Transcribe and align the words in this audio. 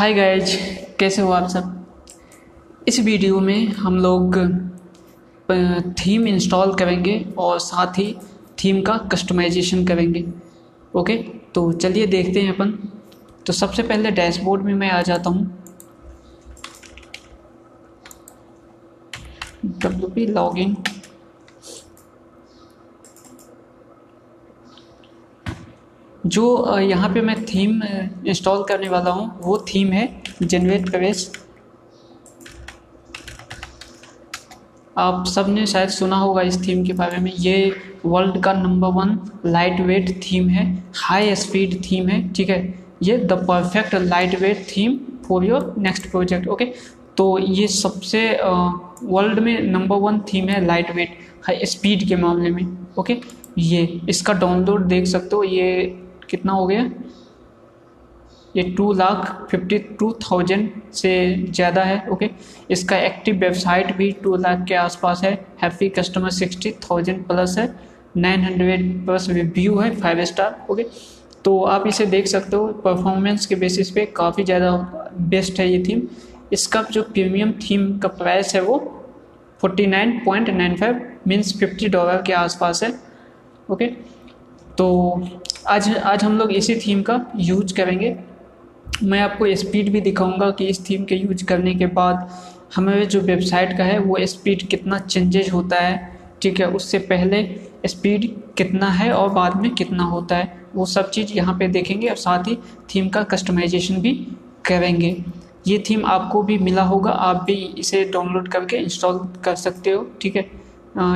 हाय 0.00 0.12
guys 0.14 0.50
कैसे 0.98 1.22
हो 1.22 1.30
आप 1.30 1.48
सब? 1.48 2.84
इस 2.88 2.98
वीडियो 3.04 3.40
में 3.40 3.66
हम 3.78 3.96
लोग 3.96 4.36
थीम 5.98 6.26
इंस्टॉल 6.28 6.74
करेंगे 6.74 7.18
और 7.38 7.58
साथ 7.60 7.98
ही 7.98 8.06
थीम 8.62 8.80
का 8.82 8.96
कस्टमाइजेशन 9.12 9.84
करेंगे 9.86 10.24
ओके 10.96 11.16
तो 11.54 11.70
चलिए 11.72 12.06
देखते 12.06 12.42
हैं 12.42 12.54
अपन। 12.54 12.70
तो 13.46 13.52
सबसे 13.52 13.82
पहले 13.82 14.10
डैशबोर्ड 14.10 14.62
में 14.64 14.74
मैं 14.74 14.90
आ 14.90 15.02
जाता 15.02 15.30
हूँ। 15.30 15.44
डब्ल्यू 19.64 20.08
पी 20.08 20.26
लॉगिन 20.26 20.76
जो 26.30 26.78
यहाँ 26.80 27.08
पे 27.14 27.20
मैं 27.22 27.44
थीम 27.44 27.82
इंस्टॉल 28.26 28.64
करने 28.68 28.88
वाला 28.88 29.10
हूँ, 29.10 29.40
वो 29.42 29.58
थीम 29.68 29.92
है 29.92 30.22
जनरेट 30.42 30.90
प्रवेश। 30.90 31.30
आप 34.98 35.24
सबने 35.26 35.66
शायद 35.66 35.88
सुना 35.90 36.16
होगा 36.16 36.42
इस 36.42 36.66
थीम 36.66 36.84
के 36.86 36.92
बारे 36.92 37.18
में। 37.18 37.32
ये 37.32 37.72
वर्ल्ड 38.06 38.42
का 38.44 38.52
number 38.52 38.88
one 38.92 39.18
light 39.46 39.80
weight 39.80 40.10
theme 40.22 40.48
है 40.48 40.64
हाई 40.96 41.34
स्पीड 41.36 41.80
थीम 41.84 42.08
है, 42.08 42.32
ठीक 42.32 42.50
है? 42.50 42.62
ये 43.02 43.16
the 43.18 43.32
perfect 43.48 43.94
lightweight 44.40 44.66
theme 44.68 44.98
for 45.28 45.44
your 45.44 45.74
next 45.78 46.10
project 46.10 46.48
okay 46.48 46.64
तो 47.16 47.38
ये 47.38 47.66
सबसे 47.68 48.22
वर्ल्ड 48.42 49.38
में 49.38 49.60
नंबर 49.62 49.96
वन 49.98 50.20
थीम 50.32 50.48
है 50.48 50.64
लाइट 50.66 50.94
वेट 50.96 51.18
हाई 51.46 51.66
स्पीड 51.66 52.08
के 52.08 52.16
मामले 52.16 52.50
में 52.50 52.64
ओके 52.98 53.16
ये, 53.58 54.00
इसका 54.08 54.32
डाउनलोड 54.32 54.84
देख 54.88 55.06
सकते 55.06 55.36
हो, 55.36 55.42
ये 55.44 55.99
कितना 56.30 56.52
हो 56.52 56.66
गया? 56.66 56.90
ये 58.54 58.62
two 58.76 58.92
lakh 58.92 59.46
fifty 59.50 59.78
two 59.78 60.10
thousand 60.22 60.70
से 60.94 61.12
ज़्यादा 61.48 61.82
है 61.84 62.06
ओके 62.10 62.30
इसका 62.70 62.96
एक्टिव 62.98 63.36
वेबसाइट 63.38 63.94
भी 63.96 64.10
टू 64.22 64.34
लाख 64.36 64.64
के 64.68 64.74
आसपास 64.76 65.20
है। 65.24 65.32
Happy 65.62 65.88
customer 65.90 66.30
sixty 66.32 66.70
thousand 66.82 67.26
plus 67.26 67.56
है। 67.58 67.68
नाइन 68.16 68.40
हंड्रेड 68.42 69.04
प्लस 69.06 69.28
रिव्यू 69.30 69.78
है 69.78 69.94
फाइव 69.96 70.24
स्टार 70.24 70.66
ओके 70.70 70.86
तो 71.44 71.60
आप 71.64 71.86
इसे 71.86 72.06
देख 72.06 72.26
सकते 72.26 72.56
हो 72.56 72.66
परफॉर्मेंस 72.84 73.46
के 73.46 73.54
बेसिस 73.56 73.90
पे 73.90 74.04
काफ़ी 74.16 74.44
ज़्यादा 74.44 74.72
बेस्ट 75.30 75.60
है 75.60 75.68
ये 75.68 75.82
थीम 75.88 76.00
इसका 76.52 76.82
जो 76.92 77.02
प्रीमियम 77.04 77.52
थीम 77.62 77.86
का 77.98 78.08
प्राइस 78.16 78.54
है 78.54 78.60
वो 78.62 78.78
forty 79.60 79.86
nine 79.86 80.18
point 80.24 80.50
nine 80.50 80.76
five 80.76 81.00
means 81.28 81.58
fifty 81.58 81.88
dollar 81.88 82.22
के 82.26 82.32
आसपास 82.32 82.82
है 82.82 82.92
ओके 83.70 83.86
तो 84.78 84.88
आज 85.70 85.88
आज 85.96 86.22
हम 86.24 86.36
लोग 86.38 86.52
इसी 86.52 86.74
थीम 86.76 87.02
का 87.02 87.14
यूज़ 87.38 87.74
करेंगे। 87.74 88.08
मैं 89.02 89.18
आपको 89.20 89.46
स्पीड 89.56 89.90
भी 89.92 90.00
दिखाऊँगा 90.00 90.50
कि 90.50 90.64
इस 90.66 90.78
थीम 90.88 91.04
के 91.04 91.14
यूज़ 91.14 91.44
करने 91.44 91.74
के 91.74 91.86
बाद 91.88 92.30
हमें 92.76 93.08
जो 93.08 93.20
वेबसाइट 93.20 93.76
का 93.78 93.84
है, 93.84 93.98
वो 93.98 94.16
स्पीड 94.26 94.66
कितना 94.68 94.98
चेंजेज 94.98 95.50
होता 95.50 95.76
है, 95.76 96.18
ठीक 96.42 96.60
है? 96.60 96.66
उससे 96.68 96.98
पहले 96.98 97.42
स्पीड 97.86 98.28
कितना 98.58 98.88
है 98.88 99.12
और 99.12 99.28
बाद 99.28 99.56
में 99.56 99.70
कितना 99.74 100.04
होता 100.04 100.36
है, 100.36 100.52
वो 100.74 100.86
सब 100.86 101.10
चीज़ 101.10 101.32
यहाँ 101.32 101.56
पे 101.58 101.68
देखेंगे 101.68 102.08
और 102.08 102.16
साथ 102.16 102.48
ही 102.48 102.58
थीम 102.94 103.08
का 103.08 103.22
कस्टमाइजेशन 103.24 104.00
भी 104.00 104.12
करेंगे। 104.66 105.16
ये 105.66 105.82
थीम 105.90 106.04
आपको 106.06 106.42
भी 106.42 106.58
मिला 106.58 106.82
होगा, 106.82 107.10
आप 107.10 107.44
भी 107.44 107.54
इसे 107.78 108.04
डाउनलोड 108.04 108.48
करके 108.48 108.76
इंस्टॉल 108.76 109.18
कर 109.44 109.54
सकते 109.56 109.90
हो, 109.90 110.06
ठीक 110.22 110.36
है? 110.36 110.48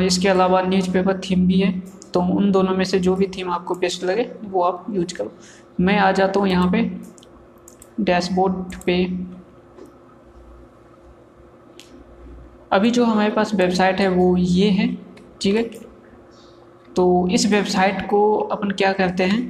इसके 0.06 0.28
अलावा 0.28 0.62
न्यूज़पेपर 0.62 1.20
थीम 1.20 1.46
भी 1.46 1.60
है। 1.60 1.72
तो 2.14 2.20
उन 2.32 2.50
दोनों 2.52 2.74
में 2.76 2.84
से 2.84 2.98
जो 2.98 3.14
भी 3.16 3.26
थीम 3.28 3.50
आपको 3.50 3.74
बेस्ट 3.74 4.04
लगे, 4.04 4.30
वो 4.44 4.62
आप 4.62 4.86
यूज़ 4.90 5.14
करो। 5.14 5.32
मैं 5.80 5.98
आ 5.98 6.10
जाता 6.12 6.40
हूँ 6.40 6.48
यहाँ 6.48 6.70
पे 6.72 6.82
डैशबोर्ड 8.00 8.74
पे। 8.84 9.04
अभी 12.72 12.90
जो 12.90 13.04
हमारे 13.04 13.30
पास 13.30 13.54
वेबसाइट 13.54 14.00
है, 14.00 14.08
वो 14.08 14.36
ये 14.36 14.68
है, 14.70 14.86
ठीक 15.40 15.56
है? 15.56 15.62
तो 16.96 17.28
इस 17.28 17.46
वेबसाइट 17.46 18.00
को 18.10 18.34
अपन 18.52 18.70
क्या 18.72 18.92
करते 18.92 19.24
हैं? 19.24 19.42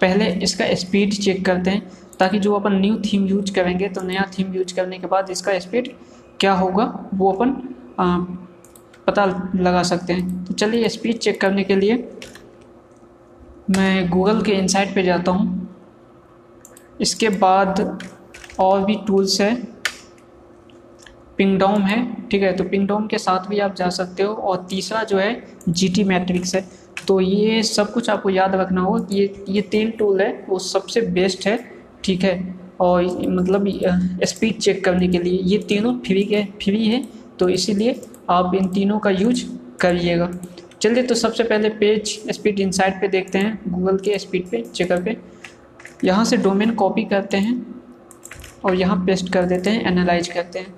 पहले 0.00 0.26
इसका 0.42 0.74
स्पीड 0.74 1.14
चेक 1.14 1.44
करते 1.46 1.70
हैं, 1.70 1.90
ताकि 2.18 2.38
जो 2.38 2.54
अपन 2.54 2.72
न्यू 2.80 2.96
थीम 3.02 3.26
यूज़ 3.26 3.52
करेंगे 3.54 3.88
तो 3.88 4.00
नया 4.02 4.24
थीम 4.38 4.54
यूज़ 4.54 4.74
करने 4.74 4.98
के 4.98 5.06
बाद 5.06 5.30
इसका 5.30 5.58
स्पीड 5.58 5.92
क्या 6.40 6.52
होगा, 6.54 6.84
वो 7.14 7.32
अपन 7.32 7.50
पता 9.06 9.24
लगा 9.56 9.82
सकते 9.82 10.12
हैं। 10.12 10.44
तो 10.44 10.54
चलिए 10.54 10.88
स्पीड 10.88 11.18
चेक 11.18 11.40
करने 11.40 11.64
के 11.64 11.76
लिए 11.76 11.96
मैं 13.70 14.08
गूगल 14.10 14.42
के 14.42 14.52
इनसाइट 14.52 14.94
पे 14.94 15.02
जाता 15.02 15.32
हूँ। 15.32 15.68
इसके 17.00 17.28
बाद 17.28 17.98
और 18.60 18.84
भी 18.84 18.94
टूल्स 19.06 19.40
है। 19.40 19.54
पिंगडोम 21.38 21.82
है, 21.82 22.28
ठीक 22.30 22.42
है? 22.42 22.52
तो 22.56 22.64
पिंगडोम 22.64 23.06
के 23.06 23.18
साथ 23.18 23.48
भी 23.48 23.58
आप 23.58 23.74
जा 23.74 23.88
सकते 23.90 24.22
हो 24.22 24.34
और 24.34 24.66
तीसरा 24.70 25.02
जो 25.04 25.18
है 25.18 25.42
जी 25.68 25.88
टी 25.88 26.04
मैट्रिक्स 26.04 26.54
है। 26.54 26.64
तो 27.08 27.20
ये 27.20 27.62
सब 27.62 27.92
कुछ 27.92 28.08
आपको 28.10 28.30
याद 28.30 28.54
रखना 28.54 28.80
होगा 28.80 29.06
ये 29.10 29.44
ये 29.48 29.62
तीन 29.62 29.90
टूल 29.90 30.20
है, 30.20 30.44
वो 30.48 30.58
सबसे 30.58 31.00
बेस्ट 31.00 31.46
है, 31.46 31.58
ठीक 32.04 32.24
है? 32.24 32.54
और 32.80 33.04
मतलब 33.28 33.68
स्पीड 34.24 34.58
चेक 34.58 34.84
करने 34.84 35.08
के 35.08 35.18
लिए 35.18 35.38
ये 35.42 35.58
तीनों 35.58 35.98
फ्री 35.98 36.22
के 36.24 36.42
फ्री 36.62 36.86
है। 36.86 37.06
तो 37.38 37.48
इसीलिए 37.48 38.00
आप 38.30 38.54
इन 38.54 38.68
तीनों 38.68 38.98
का 38.98 39.10
यूज़ 39.10 39.44
करिएगा। 39.80 40.30
चलिए 40.82 41.02
तो 41.02 41.14
सबसे 41.14 41.44
पहले 41.44 41.68
पेज 41.70 42.08
स्पीड 42.30 42.60
इनसाइट 42.60 43.00
पे 43.00 43.08
देखते 43.08 43.38
हैं। 43.38 43.58
गूगल 43.68 43.98
के 43.98 44.18
स्पीड 44.18 44.48
पे 44.50 44.62
चेकर 44.64 45.02
पे। 45.02 45.16
यहाँ 46.04 46.24
से 46.24 46.36
डोमेन 46.36 46.70
कॉपी 46.74 47.04
करते 47.04 47.36
हैं 47.36 47.54
और 48.64 48.74
यहाँ 48.74 48.96
पेस्ट 49.06 49.32
कर 49.32 49.44
देते 49.44 49.70
हैं 49.70 49.86
एनालाइज 49.86 50.28
करते 50.28 50.58
हैं। 50.58 50.74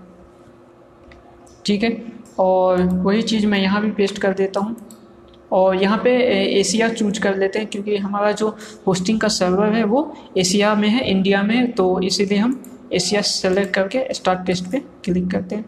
ठीक 1.67 1.83
है? 1.83 1.97
और 2.39 2.83
वही 2.83 3.23
चीज़ 3.23 3.47
मैं 3.47 3.59
यहाँ 3.59 3.83
भी 3.83 3.91
पेस्ट 3.91 4.19
कर 4.19 4.35
देता 4.35 4.61
हूँ। 4.61 4.77
और 5.53 5.75
यहाँ 5.77 5.99
पे 5.99 6.11
एशिया 6.59 6.89
चूज़ 6.89 7.21
कर 7.21 7.37
लेते 7.37 7.59
हैं, 7.59 7.69
क्योंकि 7.69 7.97
हमारा 7.97 8.33
जो 8.33 8.49
होस्टिंग 8.87 9.21
का 9.21 9.29
सर्वर 9.29 9.73
है, 9.75 9.85
वो 9.85 10.15
एशिया 10.39 10.75
में 10.75 10.89
है 10.89 11.09
इंडिया 11.11 11.43
में 11.43 11.73
तो 11.73 12.01
इसीलिए 12.01 12.39
हम 12.39 12.63
एशिया 12.93 13.21
सेलेक्ट 13.21 13.75
करके 13.75 14.07
स्टार्ट 14.15 14.47
टेस्ट 14.47 14.71
पे 14.73 14.79
क्लिक 15.05 15.31
करते 15.31 15.57
हैं। 15.57 15.65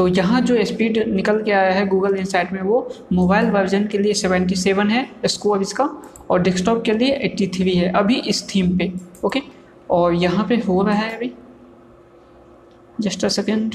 तो 0.00 0.06
यहाँ 0.08 0.40
जो 0.40 0.64
स्पीड 0.64 0.98
निकल 1.08 1.42
के 1.42 1.52
आया 1.52 1.72
है 1.72 1.86
गूगल 1.86 2.14
इनसाइट 2.16 2.52
में 2.52 2.60
वो 2.62 2.76
मोबाइल 3.12 3.50
वर्जन 3.50 3.86
के 3.86 3.98
लिए 3.98 4.14
77 4.14 4.90
है 4.90 5.28
स्कोर 5.28 5.62
इसका 5.62 5.84
और 6.30 6.40
डेस्कटॉप 6.42 6.82
के 6.84 6.92
लिए 6.92 7.18
83 7.28 7.74
है, 7.74 7.92
अभी 7.92 8.14
इस 8.28 8.42
थीम 8.48 8.76
पे 8.78 8.90
ओके 9.24 9.42
और 9.90 10.14
यहाँ 10.14 10.46
पे 10.48 10.56
हो 10.58 10.80
रहा 10.82 10.94
है 10.94 11.16
अभी 11.16 11.32
just 13.00 13.24
a 13.24 13.28
second 13.28 13.74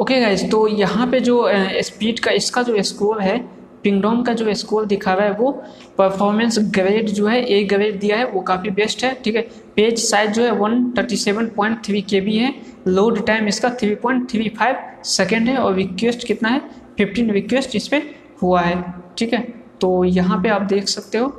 okay 0.00 0.20
guys 0.20 0.48
तो 0.50 0.66
यहाँ 0.68 1.06
पे 1.06 1.20
जो 1.20 1.44
स्पीड 1.82 2.20
का 2.20 2.30
इसका 2.30 2.62
जो 2.62 2.82
स्कोर 2.82 3.22
है 3.22 3.55
पिंगडोंग 3.86 4.24
का 4.26 4.32
जो 4.32 4.54
स्कोर 4.54 4.86
दिखा 4.86 5.12
रहा 5.14 5.26
है, 5.26 5.32
वो 5.32 5.50
परफॉर्मेंस 5.98 6.58
ग्रेड 6.74 7.08
जो 7.08 7.26
है 7.26 7.42
ए 7.46 7.62
ग्रेड 7.64 7.98
दिया 8.00 8.16
है, 8.16 8.24
वो 8.26 8.40
काफ़ी 8.42 8.70
बेस्ट 8.72 9.04
है, 9.04 9.12
ठीक 9.24 9.36
है? 9.36 9.42
पेज 9.76 9.98
साइज़ 10.00 10.30
जो 10.30 10.44
है 10.44 10.50
one 10.54 10.90
thirty 10.98 11.16
seven 11.16 11.46
point 11.56 11.84
three 11.86 12.00
K 12.02 12.20
B 12.20 12.36
है 12.36 12.54
लोड 12.88 13.24
टाइम 13.26 13.48
इसका 13.48 13.70
three 13.80 13.94
point 14.02 14.30
three 14.30 14.48
five 14.58 14.76
second 15.06 15.48
है, 15.48 15.56
और 15.56 15.74
रिक्वेस्ट 15.74 16.26
कितना 16.26 16.48
है? 16.48 16.60
फिफ्टीन 16.98 17.30
रिक्वेस्ट 17.30 17.76
इस 17.76 17.88
पर 17.88 18.02
हुआ 18.42 18.60
है, 18.60 18.82
ठीक 19.18 19.32
है? 19.32 19.40
तो 19.80 20.04
यहाँ 20.04 20.42
पे 20.42 20.48
आप 20.48 20.62
देख 20.64 20.88
सकते 20.88 21.18
हो, 21.18 21.32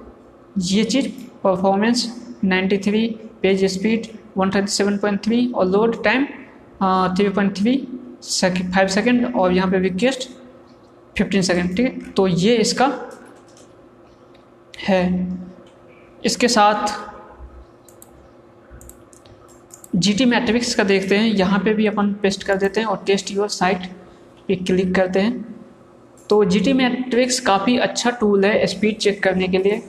ये 0.59 0.83
चीज़ 0.85 1.07
performance 1.43 2.07
ninety 2.43 2.77
three 2.79 3.07
page 3.41 3.65
speed 3.73 4.07
one 4.37 4.51
thirty 4.51 4.71
seven 4.71 4.97
point 4.97 5.23
three 5.25 5.45
और 5.55 5.65
load 5.67 6.03
time 6.03 6.25
three 7.17 7.29
point 7.29 7.55
three 7.57 7.75
five 8.21 8.87
second 8.89 9.35
और 9.35 9.53
यहाँ 9.53 9.71
पे 9.71 9.79
रिक्वेस्ट 9.79 10.29
फिफ्टीन 11.17 11.41
सेकेंड 11.41 11.75
ठीक 11.77 11.85
है? 11.85 12.11
तो 12.11 12.27
ये 12.27 12.55
इसका 12.57 12.87
है। 14.79 15.03
इसके 16.25 16.47
साथ 16.47 16.87
जी 19.95 20.13
टी 20.13 20.25
मैट्रिक्स 20.25 20.73
का 20.75 20.83
देखते 20.83 21.17
हैं। 21.17 21.27
यहाँ 21.27 21.59
पे 21.59 21.73
भी 21.73 21.85
अपन 21.87 22.13
पेस्ट 22.21 22.43
कर 22.43 22.55
देते 22.57 22.79
हैं 22.79 22.87
और 22.87 23.03
टेस्ट 23.07 23.31
यूर 23.31 23.49
साइट 23.49 23.85
पे 24.47 24.55
क्लिक 24.57 24.93
करते 24.95 25.19
हैं। 25.19 25.45
तो 26.29 26.43
जी 26.45 26.59
टी 26.59 26.73
मैट्रिक्स 26.73 27.39
काफ़ी 27.39 27.77
अच्छा 27.79 28.09
टूल 28.19 28.45
है 28.45 28.65
स्पीड 28.67 28.97
चेक 28.97 29.21
करने 29.23 29.47
के 29.47 29.57
लिए। 29.57 29.81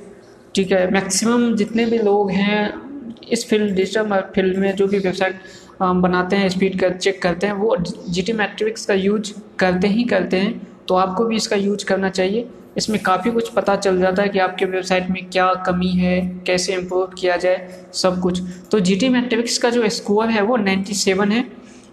ठीक 0.54 0.72
है 0.72 0.90
मैक्सिमम 0.90 1.54
जितने 1.56 1.84
भी 1.86 1.98
लोग 1.98 2.30
हैं 2.30 3.20
इस 3.32 3.48
फ़ील्ड 3.48 3.74
डिजिटल 3.74 4.20
फ़ील्ड 4.34 4.56
में 4.58 4.74
जो 4.76 4.86
भी 4.86 4.98
वेबसाइट 4.98 5.40
बनाते 5.82 6.36
हैं 6.36 6.48
स्पीड 6.48 6.78
का 6.80 6.88
चेक 6.90 7.20
करते 7.22 7.46
हैं, 7.46 7.54
वो 7.54 7.76
जी 8.08 8.22
टी 8.22 8.32
मैट्रिक्स 8.32 8.86
का 8.86 8.94
यूज़ 8.94 9.32
करते 9.58 9.88
ही 9.88 10.04
करते 10.04 10.36
हैं। 10.36 10.77
तो 10.88 10.94
आपको 10.94 11.24
भी 11.24 11.36
इसका 11.36 11.56
यूज़ 11.56 11.84
करना 11.84 12.08
चाहिए। 12.10 12.48
इसमें 12.76 13.00
काफ़ी 13.02 13.30
कुछ 13.30 13.48
पता 13.48 13.76
चल 13.76 13.98
जाता 14.00 14.22
है 14.22 14.28
कि 14.28 14.38
आपके 14.38 14.64
वेबसाइट 14.64 15.08
में 15.10 15.24
क्या 15.30 15.52
कमी 15.66 15.88
है, 15.88 16.20
कैसे 16.46 16.74
इम्प्रूव 16.74 17.06
किया 17.18 17.36
जाए, 17.36 17.68
सब 17.94 18.20
कुछ। 18.20 18.40
तो 18.72 18.80
जी 18.80 18.96
टी 18.96 19.08
मैट्रिक्स 19.08 19.58
का 19.58 19.70
जो 19.70 19.88
स्कोर 19.88 20.28
है 20.28 20.42
वो 20.42 20.56
97 20.56 21.32
है। 21.32 21.44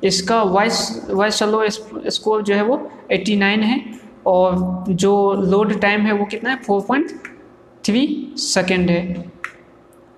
इसका 0.03 0.41
वॉइस 0.43 1.07
वॉइस 1.09 1.37
चलो 1.37 1.61
स्कोर 2.09 2.41
जो 2.43 2.55
है 2.55 2.63
वो 2.63 2.77
89 3.11 3.63
है। 3.63 3.79
और 4.25 4.83
जो 4.89 5.33
लोड 5.33 5.79
टाइम 5.81 6.01
है 6.01 6.11
वो 6.11 6.25
कितना 6.25 6.49
है? 6.49 6.55
फोर 6.57 6.81
पॉइंट 6.81 7.11
थ्री 7.85 8.33
सेकेंड 8.37 8.89
है। 8.89 9.31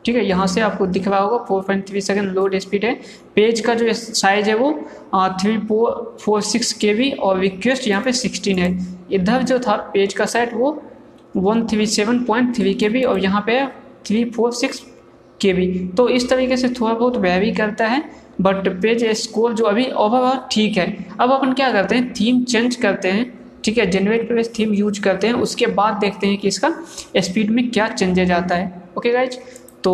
ठीक 0.08 0.16
है, 0.16 0.24
यहाँ 0.26 0.46
से 0.48 0.62
आपको 0.62 0.86
दिख 0.88 1.08
रहा 1.08 1.20
होगा 1.20 1.38
four 1.46 1.62
point 1.62 1.88
three 1.88 2.02
second 2.02 2.32
load 2.34 2.56
speed 2.58 2.86
है। 2.86 2.94
पेज 3.36 3.60
का 3.62 3.74
जो 3.76 3.94
साइज़ 3.94 4.50
है 4.50 4.54
वो 4.56 4.72
three 5.42 5.58
four 5.60 6.18
four 6.22 6.42
six 6.44 6.72
K 6.74 6.94
B 6.94 7.10
और 7.12 7.40
रिक्वेस्ट 7.40 7.88
यहाँ 7.88 8.04
पे 8.04 8.12
सिक्सटीन 8.14 8.60
है। 8.60 8.72
इधर 9.12 9.44
जो 9.44 9.58
था 9.60 9.76
पेज 9.94 10.14
का 10.14 10.26
साइज़ 10.28 10.54
वो 10.56 10.72
one 11.38 11.66
three 11.68 11.86
seven 11.88 12.24
point 12.26 12.56
three 12.56 12.74
K 12.76 12.90
B 12.90 13.04
और 13.04 13.20
यहाँ 13.20 13.42
पे 13.48 13.66
three 14.08 14.24
four 14.30 14.54
six 14.54 14.82
K 15.40 15.54
B 15.54 15.68
तो 15.98 16.08
इस 16.10 16.30
तरीके 16.30 16.58
से 16.58 16.70
थोड़ा 16.72 16.94
बहुत 16.94 17.18
वेरी 17.18 17.52
करता 17.54 17.88
है 17.88 18.02
बट 18.42 18.70
पेज 18.82 19.06
स्कोर 19.18 19.54
जो 19.54 19.66
अभी 19.66 19.90
ओवरऑल 19.98 20.40
ठीक 20.52 20.78
है। 20.78 20.88
अब 21.20 21.32
अपन 21.32 21.54
क्या 21.54 21.72
करते 21.72 21.96
हैं 21.96 22.14
थीम 22.14 22.44
चेंज 22.46 22.76
करते 22.78 23.12
हैं, 23.12 23.32
ठीक 23.64 23.78
है 23.78 23.90
जनरेट 23.92 24.28
पेज 24.30 24.58
थीम 24.58 24.74
यूज़ 24.74 25.02
करते 25.02 25.28
हैं, 25.28 25.34
उसके 25.36 25.68
बाद 25.68 26.00
देखते 26.00 26.28
हैं 26.28 26.38
कि 26.38 26.48
इसका 26.48 26.74
स्पीड 27.20 27.50
में 27.50 27.70
क्या 27.72 27.88
चेंजेज 27.90 28.32
आता 28.32 28.56
है। 28.56 28.86
ओके 28.98 29.12
गाइज़ 29.14 29.38
तो 29.88 29.94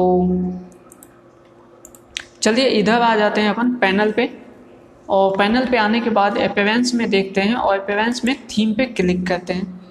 चलिए 2.41 2.67
इधर 2.69 3.01
आ 3.01 3.15
जाते 3.15 3.41
हैं 3.41 3.49
अपन 3.49 3.73
पैनल 3.81 4.11
पे। 4.11 4.29
और 5.09 5.37
पैनल 5.37 5.65
पे 5.65 5.77
आने 5.77 5.99
के 6.01 6.09
बाद 6.09 6.37
अपेरेंस 6.39 6.93
में 6.95 7.09
देखते 7.09 7.41
हैं 7.41 7.55
और 7.55 7.79
अपेरेंस 7.79 8.23
में 8.25 8.35
थीम 8.47 8.73
पे 8.73 8.85
क्लिक 8.85 9.25
करते 9.27 9.53
हैं। 9.53 9.81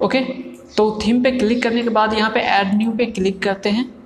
ओके 0.00 0.18
okay, 0.18 0.76
तो 0.76 0.98
थीम 1.04 1.22
पे 1.22 1.30
क्लिक 1.30 1.62
करने 1.62 1.82
के 1.82 1.88
बाद 1.90 2.14
यहाँ 2.14 2.30
पे 2.30 2.40
ऐड 2.40 2.74
न्यू 2.74 2.90
पे 2.92 3.06
क्लिक 3.06 3.42
करते 3.42 3.70
हैं। 3.70 3.97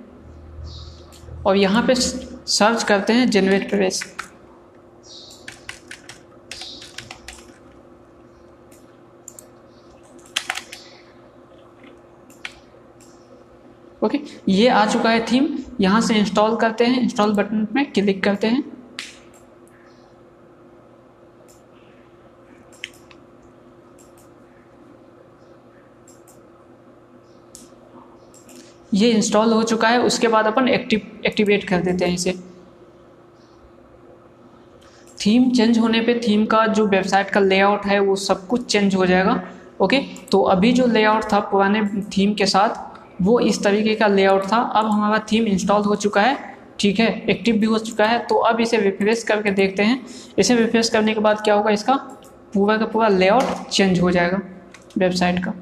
और 1.45 1.57
यहाँ 1.57 1.83
पे 1.87 1.95
सर्च 1.95 2.83
करते 2.83 3.13
हैं 3.13 3.29
जनरेट 3.29 3.69
प्रेस 3.69 4.03
ओके 14.03 14.19
ये 14.49 14.67
आ 14.67 14.85
चुका 14.85 15.09
है 15.09 15.25
थीम 15.25 15.47
यहाँ 15.81 15.99
से 16.01 16.15
इंस्टॉल 16.15 16.55
करते 16.55 16.85
हैं 16.85 17.01
इंस्टॉल 17.01 17.33
बटन 17.33 17.67
में 17.73 17.91
क्लिक 17.91 18.23
करते 18.23 18.47
हैं। 18.47 18.72
ये 29.03 29.11
इंस्टॉल 29.11 29.53
हो 29.53 29.63
चुका 29.65 29.87
है, 29.87 29.99
उसके 30.01 30.27
बाद 30.27 30.45
अपन 30.47 30.67
एक्टिव 30.69 31.21
एक्टिवेट 31.25 31.63
कर 31.63 31.81
देते 31.81 32.05
हैं 32.05 32.13
इसे। 32.13 32.31
थीम 35.17 35.49
चेंज 35.51 35.77
होने 35.79 35.99
पे 36.01 36.13
थीम 36.19 36.45
का 36.45 36.65
जो 36.67 36.85
वेबसाइट 36.87 37.29
का 37.29 37.39
लेआउट 37.39 37.85
है, 37.85 37.99
वो 37.99 38.15
सब 38.17 38.47
कुछ 38.47 38.65
चेंज 38.65 38.95
हो 38.95 39.05
जाएगा 39.05 39.41
ओके 39.81 39.99
तो 40.31 40.41
अभी 40.43 40.71
जो 40.71 40.85
लेआउट 40.87 41.23
था 41.31 41.39
पुराने 41.41 41.81
थीम 42.09 42.33
के 42.33 42.45
साथ, 42.45 42.75
वो 43.21 43.39
इस 43.41 43.61
तरीके 43.63 43.95
का 43.95 44.07
लेआउट 44.07 44.43
था। 44.51 44.57
अब 44.57 44.85
हमारा 44.85 45.19
थीम 45.31 45.45
इंस्टॉल 45.47 45.81
हो 45.83 45.95
चुका 45.97 46.21
है, 46.21 46.37
ठीक 46.79 46.99
है? 46.99 47.07
एक्टिव 47.29 47.57
भी 47.57 47.65
हो 47.65 47.77
चुका 47.79 48.05
है 48.05 48.19
तो 48.25 48.35
अब 48.37 48.61
इसे 48.61 48.77
रिफ्रेश 48.79 49.23
करके 49.23 49.51
देखते 49.51 49.83
हैं। 49.83 49.99
इसे 50.39 50.55
रिफ्रेश 50.55 50.89
करने 50.89 51.13
के 51.13 51.19
बाद 51.19 51.41
क्या 51.41 51.53
होगा 51.53 51.71
इसका? 51.71 51.95
पूरा 52.53 52.77
का 52.77 52.85
पूरा 52.85 53.07
लेआउट 53.09 53.69
चेंज 53.69 53.99
हो 53.99 54.11
जाएगा 54.11 54.41
वेबसाइट 54.97 55.43
का। 55.45 55.53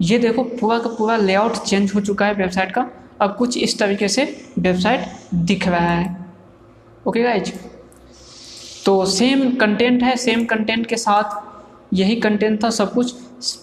ये 0.00 0.18
देखो, 0.18 0.42
पूरा 0.42 0.78
का 0.78 0.88
पूरा 0.88 1.16
लेआउट 1.16 1.56
चेंज 1.56 1.92
हो 1.94 2.00
चुका 2.00 2.26
है 2.26 2.34
वेबसाइट 2.34 2.72
का। 2.72 2.88
अब 3.20 3.34
कुछ 3.36 3.56
इस 3.58 3.78
तरीके 3.78 4.08
से 4.08 4.24
वेबसाइट 4.58 5.34
दिख 5.36 5.66
रहा 5.68 5.90
है। 5.90 6.16
ओके 7.06 7.22
गाइज़ 7.22 7.50
तो 8.84 9.04
सेम 9.06 9.50
कंटेंट 9.56 10.02
है 10.02 10.16
सेम 10.16 10.44
कंटेंट 10.44 10.86
के 10.86 10.96
साथ 10.96 11.94
यही 11.94 12.16
कंटेंट 12.16 12.62
था 12.64 12.70
सब 12.70 12.92
कुछ। 12.92 13.14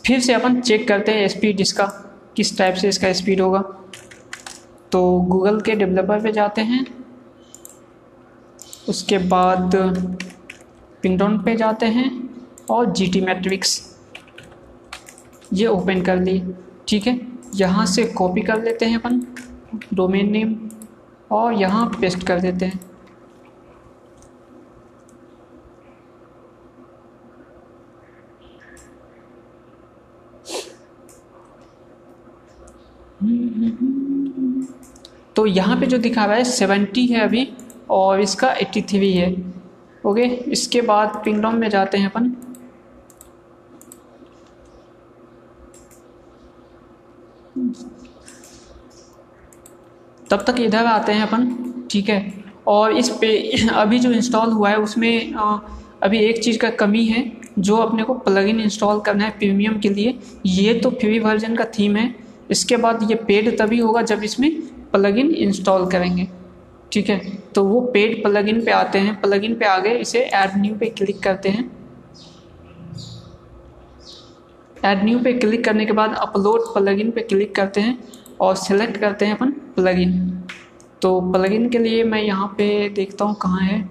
फिर 0.05 0.19
से 0.19 0.33
अपन 0.33 0.59
चेक 0.61 0.87
करते 0.87 1.11
हैं 1.11 1.27
स्पीड 1.27 1.61
इसका, 1.61 1.85
किस 2.35 2.57
टाइप 2.57 2.75
से 2.75 2.89
इसका 2.89 3.11
स्पीड 3.13 3.41
होगा। 3.41 3.59
तो 4.91 5.01
गूगल 5.21 5.59
के 5.61 5.75
डेवलपर 5.75 6.21
पे 6.21 6.31
जाते 6.31 6.61
हैं। 6.61 6.85
उसके 8.89 9.17
बाद 9.27 9.75
पिंगडॉन 11.03 11.37
पे 11.43 11.55
जाते 11.55 11.85
हैं 11.87 12.09
और 12.69 12.91
जी 12.91 13.07
टी 13.07 13.21
मैट्रिक्स 13.21 13.79
ये 15.53 15.67
ओपन 15.67 16.01
कर 16.01 16.19
ली। 16.19 16.41
ठीक 16.87 17.07
है? 17.07 17.19
यहाँ 17.55 17.85
से 17.85 18.03
कॉपी 18.15 18.41
कर 18.41 18.63
लेते 18.63 18.85
हैं 18.85 18.99
अपन 18.99 19.21
डोमेन 19.93 20.31
नेम 20.31 20.55
और 21.31 21.53
यहाँ 21.53 21.85
पेस्ट 22.01 22.23
कर 22.27 22.39
देते 22.39 22.65
हैं। 22.65 22.79
तो 35.35 35.45
यहाँ 35.45 35.79
पे 35.79 35.85
जो 35.85 35.97
दिखा 35.97 36.25
रहा 36.25 36.35
है 36.35 36.43
सेवेंटी 36.43 37.05
है 37.07 37.19
अभी 37.21 37.47
और 37.89 38.19
इसका 38.21 38.51
एट्टी 38.53 38.81
थ्री 38.81 39.11
है। 39.13 39.31
ओके 40.03 40.23
इसके 40.51 40.81
बाद 40.81 41.21
पिंगडॉम 41.25 41.55
में 41.55 41.69
जाते 41.69 41.97
हैं 41.97 42.09
अपन। 42.11 42.35
तब 50.29 50.43
तक 50.47 50.59
इधर 50.59 50.85
आते 50.85 51.11
हैं 51.11 51.21
अपन, 51.21 51.47
ठीक 51.91 52.09
है? 52.09 52.33
और 52.67 52.97
इस 52.97 53.09
पे, 53.09 53.37
अभी 53.69 53.99
जो 53.99 54.11
इंस्टॉल 54.11 54.51
हुआ 54.51 54.69
है, 54.69 54.77
उसमें 54.77 55.33
अभी 56.03 56.19
एक 56.19 56.43
चीज़ 56.43 56.57
का 56.57 56.69
कमी 56.69 57.05
है, 57.05 57.31
जो 57.59 57.75
अपने 57.75 58.03
को 58.03 58.13
प्लगइन 58.13 58.59
इंस्टॉल 58.59 58.99
करना 58.99 59.23
है 59.23 59.29
प्रीमियम 59.29 59.79
के 59.79 59.89
लिए, 59.89 60.17
ये 60.45 60.73
तो 60.73 60.89
फ्री 60.89 61.19
वर्जन 61.19 61.55
का 61.55 61.65
थीम 61.79 61.95
है। 61.95 62.13
इसके 62.51 62.77
बाद 62.77 63.09
ये 63.11 63.15
पेड 63.17 63.57
तभी 63.57 63.79
होगा 63.79 64.01
जब 64.01 64.23
इसमें 64.23 64.51
प्लगइन 64.91 65.31
इंस्टॉल 65.31 65.89
करेंगे, 65.91 66.27
ठीक 66.91 67.09
है? 67.09 67.19
तो 67.55 67.63
वो 67.63 67.81
पेड 67.93 68.21
प्लगइन 68.23 68.63
पे 68.65 68.71
आते 68.71 68.99
हैं 68.99 69.19
प्लगइन 69.21 69.55
पे 69.55 69.65
आ 69.65 69.77
गए 69.79 69.97
इसे 69.97 70.19
ऐड 70.19 70.57
न्यू 70.57 70.75
पे 70.75 70.89
क्लिक 70.89 71.19
करते 71.19 71.49
हैं। 71.49 71.69
ऐड 74.85 75.03
न्यू 75.03 75.19
पे 75.19 75.33
क्लिक 75.33 75.63
करने 75.65 75.85
के 75.85 75.93
बाद 75.93 76.15
अपलोड 76.17 76.73
प्लगइन 76.73 77.11
पे 77.11 77.21
क्लिक 77.23 77.55
करते 77.55 77.81
हैं 77.81 77.97
और 78.41 78.55
सेलेक्ट 78.55 78.97
करते 78.97 79.25
हैं 79.25 79.35
अपन 79.35 79.51
प्लगइन 79.75 80.19
तो 81.01 81.19
प्लगइन 81.31 81.69
के 81.69 81.77
लिए 81.77 82.03
मैं 82.03 82.21
यहाँ 82.21 82.47
पे 82.57 82.67
देखता 82.89 83.25
हूँ 83.25 83.35
कहाँ 83.41 83.61
है। 83.61 83.85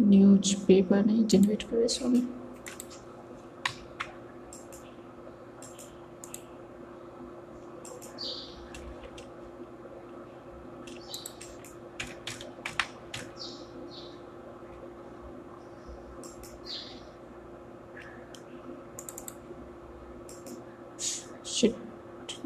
न्यूज़ 0.00 0.54
पेपर 0.66 1.04
नहीं 1.06 1.24
जनरेट 1.26 1.62
करे 1.62 1.88
सॉरी 1.88 2.26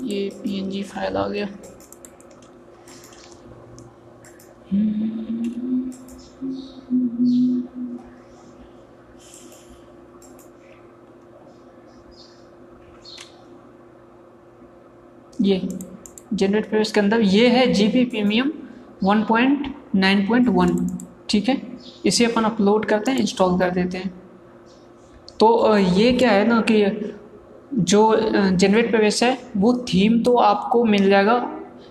ये 0.08 0.28
पीएनजी 0.42 0.82
फ़ाइल 0.82 1.16
आ 1.16 1.26
गया। 1.28 1.48
ये 15.40 15.60
जनरेट 16.32 16.70
पेज 16.70 16.90
के 16.90 17.00
अंदर 17.00 17.20
ये 17.20 17.48
है 17.48 17.66
जी 17.72 17.86
बी 17.88 18.04
प्रीमियम 18.04 18.50
1.9.1 19.04 20.72
ठीक 21.30 21.48
है? 21.48 21.56
इसे 22.06 22.24
अपन 22.24 22.44
अपलोड 22.44 22.84
करते 22.84 23.10
हैं 23.10 23.18
इंस्टॉल 23.18 23.58
कर 23.58 23.70
देते 23.70 23.98
हैं। 23.98 24.10
तो 25.40 25.76
ये 25.76 26.12
क्या 26.12 26.30
है 26.30 26.46
ना 26.48 26.60
कि 26.70 26.82
जो 27.78 28.00
जनरेट 28.50 28.90
प्रवेश 28.90 29.22
है, 29.22 29.38
वो 29.56 29.72
थीम 29.88 30.22
तो 30.22 30.34
आपको 30.36 30.84
मिल 30.84 31.08
जाएगा। 31.10 31.34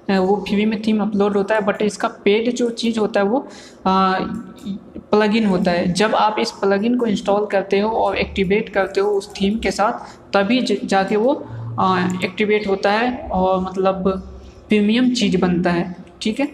वो 0.10 0.36
फ्री 0.48 0.66
में 0.66 0.82
थीम 0.82 1.02
अपलोड 1.02 1.38
होता 1.38 1.56
है 1.56 1.62
बट 1.62 1.82
इसका 1.82 2.08
पेड 2.24 2.50
जो 2.56 2.70
चीज़ 2.72 3.00
होता 3.00 3.20
है 3.20 3.26
वो 3.26 3.48
प्लगइन 3.88 5.46
होता 5.46 5.72
है। 5.72 5.92
जब 5.94 6.16
आप 6.16 6.36
इस 6.40 6.52
प्लगइन 6.52 6.98
को 6.98 7.06
इंस्टॉल 7.06 7.46
करते 7.46 7.80
हो 7.80 7.90
और 7.90 8.18
एक्टिवेट 8.18 8.70
करते 8.70 9.02
हो 9.02 9.12
उस 9.12 9.30
थीम 9.32 9.58
के 9.60 9.72
साथ, 9.72 10.34
तभी 10.34 10.62
जाके 10.62 11.16
वो 11.16 11.34
एक्टिवेट 12.24 12.68
होता 12.68 12.92
है 12.92 13.18
और 13.32 13.62
मतलब 13.62 14.10
प्रीमियम 14.70 15.14
चीज़ 15.14 15.38
बनता 15.38 15.72
है। 15.72 15.96
ठीक 16.22 16.40
है? 16.40 16.48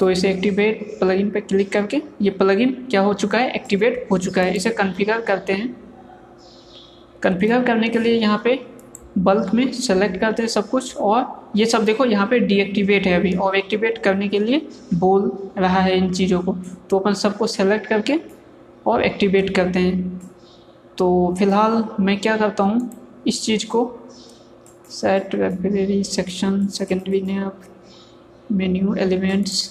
तो 0.00 0.10
इसे 0.10 0.30
एक्टिवेट 0.30 0.98
प्लगइन 1.00 1.30
पे 1.30 1.40
क्लिक 1.40 1.72
करके, 1.72 2.02
ये 2.22 2.30
प्लगइन 2.30 2.70
क्या 2.90 3.00
हो 3.00 3.14
चुका 3.14 3.38
है? 3.38 3.50
एक्टिवेट 3.50 4.06
हो 4.12 4.18
चुका 4.18 4.42
है। 4.42 4.54
इसे 4.56 4.70
कन्फिगर 4.70 5.20
करते 5.20 5.52
हैं। 5.52 5.74
कन्फिगर 7.22 7.64
करने 7.64 7.88
के 7.88 7.98
लिए 7.98 8.18
यहाँ 8.20 8.40
पे 8.44 8.58
बल्क 9.18 9.54
में 9.54 9.70
सेलेक्ट 9.72 10.16
करते 10.20 10.42
हैं 10.42 10.48
सब 10.48 10.68
कुछ 10.70 10.96
और 10.96 11.52
ये 11.56 11.66
सब 11.66 11.84
देखो 11.84 12.04
यहाँ 12.04 12.26
पे 12.26 12.38
डीएक्टिवेट 12.40 13.06
है 13.06 13.14
अभी 13.14 13.32
और 13.36 13.56
एक्टिवेट 13.56 13.98
करने 13.98 14.28
के 14.28 14.38
लिए 14.38 14.66
बोल 14.94 15.30
रहा 15.58 15.80
है 15.80 15.96
इन 15.96 16.12
चीज़ों 16.12 16.40
को। 16.42 16.52
तो 16.90 16.98
अपन 16.98 17.14
सबको 17.14 17.46
सेलेक्ट 17.46 17.86
करके 17.86 18.18
और 18.86 19.02
एक्टिवेट 19.02 19.54
करते 19.56 19.78
हैं। 19.78 20.20
तो 20.98 21.34
फ़िलहाल 21.38 21.84
मैं 22.00 22.18
क्या 22.20 22.36
करता 22.36 22.64
हूँ, 22.64 22.90
इस 23.26 23.42
चीज़ 23.44 23.66
को 23.66 23.82
सेट 24.90 25.34
लाइब्रेरी 25.34 26.02
सेक्शन 26.04 26.66
सेकेंडरी 26.68 27.20
ने 27.22 27.38
आप 27.38 27.60
मेन्यू 28.52 28.94
एलिमेंट्स 28.96 29.68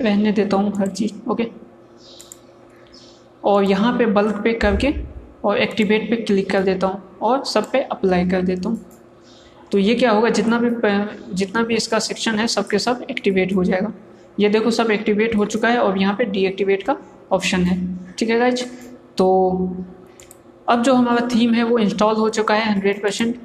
रहने 0.00 0.32
देता 0.32 0.56
हूँ 0.56 0.72
हर 0.78 0.88
चीज़ 0.88 1.12
ओके 1.30 1.44
और 3.42 3.64
यहाँ 3.64 3.96
पे 3.98 4.06
बल्क 4.08 4.40
पे 4.44 4.52
करके 4.54 4.92
और 5.44 5.58
एक्टिवेट 5.58 6.08
पे 6.10 6.16
क्लिक 6.16 6.50
कर 6.50 6.62
देता 6.62 6.86
हूँ 6.86 7.18
और 7.22 7.44
सब 7.44 7.70
पे 7.72 7.80
अप्लाई 7.82 8.28
कर 8.28 8.42
देता 8.42 8.68
हूँ। 8.68 8.78
तो 9.72 9.78
ये 9.78 9.94
क्या 9.94 10.10
होगा? 10.10 10.28
जितना 10.30 10.58
भी 10.58 10.70
जितना 11.34 11.62
भी 11.62 11.74
इसका 11.74 11.98
सेक्शन 11.98 12.38
है 12.38 12.46
सब 12.48 12.68
के 12.68 12.78
सब 12.78 13.06
एक्टिवेट 13.10 13.54
हो 13.56 13.64
जाएगा। 13.64 13.92
ये 14.40 14.48
देखो, 14.48 14.70
सब 14.70 14.90
एक्टिवेट 14.90 15.36
हो 15.36 15.44
चुका 15.46 15.68
है 15.68 15.78
और 15.78 15.98
यहाँ 15.98 16.14
पे 16.16 16.24
डीएक्टिवेट 16.26 16.82
का 16.82 16.96
ऑप्शन 17.32 17.62
है। 17.62 17.78
ठीक 18.14 18.30
है 18.30 18.38
गाइज़ 18.38 18.64
तो 19.16 19.26
अब 20.68 20.82
जो 20.82 20.94
हमारा 20.94 21.26
थीम 21.28 21.54
है, 21.54 21.62
वो 21.62 21.78
इंस्टॉल 21.78 22.16
हो 22.16 22.28
चुका 22.30 22.54
है 22.54 22.72
हंड्रेड 22.72 23.02
परसेंट 23.02 23.38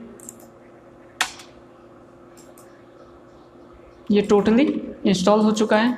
ये 4.12 4.22
टोटली 4.22 4.64
इंस्टॉल 5.06 5.40
हो 5.40 5.52
चुका 5.52 5.78
है। 5.78 5.98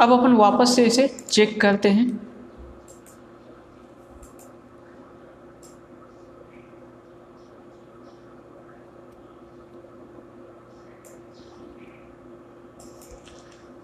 अब 0.00 0.12
अपन 0.12 0.32
वापस 0.32 0.74
से 0.76 0.84
इसे 0.86 1.06
चेक 1.30 1.60
करते 1.60 1.88
हैं। 1.88 2.06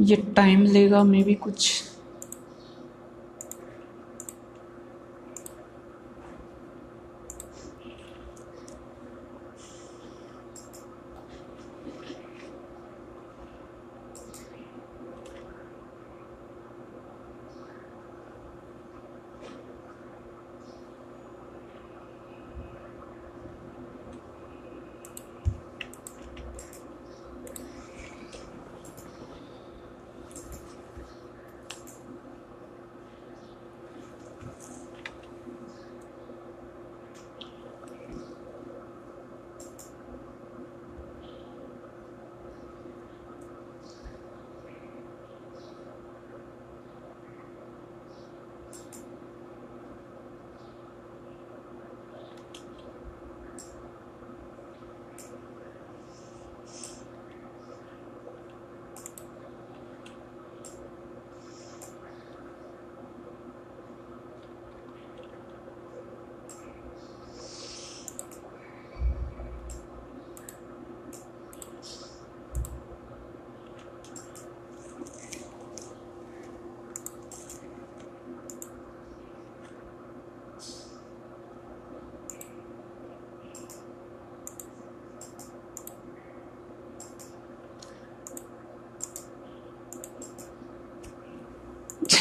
ये 0.01 0.17
टाइम 0.37 0.63
लेगा 0.63 1.03
मे 1.05 1.23
भी 1.23 1.35
कुछ 1.35 1.73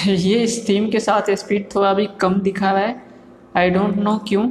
ये 0.08 0.38
इस 0.44 0.68
थीम 0.70 0.90
के 0.90 1.00
साथ 1.00 1.30
स्पीड 1.32 1.68
थोड़ा 1.76 1.90
अभी 1.90 2.06
कम 2.22 2.34
दिखा 2.42 2.72
रहा 2.72 2.82
है। 2.82 3.02
आई 3.58 3.70
डोंट 3.70 3.96
नो 3.96 4.18
क्यों 4.28 4.48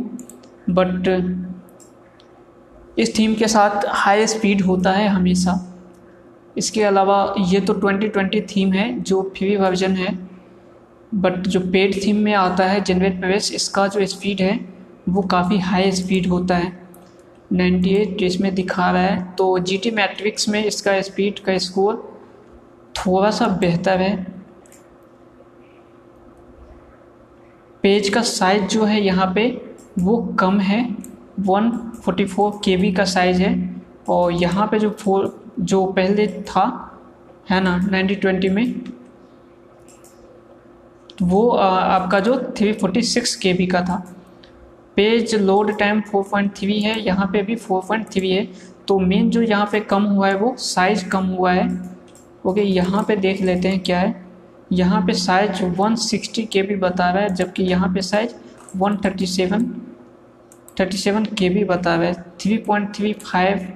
बट 0.71 1.09
इस 2.99 3.17
थीम 3.19 3.35
के 3.35 3.49
साथ 3.49 3.85
हाई 3.89 4.27
स्पीड 4.27 4.63
होता 4.63 4.93
है 4.93 5.09
हमेशा। 5.09 5.59
इसके 6.57 6.83
अलावा 6.83 7.35
ये 7.41 7.61
तो 7.61 7.75
2020 7.75 8.41
थीम 8.47 8.73
है, 8.73 9.01
जो 9.01 9.23
फ्री 9.37 9.57
वर्जन 9.57 9.97
है 9.97 10.19
बट 11.15 11.47
जो 11.47 11.61
पेड 11.63 12.03
थीम 12.05 12.17
में 12.17 12.33
आता 12.35 12.65
है 12.65 12.81
जनरेट 12.81 13.21
प्रवेश 13.21 13.53
इसका 13.55 13.87
जो 13.87 14.07
स्पीड 14.07 14.41
है, 14.41 14.59
वो 15.09 15.23
काफ़ी 15.23 15.59
हाई 15.61 15.93
स्पीड 15.93 16.27
होता 16.27 16.57
है। 16.57 16.73
98 17.53 18.23
इसमें 18.23 18.55
दिखा 18.55 18.91
रहा 18.91 19.03
है 19.03 19.23
तो 19.39 19.59
जी 19.59 19.79
टी 19.79 19.91
मैट्रिक्स 19.91 20.49
में 20.49 20.65
इसका 20.65 21.01
स्पीड 21.03 21.39
का 21.39 21.59
स्कोर 21.59 21.97
थोड़ा 22.97 23.31
सा 23.31 23.49
बेहतर 23.61 24.01
है। 24.01 24.32
पेज 27.83 28.09
का 28.09 28.23
साइज़ 28.23 28.63
जो 28.65 28.85
है 28.85 29.01
यहाँ 29.03 29.33
पे 29.35 29.47
वो 29.99 30.17
कम 30.41 30.59
है। 30.61 30.83
144 31.41 32.51
केबी 32.65 32.93
का 32.93 33.05
साइज़ 33.05 33.43
है। 33.43 33.53
और 34.09 34.33
यहाँ 34.33 34.67
पे 34.67 34.79
जो 34.79 34.91
फोर 34.91 35.55
जो 35.61 35.85
पहले 35.87 36.27
था 36.43 36.65
है 37.51 37.61
ना 37.61 37.79
9020 37.85 38.49
में 38.51 38.75
वो 41.23 41.49
आ, 41.49 41.69
आपका 41.69 42.21
जो 42.21 42.35
346 42.61 43.35
केबी 43.35 43.67
का 43.67 43.81
था। 43.81 43.97
पेज 44.97 45.35
लोड 45.35 45.79
टाइम 45.79 46.01
4.3 46.01 46.81
है। 46.83 46.99
यहाँ 47.01 47.27
पे 47.27 47.43
भी 47.43 47.57
4.3 47.57 48.31
है। 48.33 48.47
तो 48.89 48.99
मेन 48.99 49.31
जो 49.31 49.43
यहाँ 49.43 49.69
पे 49.73 49.81
कम 49.81 50.03
हुआ 50.05 50.29
है 50.29 50.37
वो 50.37 50.55
साइज़ 50.59 51.09
कम 51.09 51.27
हुआ 51.29 51.53
है। 51.53 51.69
ओके 52.47 52.63
यहाँ 52.63 53.03
पे 53.09 53.17
देख 53.17 53.41
लेते 53.41 53.69
हैं 53.69 53.81
क्या 53.81 53.99
है। 54.01 54.22
यहाँ 54.73 55.01
पे 55.07 55.13
साइज़ 55.15 55.63
160 55.63 56.47
के 56.53 56.63
बी 56.63 56.75
बता 56.77 57.11
रहा 57.11 57.23
है, 57.23 57.35
जबकि 57.35 57.63
यहाँ 57.63 57.89
पे 57.95 58.03
साइज़ 58.03 58.35
137 58.79 59.65
37 60.79 61.27
के 61.39 61.49
बी 61.51 61.65
बता 61.65 61.95
रहा 61.95 62.09
है। 62.09 62.15
3.35 62.41 63.67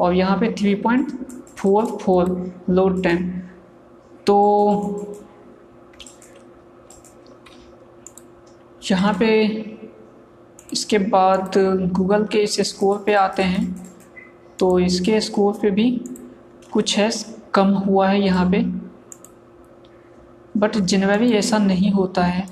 और 0.00 0.14
यहाँ 0.14 0.36
पे 0.38 0.52
3.44 0.54 2.50
लोड 2.70 3.02
टाइम 3.04 3.30
तो 4.26 4.36
यहाँ 8.82 9.12
पे 9.14 9.28
इसके 10.72 10.98
बाद 10.98 11.52
गूगल 11.92 12.24
के 12.32 12.38
इस 12.38 12.60
स्कोर 12.68 13.02
पे 13.06 13.14
आते 13.14 13.42
हैं। 13.42 13.64
तो 14.58 14.78
इसके 14.80 15.20
स्कोर 15.20 15.52
पे 15.62 15.70
भी 15.70 15.90
कुछ 16.72 16.98
है, 16.98 17.10
कम 17.54 17.68
हुआ 17.86 18.08
है 18.08 18.20
यहाँ 18.22 18.50
पे। 18.50 18.62
बट 20.56 20.76
जनवरी 20.76 21.32
ऐसा 21.32 21.58
नहीं 21.58 21.90
होता 21.90 22.24
है। 22.24 22.46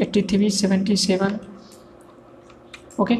Eighty 0.00 0.22
three, 0.22 0.50
seventy 0.50 0.96
seven. 0.96 1.38
Okay. 3.00 3.16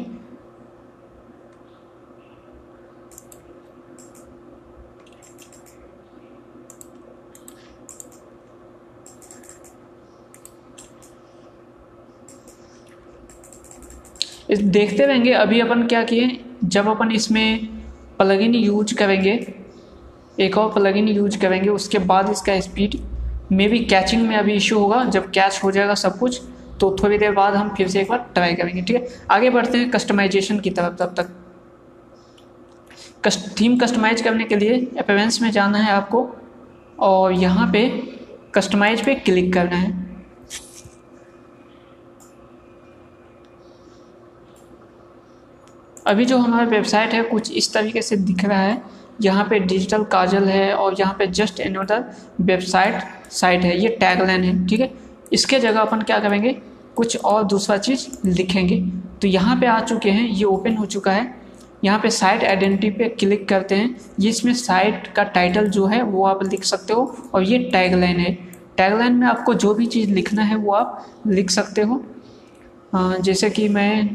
देखते 14.53 15.05
रहेंगे, 15.05 15.31
अभी 15.33 15.59
अपन 15.59 15.87
क्या 15.87 16.03
किए, 16.03 16.39
जब 16.63 16.87
अपन 16.87 17.11
इसमें 17.11 17.67
प्लगइन 18.17 18.55
यूज़ 18.55 18.93
करेंगे 18.95 19.62
एक 20.37 20.57
और 20.57 20.71
प्लगइन 20.73 21.07
यूज़ 21.07 21.37
करेंगे, 21.39 21.69
उसके 21.69 21.99
बाद 21.99 22.29
इसका 22.29 22.59
स्पीड 22.59 22.95
मे 23.51 23.67
बी 23.67 23.79
कैचिंग 23.85 24.27
में 24.27 24.35
अभी 24.35 24.53
इशू 24.53 24.79
होगा। 24.79 25.03
जब 25.05 25.29
कैच 25.31 25.59
हो 25.63 25.71
जाएगा 25.71 25.93
सब 25.95 26.17
कुछ 26.19 26.41
तो 26.81 26.95
थोड़ी 27.03 27.17
देर 27.17 27.31
बाद 27.31 27.55
हम 27.55 27.69
फिर 27.75 27.87
से 27.87 27.99
एक 28.01 28.09
बार 28.09 28.29
ट्राई 28.33 28.53
करेंगे, 28.53 28.81
ठीक 28.81 28.95
है? 28.95 29.07
आगे 29.31 29.49
बढ़ते 29.49 29.77
हैं 29.77 29.89
कस्टमाइजेशन 29.91 30.59
की 30.59 30.69
तरफ़, 30.69 30.95
तब 30.95 31.13
तक। 31.17 31.29
कस्ट 33.25 33.47
थीम 33.59 33.77
कस्टमाइज 33.79 34.21
करने 34.21 34.43
के 34.43 34.55
लिए 34.55 34.79
अपेरेंस 34.99 35.41
में 35.41 35.49
जाना 35.51 35.77
है 35.77 35.91
आपको, 35.91 36.29
और 36.99 37.31
यहाँ 37.33 37.71
पे 37.71 37.87
कस्टमाइज 38.55 39.03
पे 39.05 39.15
क्लिक 39.17 39.53
करना 39.53 39.75
है। 39.75 40.01
अभी 46.07 46.25
जो 46.25 46.37
हमारा 46.37 46.65
वेबसाइट 46.67 47.13
है, 47.13 47.23
कुछ 47.23 47.51
इस 47.51 47.73
तरीके 47.73 48.01
से 48.01 48.17
दिख 48.17 48.43
रहा 48.45 48.59
है। 48.59 48.81
यहाँ 49.21 49.45
पे 49.49 49.59
डिजिटल 49.59 50.03
काजल 50.03 50.43
है 50.43 50.73
और 50.73 50.95
यहाँ 50.99 51.15
पे 51.19 51.27
जस्ट 51.29 51.59
एनोदर 51.59 52.03
वेबसाइट 52.41 53.01
साइट 53.31 53.63
है। 53.63 53.77
ये 53.79 53.89
टैगलाइन 53.99 54.43
है, 54.43 54.65
ठीक 54.67 54.79
है? 54.79 54.91
इसके 55.33 55.59
जगह 55.59 55.79
अपन 55.79 56.01
क्या 56.01 56.19
करेंगे? 56.19 56.51
कुछ 56.95 57.17
और 57.17 57.43
दूसरा 57.43 57.77
चीज़ 57.77 58.07
लिखेंगे। 58.25 58.79
तो 59.21 59.27
यहाँ 59.27 59.59
पे 59.59 59.65
आ 59.65 59.79
चुके 59.81 60.11
हैं, 60.11 60.27
ये 60.27 60.43
ओपन 60.43 60.75
हो 60.77 60.85
चुका 60.85 61.11
है। 61.11 61.41
यहाँ 61.83 61.99
पे 61.99 62.09
साइट 62.09 62.43
आइडेंटिटी 62.43 62.89
पे 62.89 63.07
क्लिक 63.09 63.47
करते 63.49 63.75
हैं। 63.75 63.95
ये 64.19 64.29
इसमें 64.29 64.53
साइट 64.53 65.07
का 65.07 65.23
टाइटल 65.23 65.67
जो 65.69 65.85
है, 65.85 66.01
वो 66.01 66.25
आप 66.25 66.43
लिख 66.43 66.63
सकते 66.63 66.93
हो 66.93 67.15
और 67.33 67.43
ये 67.43 67.57
टैगलाइन 67.71 68.19
है। 68.19 68.33
टैगलाइन 68.77 69.13
में 69.13 69.27
आपको 69.27 69.53
जो 69.53 69.73
भी 69.73 69.85
चीज़ 69.85 70.11
लिखना 70.11 70.43
है, 70.43 70.55
वो 70.55 70.71
आप 70.73 71.05
लिख 71.27 71.49
सकते 71.49 71.81
हो। 71.81 72.03
जैसे 72.95 73.49
कि 73.49 73.67
मैं 73.69 74.09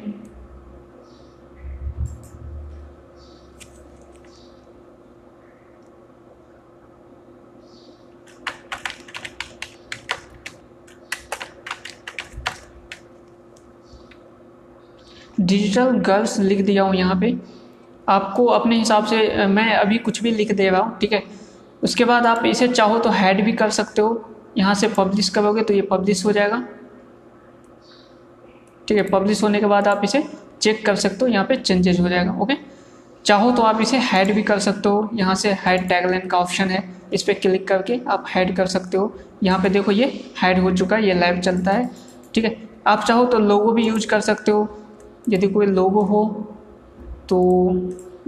डिजिटल 15.48 15.98
गर्ल्स 16.06 16.38
लिख 16.40 16.60
दिया 16.62 16.82
हूँ 16.82 16.94
यहाँ 16.96 17.18
पे। 17.20 17.36
आपको 18.08 18.46
अपने 18.48 18.78
हिसाब 18.78 19.06
से 19.06 19.46
मैं 19.48 19.72
अभी 19.74 19.98
कुछ 19.98 20.22
भी 20.22 20.30
लिख 20.32 20.52
दे 20.52 20.68
रहा 20.70 20.80
हूँ, 20.80 20.98
ठीक 20.98 21.12
है? 21.12 21.22
उसके 21.82 22.04
बाद 22.04 22.26
आप 22.26 22.44
इसे 22.46 22.68
चाहो 22.68 22.98
तो 22.98 23.10
हैड 23.12 23.44
भी 23.44 23.52
कर 23.54 23.70
सकते 23.72 24.02
हो। 24.02 24.34
यहाँ 24.58 24.74
से 24.74 24.88
पब्लिश 24.90 25.28
करोगे 25.28 25.62
तो 25.62 25.74
ये 25.74 25.82
पब्लिश 25.84 26.24
हो 26.24 26.32
जाएगा। 26.32 26.62
ठीक 28.88 28.98
है 28.98 29.02
पब्लिश 29.04 29.42
होने 29.42 29.60
के 29.60 29.66
बाद 29.66 29.88
आप 29.88 30.00
इसे 30.04 30.22
चेक 30.60 30.84
कर 30.86 30.94
सकते 30.96 31.24
हो, 31.24 31.26
यहाँ 31.26 31.44
पे 31.46 31.56
चेंजेस 31.56 32.00
हो 32.00 32.08
जाएगा 32.08 32.32
ओके 32.32 32.54
चाहो 33.24 33.50
तो 33.52 33.62
आप 33.62 33.80
इसे 33.80 33.96
हैड 34.02 34.32
भी 34.34 34.42
कर 34.42 34.58
सकते 34.58 34.88
हो। 34.88 35.08
यहाँ 35.14 35.34
से 35.34 35.52
हैड 35.56 35.88
टैगलाइन 35.88 36.26
का 36.28 36.38
ऑप्शन 36.38 36.68
है, 36.68 36.82
इस 37.12 37.22
पर 37.22 37.32
क्लिक 37.34 37.66
करके 37.68 38.00
आप 38.08 38.24
हैड 38.28 38.54
कर 38.56 38.66
सकते 38.66 38.96
हो। 38.96 39.12
यहाँ 39.42 39.58
पे 39.62 39.68
देखो 39.68 39.92
ये 39.92 40.06
हैड 40.42 40.58
हो 40.58 40.70
चुका 40.72 40.96
है, 40.96 41.06
ये 41.06 41.14
लाइव 41.14 41.40
चलता 41.40 41.70
है, 41.70 41.90
ठीक 42.34 42.44
है? 42.44 42.56
आप 42.86 43.04
चाहो 43.04 43.24
तो 43.26 43.38
लोगो 43.38 43.72
भी 43.72 43.86
यूज़ 43.86 44.06
कर 44.06 44.20
सकते 44.20 44.50
हो। 44.50 44.64
यदि 45.28 45.48
कोई 45.48 45.66
लोगो 45.66 46.02
हो 46.02 46.24
तो 47.28 47.40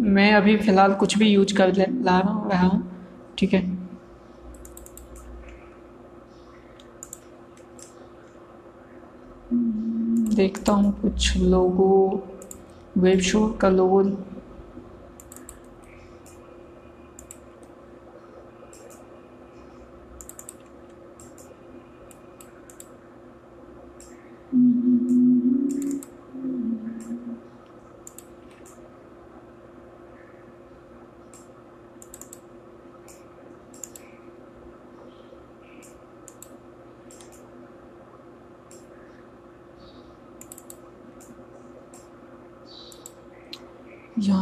मैं 0.00 0.32
अभी 0.32 0.56
फ़िलहाल 0.56 0.94
कुछ 0.94 1.18
भी 1.18 1.28
यूज़ 1.28 1.54
कर 1.54 1.74
ला 2.04 2.18
रहा 2.50 2.66
हूँ, 2.66 2.82
ठीक 3.38 3.54
है? 3.54 3.60
देखता 10.34 10.72
हूँ 10.72 10.92
कुछ 11.02 11.36
लोगो, 11.36 12.22
वेब 12.98 13.20
शो 13.20 13.46
का 13.60 13.68
लोगो 13.68 14.02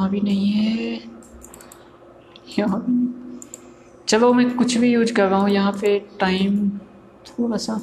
यहाँ 0.09 0.11
भी 0.11 0.21
नहीं 0.21 0.51
है। 0.51 1.01
यहाँ 2.59 2.85
चलो 4.09 4.33
मैं 4.33 4.55
कुछ 4.57 4.77
भी 4.77 4.93
यूज़ 4.93 5.13
कर 5.13 5.29
रहा 5.29 5.41
हूँ, 5.41 5.51
यहाँ 5.51 5.73
पे 5.73 5.99
टाइम 6.21 6.69
थोड़ा 7.29 7.57
सा। 7.57 7.81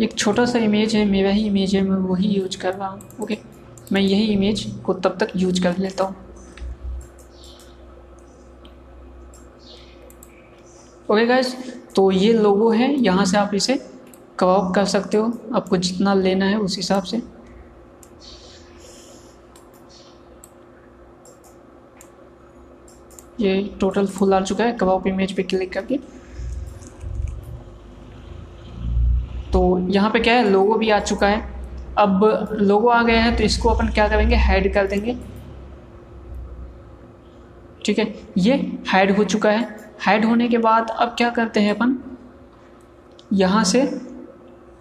एक 0.00 0.14
छोटा 0.14 0.44
सा 0.44 0.58
इमेज 0.58 0.94
है, 0.94 1.04
मेरा 1.06 1.30
ही 1.30 1.46
इमेज 1.46 1.74
है, 1.74 1.82
मैं 1.82 1.96
वही 2.08 2.28
यूज़ 2.28 2.58
कर 2.58 2.74
रहा 2.74 2.88
हूँ। 2.88 3.00
ओके 3.22 3.38
मैं 3.92 4.00
यही 4.00 4.26
इमेज 4.32 4.64
को 4.86 4.94
तब 4.94 5.16
तक 5.20 5.32
यूज़ 5.36 5.62
कर 5.62 5.78
लेता 5.78 6.04
हूँ। 6.04 6.25
ओके 11.08 11.26
गाइज़ 11.26 11.54
तो 11.96 12.10
ये 12.10 12.32
लोगो 12.32 12.70
है, 12.70 12.92
यहाँ 12.94 13.24
से 13.24 13.36
आप 13.38 13.54
इसे 13.54 13.74
कबाब 14.40 14.74
कर 14.74 14.84
सकते 14.86 15.16
हो। 15.16 15.32
आपको 15.54 15.76
जितना 15.78 16.14
लेना 16.14 16.46
है 16.46 16.58
उस 16.58 16.76
हिसाब 16.76 17.02
से। 17.02 17.22
ये 23.40 23.62
टोटल 23.80 24.06
फुल 24.08 24.34
आ 24.34 24.40
चुका 24.40 24.64
है 24.64 24.72
कबाब 24.72 25.06
इमेज 25.06 25.32
पे 25.36 25.42
क्लिक 25.42 25.72
करके। 25.72 25.96
तो 29.52 29.78
यहाँ 29.90 30.10
पे 30.10 30.20
क्या 30.20 30.34
है 30.34 30.50
लोगो 30.50 30.74
भी 30.74 30.90
आ 30.90 30.98
चुका 31.00 31.28
है। 31.28 31.40
अब 31.98 32.48
लोगो 32.52 32.88
आ 32.88 33.02
गया 33.02 33.22
है 33.22 33.34
तो 33.36 33.44
इसको 33.44 33.68
अपन 33.68 33.88
क्या 33.88 34.08
करेंगे 34.08 34.36
हाइड 34.36 34.72
कर 34.74 34.86
देंगे। 34.86 35.16
ठीक 37.84 37.98
है, 37.98 38.14
ये 38.38 38.54
हाइड 38.88 39.16
हो 39.16 39.24
चुका 39.24 39.50
है। 39.50 39.85
हाइड 40.00 40.24
होने 40.24 40.48
के 40.48 40.58
बाद 40.58 40.90
अब 40.90 41.08
क्या 41.08 41.30
करते 41.30 41.60
हैं 41.60 41.74
अपन? 41.74 41.98
यहाँ 43.32 43.64
से 43.64 44.00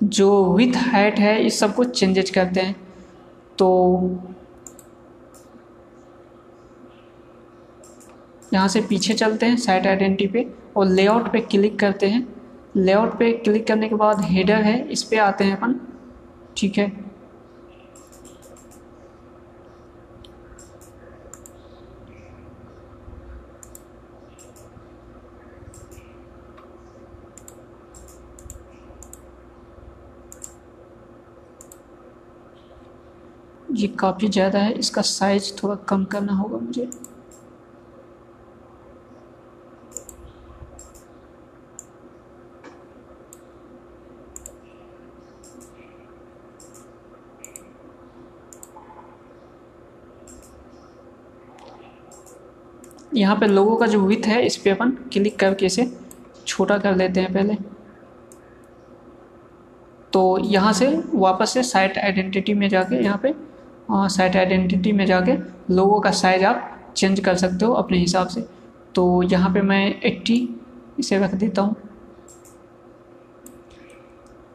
जो 0.04 0.54
विथ 0.54 0.74
हाइट 0.76 1.20
है, 1.20 1.46
इस 1.46 1.60
सबको 1.60 1.84
चेंजेज 1.84 2.30
करते 2.30 2.60
हैं। 2.60 2.76
तो 3.58 3.68
यहाँ 8.54 8.68
से 8.68 8.82
पीछे 8.82 9.14
चलते 9.14 9.46
हैं 9.46 9.58
साइट 9.58 9.88
आइडेंटिटी 9.88 10.28
पे 10.28 10.54
और 10.78 10.88
लेआउट 10.88 11.32
पे 11.32 11.40
क्लिक 11.40 11.80
करते 11.80 12.08
हैं। 12.08 12.36
लेआउट 12.76 13.18
पे 13.20 13.32
क्लिक 13.32 13.68
करने 13.68 13.90
के 13.90 13.96
बाद 13.96 14.22
हेडर 14.22 14.62
है, 14.62 14.88
इस 14.90 15.04
पर 15.04 15.20
आते 15.20 15.44
हैं 15.44 15.58
अपन। 15.58 15.80
ठीक 16.58 16.78
है? 16.78 17.05
ये 33.76 33.88
काफ़ी 34.00 34.28
ज़्यादा 34.30 34.60
है, 34.60 34.72
इसका 34.74 35.02
साइज़ 35.04 35.52
थोड़ा 35.64 35.76
कम 35.90 36.04
करना 36.06 36.34
होगा 36.34 36.58
मुझे। 36.58 36.90
यहाँ 53.14 53.36
पे 53.36 53.48
लोगों 53.48 53.76
का 53.78 53.86
जो 53.88 54.00
विथ 54.02 54.26
है, 54.28 54.46
इस 54.46 54.56
पर 54.58 54.72
अपन 54.72 54.90
क्लिक 55.14 55.38
करके 55.40 55.66
इसे 55.66 55.92
छोटा 56.48 56.78
कर 56.78 56.96
लेते 56.96 57.20
हैं 57.20 57.34
पहले। 57.34 57.56
तो 60.14 60.38
यहाँ 60.42 60.72
से 60.74 60.88
वापस 61.16 61.50
से 61.50 61.64
साइट 61.64 61.98
आइडेंटिटी 61.98 62.54
में 62.54 62.68
जाके 62.70 63.04
यहाँ 63.04 63.18
पे 63.18 63.34
साइट 63.90 64.36
आइडेंटिटी 64.36 64.92
में 64.92 65.06
जाके 65.06 65.38
लोगों 65.72 66.00
का 66.00 66.12
साइज़ 66.14 66.44
आप 66.46 66.94
चेंज 66.98 67.20
कर 67.20 67.36
सकते 67.36 67.66
हो 67.66 67.74
अपने 67.74 67.98
हिसाब 67.98 68.28
से। 68.28 68.42
तो 68.96 69.22
यहाँ 69.24 69.54
पे 69.54 69.62
मैं 69.62 70.02
80 70.04 70.38
इसे 71.00 71.18
रख 71.20 71.34
देता 71.36 71.62
हूँ। 71.62 71.76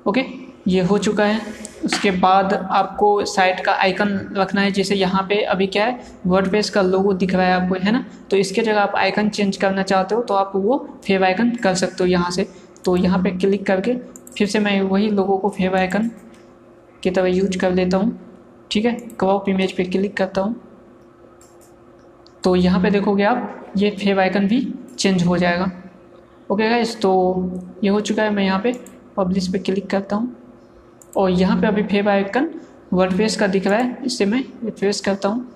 ओके 0.07 0.25
ये 0.69 0.81
हो 0.83 0.99
चुका 0.99 1.25
है। 1.25 1.41
उसके 1.85 2.11
बाद 2.13 2.53
आपको 2.55 3.25
साइट 3.25 3.61
का 3.65 3.73
आइकन 3.75 4.09
रखना 4.37 4.61
है, 4.61 4.71
जैसे 4.71 4.95
यहाँ 4.95 5.23
पे 5.29 5.41
अभी 5.45 5.67
क्या 5.67 5.85
है 5.85 6.01
वर्ड 6.27 6.63
का 6.71 6.83
लोगो 6.83 7.13
दिख 7.15 7.35
रहा 7.35 7.47
है 7.47 7.53
आपको, 7.55 7.75
है 7.77 7.93
ना? 7.93 8.05
तो 8.31 8.37
इसके 8.37 8.63
जगह 8.63 8.81
आप 8.81 8.97
आइकन 8.97 9.29
चेंज 9.29 9.57
करना 9.57 9.83
चाहते 9.83 10.15
हो 10.15 10.23
तो 10.23 10.35
आप 10.35 10.53
वो 10.57 10.79
फेव 11.05 11.25
आइकन 11.25 11.51
कर 11.57 11.75
सकते 11.75 12.05
हो 12.05 12.09
यहाँ 12.09 12.31
से। 12.31 12.47
तो 12.85 12.97
यहाँ 12.97 13.23
पे 13.23 13.31
क्लिक 13.31 13.67
करके 13.67 13.95
फिर 14.37 14.49
से 14.49 14.59
मैं 14.59 14.81
वही 14.83 15.09
लोगों 15.11 15.39
को 15.39 15.49
फेव 15.51 15.77
आइकन 15.77 16.11
की 17.03 17.11
तरह 17.11 17.29
यूज़ 17.29 17.59
कर 17.59 17.73
लेता 17.73 17.97
हूँ। 17.97 18.19
ठीक 18.71 18.85
है? 18.85 18.93
क्रॉप 19.19 19.49
इमेज 19.49 19.73
पे 19.73 19.85
क्लिक 19.85 20.17
करता 20.17 20.41
हूँ। 20.41 20.55
तो 22.45 22.55
यहाँ 22.57 22.83
पे 22.83 22.91
देखोगे 22.91 23.25
आप, 23.25 23.73
ये 23.77 23.91
फेव 23.91 24.21
आइकन 24.21 24.47
भी 24.49 24.61
चेंज 24.99 25.23
हो 25.23 25.37
जाएगा। 25.39 25.71
ओके 26.51 26.69
गाइस 26.71 27.01
तो 27.01 27.11
ये 27.85 27.91
हो 27.91 28.01
चुका 28.01 28.23
है 28.23 28.31
मैं 28.31 28.45
यहाँ 28.45 28.61
पे 28.61 28.73
पब्लिश 29.17 29.49
पे 29.53 29.59
क्लिक 29.59 29.91
करता 29.91 30.17
हूँ। 30.17 30.37
और 31.17 31.31
यहाँ 31.31 31.61
पे 31.61 31.67
अभी 31.67 31.83
फेव 31.83 32.09
आइकन 32.09 32.49
वर्ड 32.93 33.37
का 33.39 33.47
दिख 33.47 33.67
रहा 33.67 33.79
है 33.79 33.99
इससे 34.07 34.27
मैं 34.27 34.43
रिफ्रेश 34.65 35.01
करता 35.01 35.29
हूँ। 35.29 35.49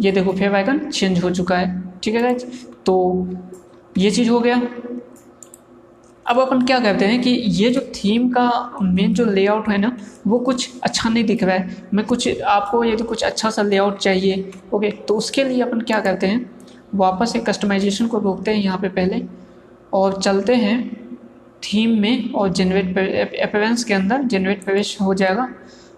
ये 0.00 0.12
देखो 0.12 0.32
फेव 0.32 0.54
आइकन 0.56 0.78
चेंज 0.90 1.22
हो 1.24 1.30
चुका 1.30 1.56
है। 1.58 2.00
ठीक 2.02 2.14
है 2.14 2.22
गाइज़ 2.22 2.44
तो 2.86 2.96
ये 3.98 4.10
चीज़ 4.10 4.30
हो 4.30 4.40
गया। 4.40 4.60
अब 6.26 6.38
अपन 6.40 6.64
क्या 6.66 6.78
करते 6.80 7.04
हैं 7.04 7.20
कि 7.22 7.30
ये 7.30 7.70
जो 7.70 7.80
थीम 7.94 8.28
का 8.30 8.50
मेन 8.82 9.14
जो 9.14 9.24
लेआउट 9.24 9.68
है 9.68 9.76
ना, 9.78 9.96
वो 10.26 10.38
कुछ 10.38 10.80
अच्छा 10.82 11.08
नहीं 11.08 11.24
दिख 11.24 11.42
रहा 11.42 11.56
है। 11.56 11.76
मैं 11.94 12.04
कुछ, 12.06 12.40
आपको 12.40 12.82
यदि 12.84 13.04
कुछ 13.04 13.22
अच्छा 13.24 13.50
सा 13.50 13.62
लेआउट 13.62 13.98
चाहिए 13.98 14.50
ओके 14.74 14.90
तो 15.08 15.16
उसके 15.16 15.44
लिए 15.44 15.62
अपन 15.62 15.80
क्या 15.80 16.00
करते 16.00 16.26
हैं, 16.26 16.50
वापस 16.94 17.36
एक 17.36 17.46
कस्टमाइजेशन 17.48 18.06
को 18.06 18.18
रोकते 18.18 18.50
हैं 18.50 18.62
यहाँ 18.62 18.78
पे 18.78 18.88
पहले 18.90 19.22
और 19.92 20.20
चलते 20.22 20.54
हैं 20.56 20.78
थीम 21.62 21.98
में 22.00 22.32
और 22.32 22.48
जनरेट 22.50 22.98
अपेरेंस 23.42 23.84
के 23.84 23.94
अंदर 23.94 24.22
जनरेट 24.24 24.64
प्रवेश 24.64 24.96
हो 25.00 25.14
जाएगा। 25.14 25.48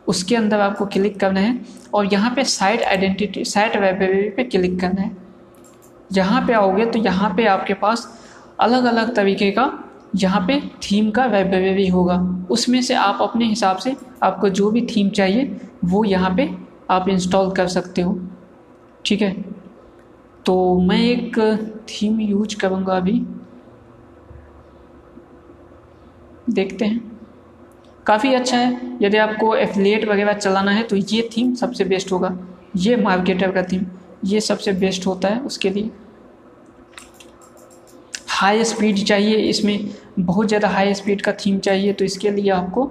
उसके 0.08 0.36
अंदर 0.36 0.60
आपको 0.60 0.86
क्लिक 0.86 1.18
करना 1.20 1.40
है 1.40 1.58
और 1.94 2.12
यहाँ 2.12 2.30
पे 2.36 2.44
साइट 2.46 2.82
आइडेंटिटी 2.82 3.44
साइट 3.46 3.76
लाइब्रेरी 3.76 4.28
पे 4.30 4.44
क्लिक 4.44 4.78
करना 4.80 5.00
है। 5.00 5.16
यहाँ 6.12 6.46
पे 6.46 6.52
आओगे 6.52 6.86
तो 6.86 6.98
यहाँ 6.98 7.34
पे 7.36 7.46
आपके 7.46 7.74
पास 7.76 8.08
अलग 8.60 8.84
अलग 8.84 9.14
तरीके 9.16 9.50
का 9.50 9.66
यहाँ 10.16 10.40
पे 10.46 10.60
थीम 10.82 11.10
का 11.10 11.26
लाइब्रेरी 11.26 11.86
होगा। 11.88 12.16
उसमें 12.50 12.80
से 12.82 12.94
आप 12.94 13.18
अपने 13.22 13.44
हिसाब 13.44 13.76
से 13.76 13.94
आपको 14.22 14.48
जो 14.48 14.70
भी 14.70 14.80
थीम 14.86 15.08
चाहिए, 15.10 15.56
वो 15.84 16.04
यहाँ 16.04 16.34
पे 16.36 16.48
आप 16.90 17.08
इंस्टॉल 17.08 17.50
कर 17.50 17.66
सकते 17.66 18.02
हो। 18.02 18.18
ठीक 19.04 19.22
है? 19.22 19.32
तो 20.46 20.78
मैं 20.80 20.98
एक 20.98 21.38
थीम 21.88 22.20
यूज़ 22.20 22.56
करूँगा 22.56 22.96
अभी। 22.96 23.20
देखते 26.50 26.84
हैं। 26.84 27.18
काफ़ी 28.06 28.34
अच्छा 28.34 28.56
है। 28.56 28.98
यदि 29.02 29.16
आपको 29.16 29.54
एफिलिएट 29.56 30.08
वगैरह 30.08 30.32
चलाना 30.32 30.70
है 30.70 30.82
तो 30.82 30.96
ये 30.96 31.28
थीम 31.36 31.54
सबसे 31.54 31.84
बेस्ट 31.84 32.12
होगा। 32.12 32.36
ये 32.76 32.96
मार्केटर 32.96 33.52
का 33.52 33.62
थीम 33.62 33.84
ये 34.24 34.40
सबसे 34.40 34.72
बेस्ट 34.72 35.06
होता 35.06 35.28
है 35.28 35.40
उसके 35.40 35.70
लिए। 35.70 35.90
हाई 38.40 38.64
स्पीड 38.64 39.04
चाहिए 39.04 39.36
इसमें 39.48 39.88
बहुत 40.18 40.48
ज़्यादा 40.48 40.68
हाई 40.68 40.94
स्पीड 40.94 41.22
का 41.22 41.32
थीम 41.36 41.58
चाहिए 41.58 41.92
तो 41.92 42.04
इसके 42.04 42.30
लिए 42.30 42.50
आपको 42.50 42.84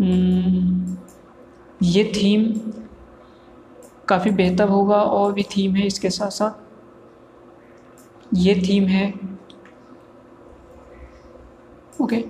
हम्म, 0.00 0.96
ये 1.82 2.04
थीम 2.16 2.44
काफ़ी 4.08 4.30
बेहतर 4.30 4.68
होगा 4.68 4.96
और 4.96 5.32
भी 5.32 5.42
थीम 5.56 5.74
है 5.76 5.86
इसके 5.86 6.10
साथ 6.10 6.30
साथ। 6.30 6.66
ये 8.34 8.54
थीम 8.68 8.84
है 8.86 9.06
ओके 12.00 12.24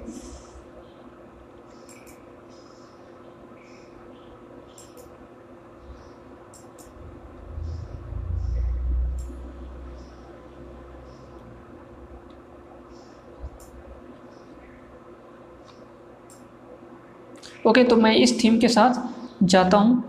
ओके 17.69 17.85
तो 17.85 17.97
मैं 17.97 18.15
इस 18.17 18.43
थीम 18.43 18.59
के 18.59 18.69
साथ 18.69 19.45
जाता 19.45 19.77
हूँ। 19.77 20.03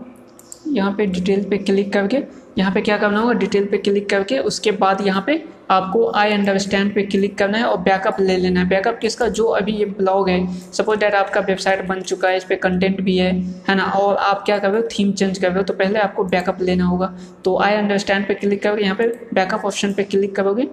यहाँ 0.68 0.92
पे 0.92 1.06
डिटेल 1.06 1.42
पे 1.50 1.58
क्लिक 1.58 1.92
करके, 1.92 2.16
यहाँ 2.58 2.72
पे 2.72 2.80
क्या 2.80 2.96
करना 2.98 3.20
होगा? 3.20 3.32
डिटेल 3.34 3.66
पे 3.66 3.78
क्लिक 3.78 4.08
करके 4.10 4.38
उसके 4.40 4.70
बाद 4.72 5.06
यहाँ 5.06 5.22
पे 5.26 5.42
आपको 5.70 6.06
आई 6.10 6.32
अंडरस्टैंड 6.32 6.94
पे 6.94 7.02
क्लिक 7.04 7.36
करना 7.38 7.58
है 7.58 7.64
और 7.64 7.76
बैकअप 7.78 8.16
ले 8.20 8.36
लेना 8.36 8.60
है। 8.60 8.68
बैकअप 8.68 8.98
किसका? 8.98 9.28
जो 9.28 9.44
अभी 9.46 9.72
ये 9.72 9.84
ब्लॉग 9.84 10.28
है। 10.28 10.46
सपोज़ 10.72 10.98
डैट 11.00 11.14
आपका 11.14 11.40
वेबसाइट 11.40 11.86
बन 11.86 12.00
चुका 12.02 12.28
है, 12.28 12.36
इस 12.36 12.44
पर 12.44 12.56
कंटेंट 12.58 13.00
भी 13.00 13.16
है 13.18 13.32
है 13.68 13.74
ना? 13.74 13.84
और 13.84 14.16
आप 14.16 14.42
क्या 14.46 14.58
कर 14.58 14.70
रहे 14.70 14.80
हो? 14.80 14.88
थीम 14.88 15.12
चेंज 15.12 15.38
कर 15.38 15.48
रहे 15.48 15.56
हो 15.56 15.62
तो 15.62 15.74
पहले 15.74 15.98
आपको 15.98 16.24
बैकअप 16.26 16.62
लेना 16.62 16.84
होगा। 16.84 17.14
तो 17.44 17.58
आई 17.58 17.74
अंडरस्टैंड 17.74 18.26
पे 18.28 18.34
क्लिक 18.34 18.62
करोगे, 18.62 18.82
यहाँ 18.82 18.96
पे 18.96 19.06
बैकअप 19.34 19.64
ऑप्शन 19.64 19.92
पे 19.92 20.04
क्लिक 20.04 20.34
करोगे 20.36 20.68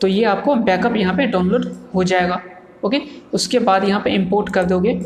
तो 0.00 0.08
ये 0.08 0.24
आपको 0.26 0.54
बैकअप 0.56 0.96
यहाँ 0.96 1.14
पे 1.16 1.26
डाउनलोड 1.26 1.72
हो 1.94 2.04
जाएगा। 2.04 2.40
ओके 2.84 3.00
उसके 3.34 3.58
बाद 3.60 3.84
यहाँ 3.84 4.00
पे 4.00 4.10
इम्पोर्ट 4.14 4.52
कर 4.54 4.64
दोगे। 4.64 5.00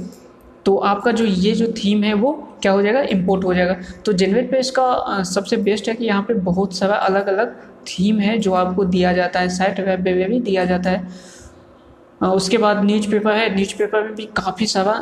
तो 0.67 0.77
आपका 0.77 1.13
जो 1.13 1.25
ये 1.25 1.53
जो 1.53 1.67
थीम 1.75 2.03
है, 2.05 2.13
वो 2.15 2.33
क्या 2.63 2.73
हो 2.73 2.83
जाएगा? 2.83 3.01
इम्पोर्ट 3.11 3.45
हो 3.45 3.55
जाएगा। 3.55 3.77
तो 4.05 4.13
जेनवेट 4.13 4.51
पे 4.51 4.59
इसका 4.59 5.23
सबसे 5.25 5.57
बेस्ट 5.59 5.89
है 5.89 5.95
कि 5.95 6.05
यहाँ 6.05 6.23
पे 6.23 6.35
बहुत 6.35 6.77
सारा 6.77 6.95
अलग 6.95 7.27
अलग 7.27 7.55
थीम 7.89 8.19
है 8.19 8.37
जो 8.39 8.53
आपको 8.53 8.85
दिया 8.85 9.13
जाता 9.13 9.41
है। 9.41 9.49
साइट 9.49 9.81
वेब 9.81 10.05
पे 10.05 10.13
भी 10.25 10.41
दिया 10.41 10.65
जाता 10.65 10.91
है। 10.91 11.09
उसके 12.21 12.59
बाद 12.59 12.85
न्यूज़ 12.85 13.11
पेपर 13.11 13.33
है। 13.33 13.55
न्यूज़ 13.55 13.75
पेपर 13.75 14.03
में 14.03 14.15
भी 14.15 14.25
काफ़ी 14.37 14.67
सारा, 14.67 14.93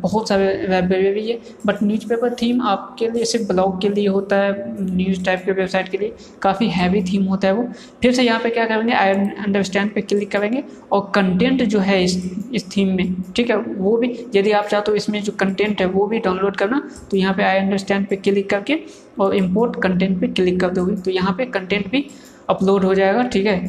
बहुत 0.00 0.28
सारे 0.28 0.46
लाइब्रेरी 0.68 1.10
भी 1.10 1.30
है। 1.30 1.38
बट 1.66 1.82
न्यूज़ 1.82 2.06
पेपर 2.08 2.34
थीम 2.34 2.62
आपके 2.62 3.08
लिए, 3.08 3.24
सिर्फ़ 3.24 3.46
ब्लॉग 3.48 3.80
के 3.82 3.88
लिए 3.88 4.08
होता 4.08 4.36
है 4.36 4.74
न्यूज़ 4.80 5.24
टाइप 5.24 5.42
के 5.46 5.52
वेबसाइट 5.52 5.88
के 5.88 5.98
लिए 5.98 6.14
काफ़ी 6.42 6.68
हैवी 6.68 7.02
थीम 7.02 7.24
होता 7.24 7.48
है 7.48 7.54
वो। 7.54 7.68
फिर 8.02 8.12
से 8.12 8.22
यहाँ 8.22 8.40
पे 8.40 8.50
क्या 8.50 8.64
करेंगे? 8.64 8.92
आई 8.94 9.12
अंडरस्टैंड 9.12 9.94
पे 9.94 10.00
क्लिक 10.00 10.30
करेंगे। 10.30 10.64
और 10.92 11.10
कंटेंट 11.14 11.62
जो 11.64 11.78
है 11.80 12.02
इस 12.04 12.16
इस 12.54 12.70
थीम 12.76 12.94
में, 12.96 13.14
ठीक 13.36 13.50
है? 13.50 13.56
वो 13.56 13.96
भी, 13.96 14.08
यदि 14.36 14.52
आप 14.52 14.66
चाहते 14.66 14.90
हो 14.90 14.96
इसमें 14.96 15.22
जो 15.22 15.32
कंटेंट 15.40 15.80
है 15.80 15.86
वो 15.88 16.06
भी 16.06 16.18
डाउनलोड 16.18 16.56
करना। 16.56 16.82
तो 17.10 17.16
यहाँ 17.16 17.34
पर 17.34 17.42
आई 17.42 17.58
अंडरस्टैंड 17.58 18.06
पे 18.08 18.16
क्लिक 18.16 18.50
करके 18.50 18.78
और 19.20 19.34
इम्पोर्ट 19.36 19.82
कंटेंट 19.82 20.20
पर 20.20 20.32
क्लिक 20.32 20.60
कर 20.60 20.70
दोगे। 20.70 20.96
तो 20.96 21.10
यहाँ 21.10 21.32
पर 21.32 21.50
कंटेंट 21.50 21.90
भी 21.90 22.06
अपलोड 22.48 22.84
हो 22.84 22.94
जाएगा, 22.94 23.22
ठीक 23.24 23.46
है? 23.46 23.60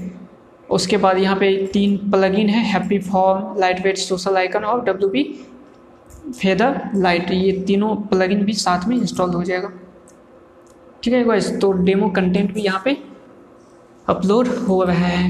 उसके 0.69 0.97
बाद 0.97 1.17
यहाँ 1.17 1.35
पे 1.35 1.55
तीन 1.73 1.97
प्लगइन 2.11 2.49
है 2.49 2.63
happy 2.65 2.99
form 3.01 3.59
lightweight 3.83 3.97
social 3.97 4.37
icon 4.37 4.63
और 4.63 4.83
डब्ल्यू 4.85 5.09
बी 5.09 5.23
फेदर 6.31 6.79
लाइट 6.95 7.31
ये 7.31 7.51
तीनों 7.67 7.95
प्लगइन 8.07 8.43
भी 8.45 8.53
साथ 8.55 8.87
में 8.87 8.95
इंस्टॉल 8.97 9.33
हो 9.33 9.43
जाएगा। 9.43 9.71
ठीक 11.03 11.13
है 11.13 11.23
गाइस 11.23 11.51
तो 11.61 11.71
डेमो 11.71 12.09
कंटेंट 12.09 12.53
भी 12.53 12.61
यहाँ 12.61 12.81
पे 12.85 12.97
अपलोड 14.07 14.47
हो 14.67 14.83
रहा 14.83 15.07
है। 15.07 15.29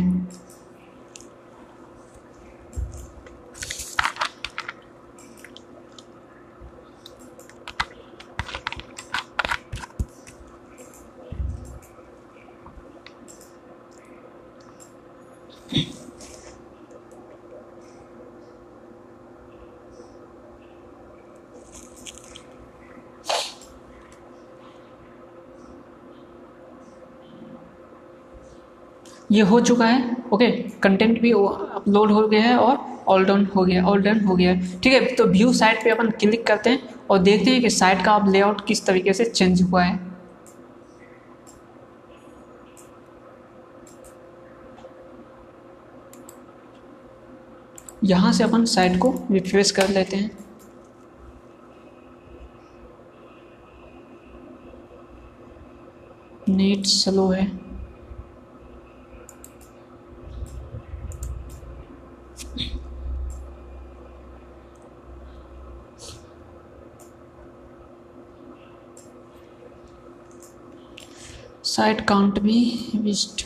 ये 29.37 29.43
हो 29.43 29.59
चुका 29.61 29.85
है। 29.85 30.15
ओके 30.33 30.51
कंटेंट 30.83 31.19
भी 31.21 31.31
अपलोड 31.31 32.11
हो 32.11 32.27
गया 32.27 32.41
है 32.41 32.57
और 32.57 32.77
ऑल 33.09 33.25
डन 33.25 33.45
हो 33.55 33.63
गया 33.65 33.83
ऑल 33.87 34.01
डन 34.03 34.19
हो 34.25 34.35
गया 34.35 34.53
ठीक 34.83 34.93
है 34.93 35.15
तो 35.15 35.25
व्यू 35.27 35.51
साइट 35.53 35.83
पे 35.83 35.89
अपन 35.89 36.09
क्लिक 36.19 36.45
करते 36.47 36.69
हैं 36.69 36.95
और 37.09 37.19
देखते 37.19 37.51
हैं 37.51 37.61
कि 37.61 37.69
साइट 37.69 38.03
का 38.05 38.11
अब 38.13 38.31
लेआउट 38.31 38.65
किस 38.67 38.85
तरीके 38.85 39.13
से 39.13 39.25
चेंज 39.25 39.61
हुआ 39.61 39.83
है। 39.83 40.05
यहाँ 48.05 48.31
से 48.33 48.43
अपन 48.43 48.65
साइट 48.65 48.97
को 48.99 49.13
रिफ्रेश 49.31 49.71
कर 49.71 49.89
लेते 49.89 50.15
हैं। 50.15 50.31
नेट 56.49 56.85
स्लो 56.85 57.27
है। 57.29 57.45
साइड 71.77 72.01
काउंट 72.07 72.39
भी 72.39 72.59
विस्ट 72.95 73.45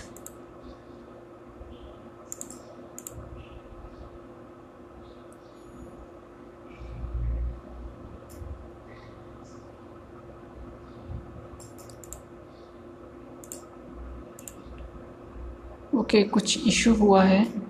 ओके 15.96 16.22
okay, 16.22 16.30
कुछ 16.32 16.68
इशू 16.68 16.94
हुआ 16.96 17.24
है। 17.24 17.61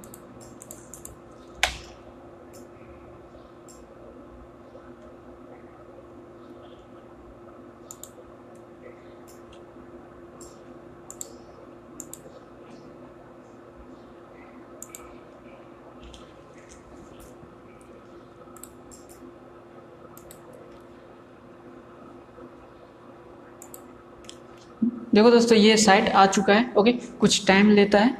देखो 25.22 25.32
दोस्तों, 25.32 25.58
ये 25.58 25.76
साइट 25.78 26.08
आ 26.10 26.26
चुका 26.26 26.54
है 26.54 26.74
ओके 26.78 26.92
कुछ 27.20 27.46
टाइम 27.48 27.70
लेता 27.70 28.00
है 28.00 28.16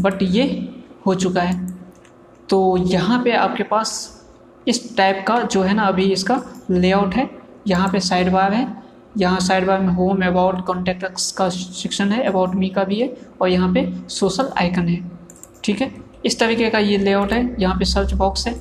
बट 0.00 0.22
ये 0.22 0.44
हो 1.06 1.14
चुका 1.14 1.42
है। 1.42 1.54
तो 2.48 2.76
यहाँ 2.76 3.22
पे 3.24 3.32
आपके 3.32 3.62
पास 3.64 3.92
इस 4.66 4.96
टाइप 4.96 5.24
का 5.28 5.40
जो 5.42 5.62
है 5.62 5.74
ना, 5.74 5.82
अभी 5.82 6.04
इसका 6.12 6.40
लेआउट 6.70 7.14
है। 7.14 7.28
यहाँ 7.68 7.88
पे 7.88 8.00
साइड 8.00 8.30
बार 8.32 8.52
है, 8.52 8.66
यहाँ 9.18 9.40
साइड 9.40 9.66
बार 9.66 9.80
में 9.80 9.92
होम 9.94 10.26
अबाउट 10.26 10.64
कॉन्टेक्ट्स 10.66 11.30
का 11.32 11.48
सेक्शन 11.48 12.12
है 12.12 12.22
अबाउट 12.24 12.54
मी 12.54 12.68
का 12.68 12.84
भी 12.84 13.00
है, 13.00 13.12
और 13.40 13.48
यहाँ 13.48 13.72
पे 13.74 13.86
सोशल 14.10 14.50
आइकन 14.58 14.88
है, 14.88 15.00
ठीक 15.64 15.80
है? 15.80 15.90
इस 16.26 16.38
तरीके 16.40 16.70
का 16.70 16.78
ये 16.80 16.98
लेआउट 16.98 17.32
है, 17.32 17.44
यहाँ 17.60 17.78
पे 17.78 17.84
सर्च 17.86 18.14
बॉक्स 18.14 18.46
है। 18.48 18.54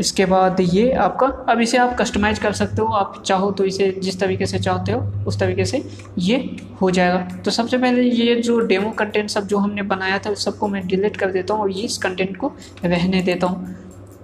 इसके 0.00 0.24
बाद 0.26 0.60
ये 0.60 0.90
आपका, 0.92 1.26
अब 1.48 1.60
इसे 1.60 1.78
आप 1.78 1.96
कस्टमाइज 1.98 2.38
कर 2.38 2.52
सकते 2.52 2.82
हो, 2.82 2.88
आप 2.88 3.22
चाहो 3.26 3.50
तो 3.50 3.64
इसे 3.64 3.90
जिस 3.98 4.18
तरीके 4.20 4.46
से 4.46 4.58
चाहते 4.58 4.92
हो, 4.92 5.00
उस 5.26 5.38
तरीके 5.40 5.64
से 5.64 5.82
ये 6.18 6.36
हो 6.80 6.90
जाएगा। 6.90 7.18
तो 7.44 7.50
सबसे 7.50 7.78
पहले 7.78 8.02
ये 8.02 8.34
जो 8.36 8.58
डेमो 8.60 8.90
कंटेंट 8.90 9.30
सब 9.30 9.46
जो 9.46 9.58
हमने 9.58 9.82
बनाया 9.84 10.18
था 10.18 10.30
उस 10.30 10.44
सबको 10.44 10.68
मैं 10.68 10.86
डिलीट 10.86 11.16
कर 11.16 11.32
देता 11.32 11.54
हूँ 11.54 11.62
और 11.62 11.70
ये 11.70 11.82
इस 11.82 11.98
कंटेंट 11.98 12.36
को 12.36 12.52
रहने 12.84 13.22
देता 13.22 13.46
हूँ। 13.46 13.74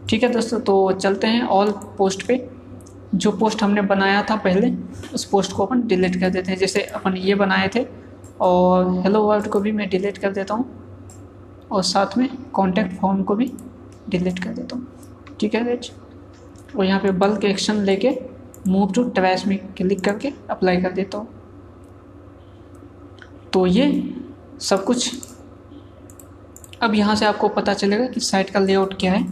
ठीक 0.08 0.22
है 0.22 0.28
दोस्तों 0.28 0.60
तो 0.60 0.90
चलते 0.92 1.26
हैं 1.26 1.42
ऑल 1.42 1.70
पोस्ट 1.98 2.26
पे। 2.26 2.46
जो 3.14 3.30
पोस्ट 3.32 3.62
हमने 3.62 3.82
बनाया 3.82 4.22
था 4.22 4.36
पहले, 4.36 4.70
उस 5.14 5.24
पोस्ट 5.24 5.52
को 5.52 5.64
अपन 5.66 5.86
डिलीट 5.86 6.20
कर 6.20 6.30
देते 6.30 6.50
हैं। 6.52 6.58
जैसे 6.58 6.82
अपन 6.94 7.16
ये 7.16 7.34
बनाए 7.34 7.68
थे, 7.74 7.84
और 8.40 8.90
हेलो 9.02 9.22
वर्ल्ड 9.22 9.46
को 9.46 9.60
भी 9.60 9.72
मैं 9.72 9.88
डिलीट 9.90 10.18
कर 10.18 10.32
देता 10.32 10.54
हूँ, 10.54 10.64
और 11.70 11.82
साथ 11.84 12.16
में 12.18 12.28
कॉन्टैक्ट 12.52 12.92
फॉर्म 12.92 13.22
को 13.22 13.34
भी 13.34 13.50
डिलीट 14.08 14.38
कर 14.38 14.50
देता 14.50 14.76
हूँ। 14.76 14.86
ठीक 15.40 15.54
है? 15.54 15.64
गैज 15.64 15.90
और 16.76 16.84
यहाँ 16.84 17.00
पे 17.00 17.10
बल्क 17.14 17.44
एक्शन 17.44 17.82
लेके 17.82 18.10
मूव 18.68 18.92
टू 18.92 19.02
ट्रैश 19.10 19.46
में 19.46 19.58
क्लिक 19.74 20.00
करके 20.04 20.32
अप्लाई 20.50 20.80
कर 20.82 20.92
देता 20.92 21.18
हूँ। 21.18 21.28
तो 23.52 23.66
ये 23.66 23.86
सब 24.60 24.84
कुछ 24.84 25.26
अब 26.82 26.94
यहाँ 26.94 27.14
से 27.16 27.26
आपको 27.26 27.48
पता 27.48 27.74
चलेगा 27.74 28.06
कि 28.06 28.20
साइट 28.20 28.50
का 28.50 28.60
लेआउट 28.60 28.98
क्या 29.00 29.12
है। 29.12 29.22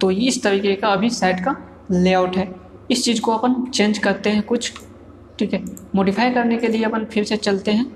तो 0.00 0.10
ये 0.10 0.28
इस 0.28 0.42
तरीके 0.42 0.74
का 0.74 0.88
अभी 0.88 1.10
साइट 1.10 1.40
का 1.40 1.56
लेआउट 1.90 2.36
है। 2.36 2.48
इस 2.90 3.04
चीज़ 3.04 3.20
को 3.20 3.32
अपन 3.32 3.64
चेंज 3.66 3.98
करते 3.98 4.30
हैं 4.30 4.42
कुछ, 4.42 4.72
ठीक 5.38 5.52
है? 5.54 5.64
मॉडिफाई 5.94 6.30
करने 6.30 6.56
के 6.58 6.68
लिए 6.68 6.84
अपन 6.84 7.04
फिर 7.04 7.24
से 7.24 7.36
चलते 7.36 7.70
हैं। 7.70 7.86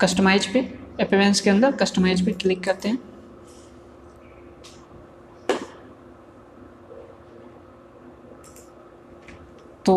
कस्टमाइज 0.00 0.46
पे 0.52 0.60
अपेरेंस 1.00 1.40
के 1.40 1.50
अंदर 1.50 1.72
कस्टमाइज 1.72 2.24
पे 2.24 2.32
क्लिक 2.32 2.62
करते 2.64 2.88
हैं। 2.88 2.98
तो 9.88 9.94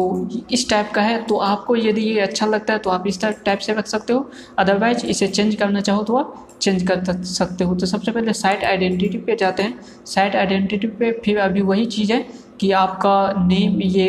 इस 0.52 0.70
टाइप 0.70 0.90
का 0.96 1.02
है। 1.02 1.22
तो 1.26 1.38
आपको 1.38 1.76
यदि 1.76 2.02
ये 2.02 2.20
अच्छा 2.22 2.46
लगता 2.46 2.74
है 2.74 2.80
तो 2.80 2.90
आप 2.90 3.08
इस 3.08 3.22
टाइप 3.22 3.60
से 3.60 3.74
रख 3.74 3.88
सकते 3.88 4.14
हो। 4.14 4.30
अदरवाइज़ 4.60 5.06
इसे 5.06 5.28
चेंज 5.28 5.56
करना 5.56 5.82
चाहो 5.82 6.04
तो 6.04 6.16
आप 6.18 6.48
चेंज 6.62 6.84
कर 6.88 7.24
सकते 7.26 7.64
हो। 7.64 7.76
तो 7.76 7.86
सबसे 7.86 8.12
पहले 8.12 8.34
साइट 8.36 8.64
आइडेंटिटी 8.64 9.18
पे 9.20 9.36
जाते 9.36 9.64
हैं। 9.64 9.80
साइट 10.06 10.36
आइडेंटिटी 10.36 10.88
पे 10.90 11.12
फिर 11.26 11.38
अभी 11.40 11.62
वही 11.64 11.86
चीज़ 11.88 12.14
है 12.14 12.26
कि 12.60 12.72
आपका 12.78 13.34
नेम 13.40 13.82
ये 13.82 14.08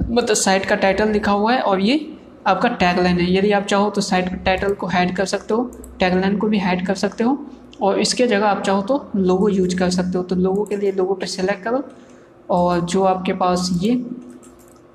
मतलब 0.00 0.34
साइट 0.34 0.66
का 0.66 0.76
टाइटल 0.76 1.10
लिखा 1.10 1.32
हुआ 1.32 1.52
है 1.52 1.60
और 1.62 1.80
ये 1.80 1.96
आपका 2.46 2.68
टैगलाइन 2.70 3.18
है। 3.20 3.32
यदि 3.32 3.52
आप 3.52 3.64
चाहो 3.64 3.90
तो 3.90 4.00
साइट 4.00 4.28
टाइटल 4.44 4.74
को 4.74 4.86
हाइड 4.88 5.16
कर 5.16 5.24
सकते 5.26 5.54
हो 5.54 5.70
टैगलाइन 6.00 6.36
को 6.38 6.48
भी 6.48 6.58
हाइड 6.58 6.86
कर 6.86 6.94
सकते 6.96 7.24
हो 7.24 7.38
और 7.80 8.00
इसके 8.00 8.26
जगह 8.26 8.46
आप 8.46 8.62
चाहो 8.62 8.82
तो 8.82 9.04
लोगो 9.16 9.48
यूज़ 9.50 9.76
कर 9.78 9.90
सकते 9.90 10.18
हो। 10.18 10.24
तो 10.24 10.36
लोगो 10.36 10.64
के 10.64 10.76
लिए 10.76 10.92
लोगो 10.92 11.14
पे 11.14 11.26
सेलेक्ट 11.28 11.64
करो 11.64 11.84
और 12.50 12.80
जो 12.82 13.02
आपके 13.04 13.32
पास 13.34 13.68
ये 13.82 13.94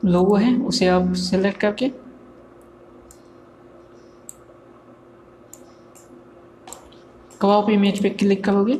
लोगो 0.03 0.35
है, 0.35 0.55
उसे 0.57 0.87
आप 0.87 1.13
सेलेक्ट 1.15 1.59
करके। 1.59 1.89
क्रॉप 7.41 7.69
इमेज 7.69 8.01
पे 8.01 8.09
क्लिक 8.11 8.43
करोगे 8.43 8.75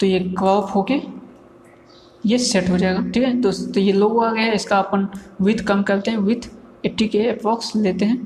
तो 0.00 0.06
ये 0.06 0.18
क्रॉप 0.30 0.70
होके 0.74 1.00
ये 2.24 2.38
सेट 2.40 2.68
हो 2.70 2.78
जाएगा, 2.78 3.02
ठीक 3.04 3.22
है? 3.22 3.32
दोस्तों 3.34 3.72
तो 3.72 3.80
ये 3.80 3.92
लोगो 3.92 4.20
आ 4.20 4.32
गया 4.32 4.42
है, 4.42 4.54
इसका 4.54 4.78
अपन 4.78 5.06
विथ 5.40 5.64
कम 5.66 5.82
करते 5.82 6.10
हैं 6.10 6.18
विथ 6.18 6.48
80 6.86 7.08
के 7.08 7.26
अप्रॉक्स 7.28 7.74
लेते 7.76 8.04
हैं 8.04 8.18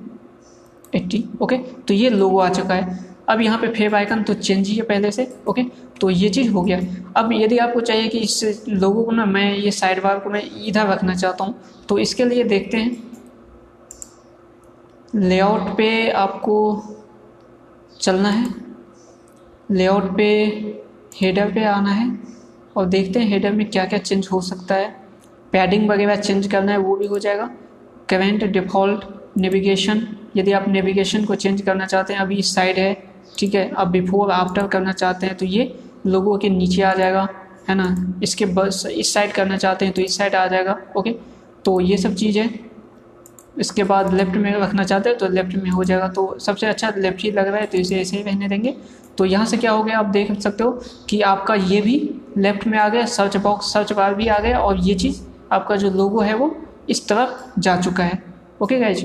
80 0.96 1.22
ओके 1.42 1.56
तो 1.58 1.94
ये 1.94 2.10
लोगो 2.10 2.38
आ 2.38 2.48
चुका 2.50 2.74
है। 2.74 3.04
अब 3.28 3.40
यहाँ 3.40 3.58
पे 3.58 3.68
फेव 3.68 3.96
आइकन 3.96 4.22
तो 4.22 4.34
चेंज 4.34 4.68
ही 4.68 4.74
है 4.74 4.82
पहले 4.84 5.10
से 5.10 5.26
ओके 5.48 5.62
तो 6.00 6.10
ये 6.10 6.28
चीज़ 6.28 6.50
हो 6.50 6.62
गया। 6.62 6.78
अब 7.16 7.32
यदि 7.32 7.58
आपको 7.58 7.80
चाहिए 7.80 8.08
कि 8.08 8.18
इस 8.18 8.64
लोगों 8.68 9.04
को 9.04 9.12
ना 9.12 9.24
मैं 9.26 9.52
ये 9.54 9.70
साइड 9.70 10.02
बार 10.02 10.18
को 10.18 10.30
मैं 10.30 10.42
इधर 10.66 10.86
रखना 10.88 11.14
चाहता 11.14 11.44
हूँ 11.44 11.54
तो 11.88 11.98
इसके 11.98 12.24
लिए 12.24 12.44
देखते 12.44 12.76
हैं। 12.76 13.04
लेआउट 15.14 15.76
पे 15.76 16.10
आपको 16.10 16.56
चलना 18.00 18.28
है। 18.28 18.46
लेआउट 19.70 20.16
पे 20.16 20.26
हेडर 21.16 21.52
पे 21.52 21.64
आना 21.64 21.90
है 21.90 22.10
और 22.76 22.86
देखते 22.86 23.20
हैं 23.20 23.28
हेडर 23.28 23.52
में 23.52 23.68
क्या 23.70 23.84
क्या 23.84 23.98
चेंज 23.98 24.28
हो 24.32 24.40
सकता 24.42 24.74
है। 24.74 24.88
पैडिंग 25.52 25.88
वगैरह 25.90 26.16
चेंज 26.16 26.46
करना 26.46 26.72
है, 26.72 26.78
वो 26.78 26.96
भी 26.96 27.06
हो 27.06 27.18
जाएगा। 27.18 27.50
करेंट 28.08 28.44
डिफ़ॉल्ट 28.44 29.04
नेविगेशन 29.38 30.06
यदि 30.36 30.52
आप 30.52 30.68
नेविगेशन 30.68 31.24
को 31.24 31.34
चेंज 31.34 31.62
करना 31.62 31.86
चाहते 31.86 32.12
हैं, 32.12 32.20
अभी 32.20 32.36
इस 32.36 32.54
साइड 32.54 32.78
है 32.78 33.05
ठीक 33.38 33.54
है, 33.54 33.68
अब 33.70 33.88
बिफोर 33.88 34.30
आफ्टर 34.32 34.66
करना 34.68 34.92
चाहते 34.92 35.26
हैं 35.26 35.36
तो 35.36 35.46
ये 35.46 35.74
लोगों 36.06 36.36
के 36.38 36.48
नीचे 36.50 36.82
आ 36.82 36.92
जाएगा, 36.94 37.28
है 37.68 37.74
ना? 37.74 38.18
इसके 38.22 38.46
बस, 38.46 38.86
इस 38.88 39.12
साइड 39.14 39.32
करना 39.32 39.56
चाहते 39.56 39.84
हैं 39.84 39.94
तो 39.94 40.02
इस 40.02 40.16
साइड 40.18 40.34
आ 40.34 40.46
जाएगा 40.46 40.78
ओके 40.96 41.12
तो 41.64 41.80
ये 41.80 41.96
सब 41.98 42.14
चीज़ 42.14 42.38
है 42.38 42.48
इसके 43.60 43.84
बाद 43.84 44.12
लेफ़्ट 44.14 44.36
में 44.36 44.52
रखना 44.52 44.84
चाहते 44.84 45.08
हैं 45.08 45.18
तो 45.18 45.28
लेफ़्ट 45.28 45.54
में 45.56 45.70
हो 45.70 45.84
जाएगा। 45.84 46.08
तो 46.08 46.38
सबसे 46.40 46.66
अच्छा 46.66 46.92
लेफ़्ट 46.96 47.22
ही 47.22 47.30
लग 47.30 47.46
रहा 47.48 47.60
है 47.60 47.66
तो 47.66 47.78
इसे 47.78 48.00
ऐसे 48.00 48.16
ही 48.16 48.22
रहने 48.22 48.48
देंगे। 48.48 48.74
तो 49.18 49.24
यहाँ 49.24 49.46
से 49.46 49.56
क्या 49.56 49.70
हो 49.72 49.82
गया, 49.82 49.98
आप 49.98 50.06
देख 50.06 50.40
सकते 50.40 50.64
हो 50.64 50.70
कि 51.10 51.20
आपका 51.22 51.54
ये 51.54 51.80
भी 51.80 51.98
लेफ़्ट 52.38 52.66
में 52.66 52.78
आ 52.78 52.88
गया 52.88 53.04
सर्च 53.08 53.36
बॉक्स 53.38 53.72
सर्च 53.72 53.92
बार 53.92 54.14
भी 54.14 54.26
आ 54.28 54.38
गया 54.38 54.58
और 54.60 54.80
ये 54.80 54.94
चीज़ 54.94 55.20
आपका 55.52 55.76
जो 55.76 55.90
लोगो 55.92 56.20
है 56.20 56.34
वो 56.34 56.54
इस 56.90 57.06
तरफ़ 57.08 57.60
जा 57.60 57.80
चुका 57.80 58.04
है। 58.04 58.22
ओके 58.62 58.78
गाइज़ 58.80 59.04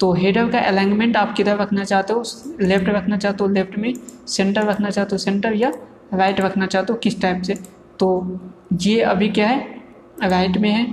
तो 0.00 0.12
हेडर 0.12 0.50
का 0.50 0.60
अलाइनमेंट 0.60 1.16
आप 1.16 1.34
किधर 1.36 1.56
रखना 1.56 1.84
चाहते 1.84 2.12
हो 2.12 2.22
लेफ़्ट 2.60 2.88
रखना 2.88 3.16
चाहते 3.16 3.44
हो 3.44 3.50
लेफ़्ट 3.50 3.78
में 3.78 3.92
सेंटर 4.28 4.66
रखना 4.66 4.90
चाहते 4.90 5.14
हो 5.14 5.18
सेंटर 5.18 5.52
या 5.54 5.72
राइट 6.14 6.40
रखना 6.40 6.66
चाहते 6.66 6.92
हो 6.92 6.98
किस 6.98 7.20
टाइप 7.22 7.42
से? 7.42 7.54
तो 8.00 8.38
ये 8.82 9.00
अभी 9.02 9.28
क्या 9.30 9.48
है? 9.48 9.80
राइट 10.22 10.56
में 10.58 10.70
है, 10.70 10.86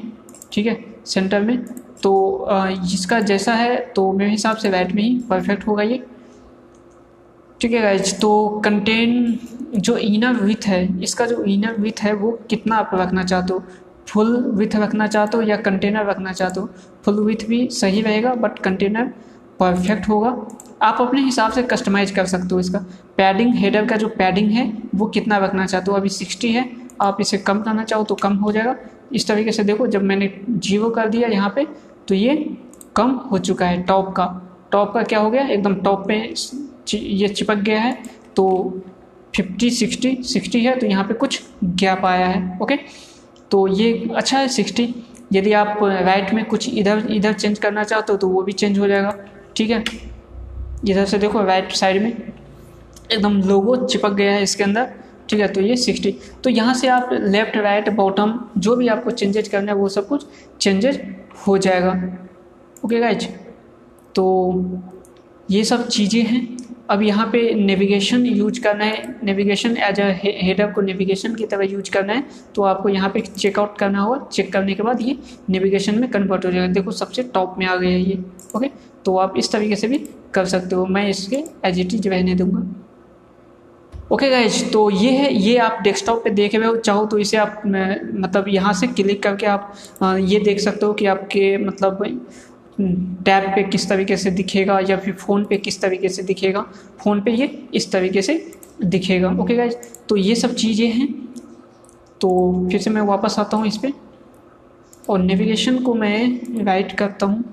ठीक 0.53 0.65
है 0.65 0.77
सेंटर 1.05 1.41
में। 1.41 1.57
तो 2.03 2.47
इसका 2.85 3.19
जैसा 3.21 3.53
है 3.53 3.75
तो 3.95 4.11
मेरे 4.13 4.31
हिसाब 4.31 4.57
से 4.57 4.69
राइट 4.69 4.91
में 4.91 5.03
ही 5.03 5.17
परफेक्ट 5.29 5.67
होगा 5.67 5.83
ये। 5.83 6.03
ठीक 7.61 7.71
है 7.71 7.81
गाइज़ 7.81 8.15
तो 8.19 8.61
कंटेन 8.65 9.39
जो 9.75 9.97
इनर 9.97 10.35
विथ 10.35 10.67
है, 10.67 11.01
इसका 11.03 11.25
जो 11.25 11.43
इनर 11.43 11.75
विथ 11.79 12.01
है, 12.01 12.13
वो 12.13 12.31
कितना 12.49 12.75
आप 12.75 12.91
रखना 12.93 13.23
चाहते 13.23 13.53
हो? 13.53 13.63
फुल 14.09 14.35
विथ 14.55 14.75
रखना 14.75 15.07
चाहते 15.07 15.37
हो 15.37 15.43
या 15.43 15.55
कंटेनर 15.57 16.05
रखना 16.05 16.31
चाहते 16.33 16.59
हो, 16.59 16.69
फुल 17.05 17.19
विथ 17.19 17.47
भी 17.47 17.67
सही 17.71 18.01
रहेगा 18.01 18.33
बट 18.35 18.59
कंटेनर 18.59 19.13
परफेक्ट 19.59 20.07
होगा। 20.09 20.29
आप 20.81 21.01
अपने 21.01 21.21
हिसाब 21.21 21.51
से 21.51 21.63
कस्टमाइज 21.63 22.11
कर 22.11 22.25
सकते 22.25 22.53
हो 22.53 22.59
इसका। 22.59 22.79
पैडिंग 23.17 23.53
हेडर 23.55 23.85
का 23.85 23.95
जो 23.95 24.07
पैडिंग 24.09 24.51
है, 24.51 24.71
वो 24.95 25.05
कितना 25.07 25.37
रखना 25.37 25.65
चाहते 25.65 25.91
हो? 25.91 25.97
अभी 25.97 26.09
सिक्सटी 26.09 26.51
है, 26.51 26.69
आप 27.01 27.17
इसे 27.21 27.37
कम 27.39 27.61
करना 27.61 27.83
चाहो 27.83 28.03
तो 28.03 28.15
कम 28.15 28.35
हो 28.35 28.51
जाएगा। 28.51 28.75
इस 29.13 29.27
तरीके 29.27 29.51
से 29.51 29.63
देखो, 29.63 29.87
जब 29.87 30.03
मैंने 30.03 30.33
ज़ीरो 30.49 30.89
कर 30.89 31.09
दिया 31.09 31.27
यहाँ 31.29 31.51
पे 31.55 31.67
तो 32.07 32.15
ये 32.15 32.35
कम 32.95 33.11
हो 33.31 33.37
चुका 33.39 33.65
है 33.65 33.81
टॉप 33.83 34.13
का। 34.15 34.25
टॉप 34.71 34.93
का 34.93 35.03
क्या 35.03 35.19
हो 35.19 35.29
गया? 35.31 35.43
एकदम 35.43 35.75
टॉप 35.77 36.07
पे 36.07 36.15
ये 36.93 37.27
चिपक 37.29 37.57
गया 37.57 37.79
है। 37.79 37.97
तो 38.35 38.47
फिफ्टी 39.35 39.69
सिक्सटी 39.71 40.15
सिक्सटी 40.23 40.59
है 40.61 40.75
तो 40.79 40.87
यहाँ 40.87 41.03
पे 41.03 41.13
कुछ 41.15 41.41
गैप 41.63 42.05
आया 42.05 42.27
है 42.27 42.57
ओके 42.61 42.75
तो 43.51 43.67
ये 43.67 44.09
अच्छा 44.15 44.39
है 44.39 44.47
सिक्सटी। 44.49 44.93
यदि 45.33 45.51
आप 45.53 45.79
राइट 45.83 46.33
में 46.33 46.43
कुछ 46.45 46.67
इधर 46.69 47.05
इधर 47.11 47.33
चेंज 47.33 47.59
करना 47.59 47.83
चाहते 47.83 48.11
हो 48.11 48.17
तो 48.17 48.27
वो 48.29 48.41
भी 48.43 48.51
चेंज 48.53 48.79
हो 48.79 48.87
जाएगा। 48.87 49.13
ठीक 49.55 49.69
है? 49.69 49.83
इधर 50.87 51.05
से 51.05 51.17
देखो 51.17 51.43
राइट 51.43 51.71
साइड 51.73 52.01
में 52.03 52.11
एकदम 53.11 53.41
लोगो 53.43 53.75
चिपक 53.85 54.11
गया 54.13 54.33
है 54.33 54.43
इसके 54.43 54.63
अंदर। 54.63 54.89
ठीक 55.29 55.39
है? 55.39 55.47
तो 55.47 55.61
ये 55.61 55.75
सिक्सटी। 55.77 56.15
तो 56.43 56.49
यहाँ 56.49 56.73
से 56.73 56.87
आप 56.87 57.09
लेफ़्ट 57.13 57.57
राइट 57.57 57.89
बॉटम 57.95 58.39
जो 58.57 58.75
भी 58.75 58.87
आपको 58.87 59.11
चेंजेज 59.11 59.47
करना 59.47 59.71
है 59.71 59.77
वो 59.77 59.89
सब 59.89 60.07
कुछ 60.07 60.25
चेंजेज 60.61 61.01
हो 61.47 61.57
जाएगा। 61.57 61.91
ओके 62.85 62.99
गाइज़ 62.99 63.27
तो 64.15 64.25
ये 65.51 65.63
सब 65.63 65.87
चीज़ें 65.87 66.21
हैं। 66.23 66.41
अब 66.89 67.01
यहाँ 67.01 67.25
पे 67.31 67.53
नेविगेशन 67.55 68.25
यूज़ 68.25 68.59
करना 68.61 68.85
है। 68.85 69.15
नेविगेशन 69.23 69.77
एज 69.79 69.99
अ 69.99 70.09
हेडर 70.23 70.71
को 70.73 70.81
नेविगेशन 70.81 71.35
की 71.35 71.45
तरह 71.45 71.71
यूज़ 71.71 71.91
करना 71.91 72.13
है। 72.13 72.23
तो 72.55 72.63
आपको 72.63 72.89
यहाँ 72.89 73.09
पे 73.09 73.21
चेकआउट 73.21 73.77
करना 73.77 74.01
होगा। 74.01 74.27
चेक 74.31 74.51
करने 74.53 74.73
के 74.73 74.83
बाद 74.83 75.01
ये 75.01 75.17
नेविगेशन 75.49 75.99
में 75.99 76.09
कन्वर्ट 76.11 76.45
हो 76.45 76.51
जाएगा। 76.51 76.73
देखो 76.73 76.91
सबसे 76.93 77.23
टॉप 77.33 77.55
में 77.59 77.65
आ 77.65 77.75
गया 77.75 77.89
है 77.89 78.01
ये। 78.01 78.19
ओके 78.55 78.69
तो 79.05 79.17
आप 79.17 79.37
इस 79.37 79.51
तरीके 79.51 79.75
से 79.75 79.87
भी 79.87 79.97
कर 80.33 80.45
सकते 80.47 80.75
हो। 80.75 80.85
मैं 80.87 81.07
इसके 81.09 81.43
एज 81.65 81.79
इट 81.79 81.93
इज़ 81.93 82.09
रहने 82.09 82.35
दूँगा। 82.35 82.67
ओके 84.11 84.25
okay 84.25 84.29
गाइज़ 84.31 84.71
तो 84.71 84.89
ये 84.91 85.09
है, 85.11 85.33
ये 85.33 85.57
आप 85.57 85.79
डेस्कटॉप 85.83 86.23
पे 86.23 86.29
देखे 86.31 86.57
हुए 86.57 86.67
हो। 86.67 86.75
चाहो 86.77 87.05
तो 87.05 87.17
इसे 87.19 87.37
आप 87.37 87.61
मतलब 87.65 88.45
यहाँ 88.49 88.73
से 88.73 88.87
क्लिक 88.89 89.21
करके 89.23 89.45
आप 89.45 89.73
ये 90.03 90.39
देख 90.39 90.59
सकते 90.59 90.85
हो 90.85 90.93
कि 90.93 91.05
आपके 91.05 91.57
मतलब 91.57 92.03
टैब 92.79 93.43
पे 93.55 93.63
किस 93.63 93.87
तरीके 93.89 94.17
से 94.17 94.31
दिखेगा 94.31 94.79
या 94.89 94.97
फिर 94.97 95.13
फ़ोन 95.15 95.43
पे 95.45 95.57
किस 95.57 95.81
तरीके 95.81 96.09
से 96.09 96.23
दिखेगा, 96.23 96.61
फ़ोन 97.03 97.21
पे 97.21 97.31
ये 97.31 97.47
इस 97.73 97.91
तरीके 97.91 98.21
से 98.21 98.35
दिखेगा। 98.83 99.31
ओके 99.41 99.55
गाइज़ 99.55 99.75
तो 100.09 100.15
ये 100.17 100.35
सब 100.35 100.53
चीज़ें 100.55 100.87
हैं। 100.89 101.07
तो 102.21 102.29
फिर 102.71 102.81
से 102.81 102.89
मैं 102.89 103.01
वापस 103.03 103.35
आता 103.39 103.57
हूँ 103.57 103.67
इस 103.67 103.77
पर 103.77 103.91
और 105.09 105.19
नेविगेशन 105.19 105.83
को 105.83 105.93
मैं 105.95 106.63
राइट 106.65 106.97
करता 106.99 107.25
हूँ। 107.25 107.43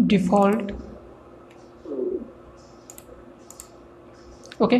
डिफ़ॉल्ट 0.00 0.72
ओके 4.62 4.78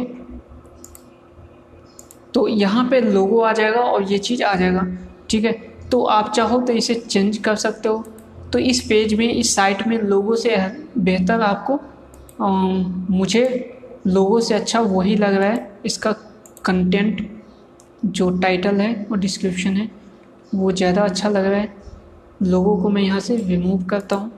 तो 2.34 2.46
यहाँ 2.48 2.84
पे 2.90 3.00
लोगो 3.02 3.40
आ 3.40 3.52
जाएगा 3.52 3.80
और 3.82 4.02
ये 4.02 4.18
चीज़ 4.20 4.42
आ 4.42 4.54
जाएगा। 4.54 4.86
ठीक 5.30 5.44
है? 5.44 5.52
तो 5.90 6.02
आप 6.06 6.32
चाहो 6.32 6.60
तो 6.60 6.72
इसे 6.72 6.94
चेंज 6.96 7.38
कर 7.38 7.56
सकते 7.56 7.88
हो। 7.88 8.04
तो 8.52 8.58
इस 8.58 8.80
पेज 8.88 9.14
में 9.14 9.28
इस 9.28 9.54
साइट 9.54 9.86
में 9.86 9.96
लोगों 9.98 10.34
से 10.36 10.56
बेहतर 10.98 11.40
आपको 11.42 11.78
आ, 12.40 12.48
मुझे 13.10 13.44
लोगों 14.06 14.40
से 14.40 14.54
अच्छा 14.54 14.80
वही 14.80 15.16
लग 15.16 15.34
रहा 15.34 15.48
है। 15.48 15.80
इसका 15.86 16.12
कंटेंट 16.64 17.28
जो 18.06 18.28
टाइटल 18.40 18.80
है 18.80 19.06
और 19.12 19.18
डिस्क्रिप्शन 19.18 19.76
है 19.76 19.90
वो 20.54 20.72
ज़्यादा 20.72 21.02
अच्छा 21.02 21.28
लग 21.28 21.44
रहा 21.44 21.60
है। 21.60 21.76
लोगों 22.42 22.76
को 22.82 22.88
मैं 22.88 23.02
यहाँ 23.02 23.20
से 23.20 23.36
रिमूव 23.38 23.82
करता 23.84 24.16
हूँ। 24.16 24.30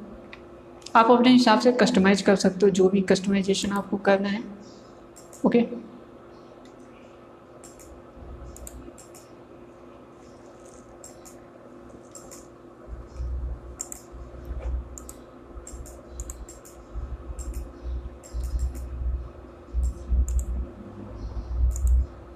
आप 0.96 1.10
अपने 1.10 1.30
हिसाब 1.30 1.60
से 1.60 1.72
कस्टमाइज 1.72 2.22
कर 2.22 2.36
सकते 2.36 2.66
हो 2.66 2.70
जो 2.70 2.88
भी 2.88 3.00
कस्टमाइजेशन 3.02 3.72
आपको 3.72 3.96
करना 3.98 4.28
है। 4.28 4.42
ओके 5.46 5.60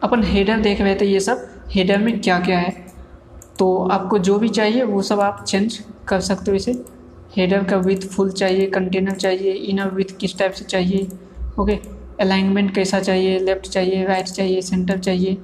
अपन 0.05 0.23
हेडर 0.25 0.61
देख 0.61 0.81
रहे 0.81 0.95
थे 0.95 1.05
ये 1.05 1.21
सब। 1.21 1.47
हेडर 1.71 1.99
में 1.99 2.21
क्या 2.21 2.39
क्या 2.41 2.59
है? 2.59 2.71
तो 3.59 3.77
आपको 3.89 4.19
जो 4.19 4.39
भी 4.39 4.49
चाहिए, 4.51 4.83
वो 4.83 5.03
सब 5.03 5.21
आप 5.21 5.45
चेंज 5.45 5.79
कर 6.09 6.21
सकते 6.21 6.51
हो 6.51 6.57
इसे। 6.57 6.73
हेडर 7.37 7.65
का 7.65 7.77
विथ 7.79 8.07
फुल 8.09 8.31
चाहिए 8.33 8.67
कंटेनर 8.71 9.15
चाहिए 9.15 9.53
इनर 9.53 9.91
विथ 9.91 10.17
किस 10.21 10.39
टाइप 10.39 10.53
से 10.53 10.65
चाहिए 10.65 11.09
ओके 11.59 11.79
अलाइनमेंट 12.21 12.75
कैसा 12.75 13.01
चाहिए 13.01 13.39
लेफ़्ट 13.39 13.67
चाहिए 13.67 14.05
राइट 14.05 14.27
चाहिए 14.27 14.61
सेंटर 14.63 14.99
चाहिए 14.99 15.37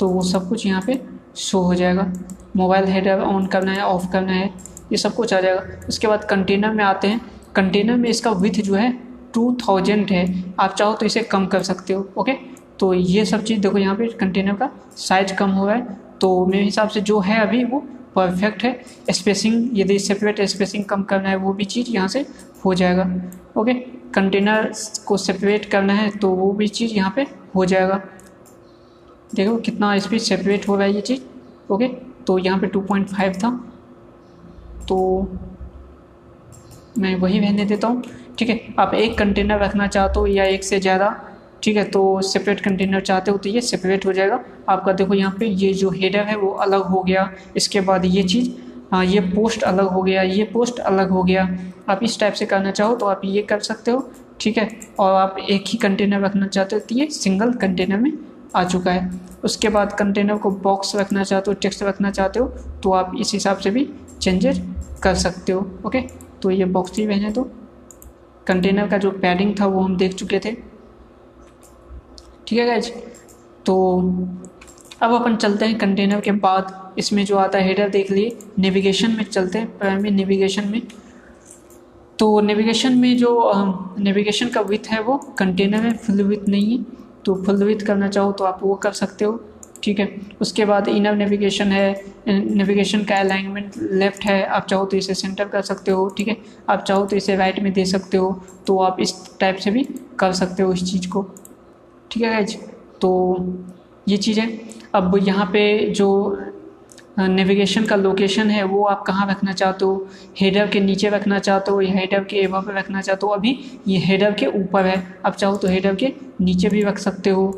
तो 0.00 0.08
वो 0.08 0.22
सब 0.22 0.48
कुछ 0.48 0.66
यहाँ 0.66 0.82
पे 0.86 1.00
शो 1.38 1.60
हो 1.60 1.74
जाएगा। 1.74 2.12
मोबाइल 2.56 2.84
हेडर 2.86 3.20
ऑन 3.20 3.46
करना 3.46 3.72
है 3.72 3.82
ऑफ़ 3.82 4.10
करना 4.12 4.32
है, 4.32 4.46
ये 4.92 4.96
सब 4.98 5.14
कुछ 5.14 5.34
आ 5.34 5.40
जाएगा। 5.40 5.86
उसके 5.88 6.06
बाद 6.06 6.24
कंटेनर 6.24 6.72
में 6.72 6.84
आते 6.84 7.08
हैं। 7.08 7.20
कंटेनर 7.56 7.96
में 7.96 8.08
इसका 8.10 8.30
विथ 8.32 8.62
जो 8.62 8.74
है 8.74 8.92
टू 9.34 9.52
थाउज़ेंड 9.60 10.10
है। 10.10 10.26
आप 10.60 10.74
चाहो 10.74 10.94
तो 10.94 11.06
इसे 11.06 11.22
कम 11.24 11.46
कर 11.46 11.62
सकते 11.62 11.92
हो 11.92 12.08
ओके 12.18 12.32
तो 12.82 12.92
ये 12.94 13.24
सब 13.24 13.42
चीज़ 13.44 13.60
देखो 13.60 13.78
यहाँ 13.78 13.94
पे 13.96 14.06
कंटेनर 14.20 14.54
का 14.54 14.70
साइज़ 14.98 15.34
कम 15.34 15.50
हुआ 15.50 15.74
है। 15.74 15.96
तो 16.20 16.46
मेरे 16.46 16.64
हिसाब 16.64 16.88
से 16.88 17.00
जो 17.00 17.18
है 17.20 17.38
अभी 17.40 17.62
वो 17.64 17.78
परफेक्ट 18.16 18.64
है। 18.64 18.72
स्पेसिंग 19.10 19.78
यदि 19.78 19.98
सेपरेट 19.98 20.40
स्पेसिंग 20.50 20.84
कम 20.84 21.02
करना 21.02 21.28
है 21.28 21.36
वो 21.36 21.52
भी 21.52 21.64
चीज़ 21.64 21.90
यहाँ 21.90 22.08
से 22.08 22.24
हो 22.64 22.74
जाएगा। 22.74 23.04
ओके 23.56 23.74
कंटेनर 24.14 24.70
को 25.06 25.16
सेपरेट 25.16 25.70
करना 25.70 25.92
है 25.92 26.10
तो 26.10 26.30
वो 26.30 26.50
भी 26.52 26.68
चीज़ 26.70 26.94
यहाँ 26.94 27.12
पे 27.16 27.26
हो 27.54 27.64
जाएगा। 27.64 28.02
देखो 29.34 29.56
कितना 29.58 29.98
स्पीड 29.98 30.20
सेपरेट 30.20 30.68
हो 30.68 30.76
रहा 30.76 30.86
है 30.86 30.94
ये 30.94 31.00
चीज़। 31.02 31.72
ओके 31.72 31.88
तो 32.26 32.38
यहाँ 32.38 32.58
पे 32.58 32.66
2.5 32.68 33.42
था। 33.44 33.50
तो 34.88 34.98
मैं 36.98 37.14
वही 37.16 37.38
रहने 37.38 37.64
देता 37.64 37.88
हूँ। 37.88 38.02
ठीक 38.38 38.48
है? 38.48 38.74
आप 38.78 38.94
एक 38.94 39.18
कंटेनर 39.18 39.58
रखना 39.58 39.86
चाहते 39.88 40.20
हो 40.20 40.26
या 40.28 40.44
एक 40.46 40.64
से 40.64 40.80
ज़्यादा 40.80 41.18
ठीक 41.62 41.76
है 41.76 41.84
तो 41.86 42.20
सेपरेट 42.22 42.60
कंटेनर 42.60 43.00
चाहते 43.02 43.30
हो 43.30 43.38
तो 43.38 43.48
ये 43.48 43.60
सेपरेट 43.62 44.06
हो 44.06 44.12
जाएगा। 44.12 44.40
आपका 44.68 44.92
देखो 44.92 45.14
यहाँ 45.14 45.36
पे 45.38 45.46
ये 45.46 45.72
जो 45.74 45.90
हेडर 45.92 46.24
है 46.24 46.36
वो 46.36 46.48
अलग 46.60 46.82
हो 46.84 47.02
गया। 47.02 47.30
इसके 47.56 47.80
बाद 47.82 48.04
ये 48.04 48.22
चीज़ 48.24 48.50
हाँ 48.92 49.04
ये 49.04 49.20
पोस्ट 49.26 49.62
अलग 49.64 49.88
हो 49.88 50.02
गया, 50.02 50.22
ये 50.22 50.44
पोस्ट 50.44 50.78
अलग 50.80 51.10
हो 51.10 51.22
गया। 51.24 51.48
आप 51.88 52.00
इस 52.02 52.18
टाइप 52.20 52.34
से 52.34 52.46
करना 52.46 52.70
चाहो 52.70 52.94
तो 52.96 53.06
आप 53.06 53.20
ये 53.24 53.42
कर 53.42 53.60
सकते 53.60 53.90
हो, 53.90 54.10
ठीक 54.40 54.58
है? 54.58 54.68
और 55.00 55.14
आप 55.14 55.36
एक 55.40 55.64
ही 55.66 55.78
कंटेनर 55.78 56.20
रखना 56.20 56.46
चाहते 56.46 56.76
हो 56.76 56.80
तो 56.80 56.94
ये 56.94 57.06
सिंगल 57.12 57.52
कंटेनर 57.54 57.98
में 57.98 58.12
आ 58.54 58.64
चुका 58.64 58.92
है। 58.92 59.20
उसके 59.44 59.68
बाद 59.68 59.92
कंटेनर 59.92 60.36
को 60.36 60.50
बॉक्स 60.62 60.94
रखना 60.96 61.24
चाहते 61.24 61.50
हो 61.50 61.54
टेक्स्ट 61.54 61.82
रखना 61.82 62.10
चाहते 62.10 62.40
हो 62.40 62.46
तो 62.82 62.92
आप 62.92 63.12
इस 63.20 63.32
हिसाब 63.32 63.58
से 63.58 63.70
भी 63.70 63.88
चेंजेस 64.20 64.60
कर 65.02 65.14
सकते 65.16 65.52
हो 65.52 65.60
ओके 65.86 66.00
तो 66.42 66.50
ये 66.50 66.64
बॉक्स 66.66 66.98
ही 66.98 67.06
रहने 67.06 67.30
दो। 67.30 67.42
कंटेनर 68.46 68.88
का 68.88 68.98
जो 68.98 69.10
पैडिंग 69.12 69.54
था 69.60 69.66
वो 69.66 69.80
हम 69.80 69.96
देख 69.96 70.14
चुके 70.14 70.40
थे। 70.44 70.56
ठीक 72.46 72.58
है 72.58 72.64
गैज 72.66 72.92
तो 73.66 73.98
अब 75.02 75.12
अपन 75.14 75.36
चलते 75.36 75.64
हैं 75.64 75.78
कंटेनर 75.78 76.20
के 76.20 76.32
बाद। 76.32 76.94
इसमें 76.98 77.24
जो 77.24 77.36
आता 77.36 77.58
है 77.58 77.66
हेडर 77.66 77.88
देख 77.88 78.10
लिए। 78.10 78.36
नेविगेशन 78.58 79.10
में 79.10 79.24
चलते 79.24 79.58
हैं 79.58 79.78
प्राइमरी 79.78 80.10
नेविगेशन 80.10 80.68
में। 80.68 80.82
तो 82.18 82.40
नेविगेशन 82.40 82.92
में 82.92 83.16
जो 83.16 83.30
नेविगेशन 83.98 84.48
का 84.48 84.60
विथ 84.60 84.88
है 84.88 85.02
वो 85.02 85.16
कंटेनर 85.38 85.82
में 85.82 85.96
फुल 85.96 86.22
विथ 86.22 86.48
नहीं 86.48 86.78
है। 86.78 86.84
तो 87.24 87.34
फुल 87.44 87.64
विथ 87.64 87.86
करना 87.86 88.08
चाहो 88.08 88.32
तो 88.32 88.44
आप 88.44 88.60
वो 88.62 88.74
कर 88.74 88.92
सकते 88.92 89.24
हो। 89.24 89.40
ठीक 89.82 89.98
है? 89.98 90.08
उसके 90.40 90.64
बाद 90.64 90.88
इनर 90.88 91.14
नेविगेशन 91.16 91.72
है। 91.72 92.04
नेविगेशन 92.28 93.04
का 93.04 93.16
अलाइनमेंट 93.16 93.72
लेफ़्ट 93.76 94.24
है। 94.24 94.44
आप 94.46 94.66
चाहो 94.66 94.84
तो 94.84 94.96
इसे 94.96 95.14
सेंटर 95.14 95.48
कर 95.48 95.62
सकते 95.62 95.90
हो। 95.90 96.08
ठीक 96.08 96.28
है? 96.28 96.36
आप 96.68 96.82
चाहो 96.82 97.06
तो 97.06 97.16
इसे 97.16 97.36
राइट 97.36 97.60
में 97.60 97.72
दे 97.72 97.84
सकते 97.84 98.16
हो। 98.16 98.32
तो 98.66 98.78
आप 98.78 99.00
इस 99.00 99.14
टाइप 99.40 99.56
से 99.56 99.70
भी 99.70 99.88
कर 100.18 100.32
सकते 100.32 100.62
हो 100.62 100.72
इस 100.72 100.90
चीज़ 100.92 101.08
को। 101.08 101.22
ठीक 102.12 102.22
है 102.22 102.30
गाइज़ 102.30 102.56
तो 103.00 103.10
ये 104.08 104.16
चीज़। 104.16 104.40
अब 104.94 105.18
यहाँ 105.22 105.46
पे 105.52 105.62
जो 105.90 106.08
नेविगेशन 107.18 107.84
का 107.86 107.96
लोकेशन 107.96 108.50
है, 108.50 108.62
वो 108.64 108.84
आप 108.86 109.02
कहाँ 109.06 109.26
रखना 109.30 109.52
चाहते 109.52 109.84
हो? 109.84 110.08
हेडर 110.40 110.68
के 110.68 110.80
नीचे 110.80 111.08
रखना 111.08 111.38
चाहते 111.38 111.70
हो 111.70 111.80
या 111.80 111.92
हेडर 111.92 112.24
के 112.24 112.36
एवा 112.36 112.60
पे 112.60 112.78
रखना 112.78 113.00
चाहते 113.00 113.26
हो? 113.26 113.32
अभी 113.32 113.58
ये 113.88 113.98
हेडर 113.98 114.34
के 114.34 114.46
ऊपर 114.46 114.86
है। 114.86 115.02
आप 115.26 115.36
चाहो 115.36 115.56
तो 115.56 115.68
हेडर 115.68 115.94
के 115.94 116.12
नीचे 116.40 116.68
भी 116.68 116.82
रख 116.82 116.98
सकते 116.98 117.30
हो। 117.30 117.50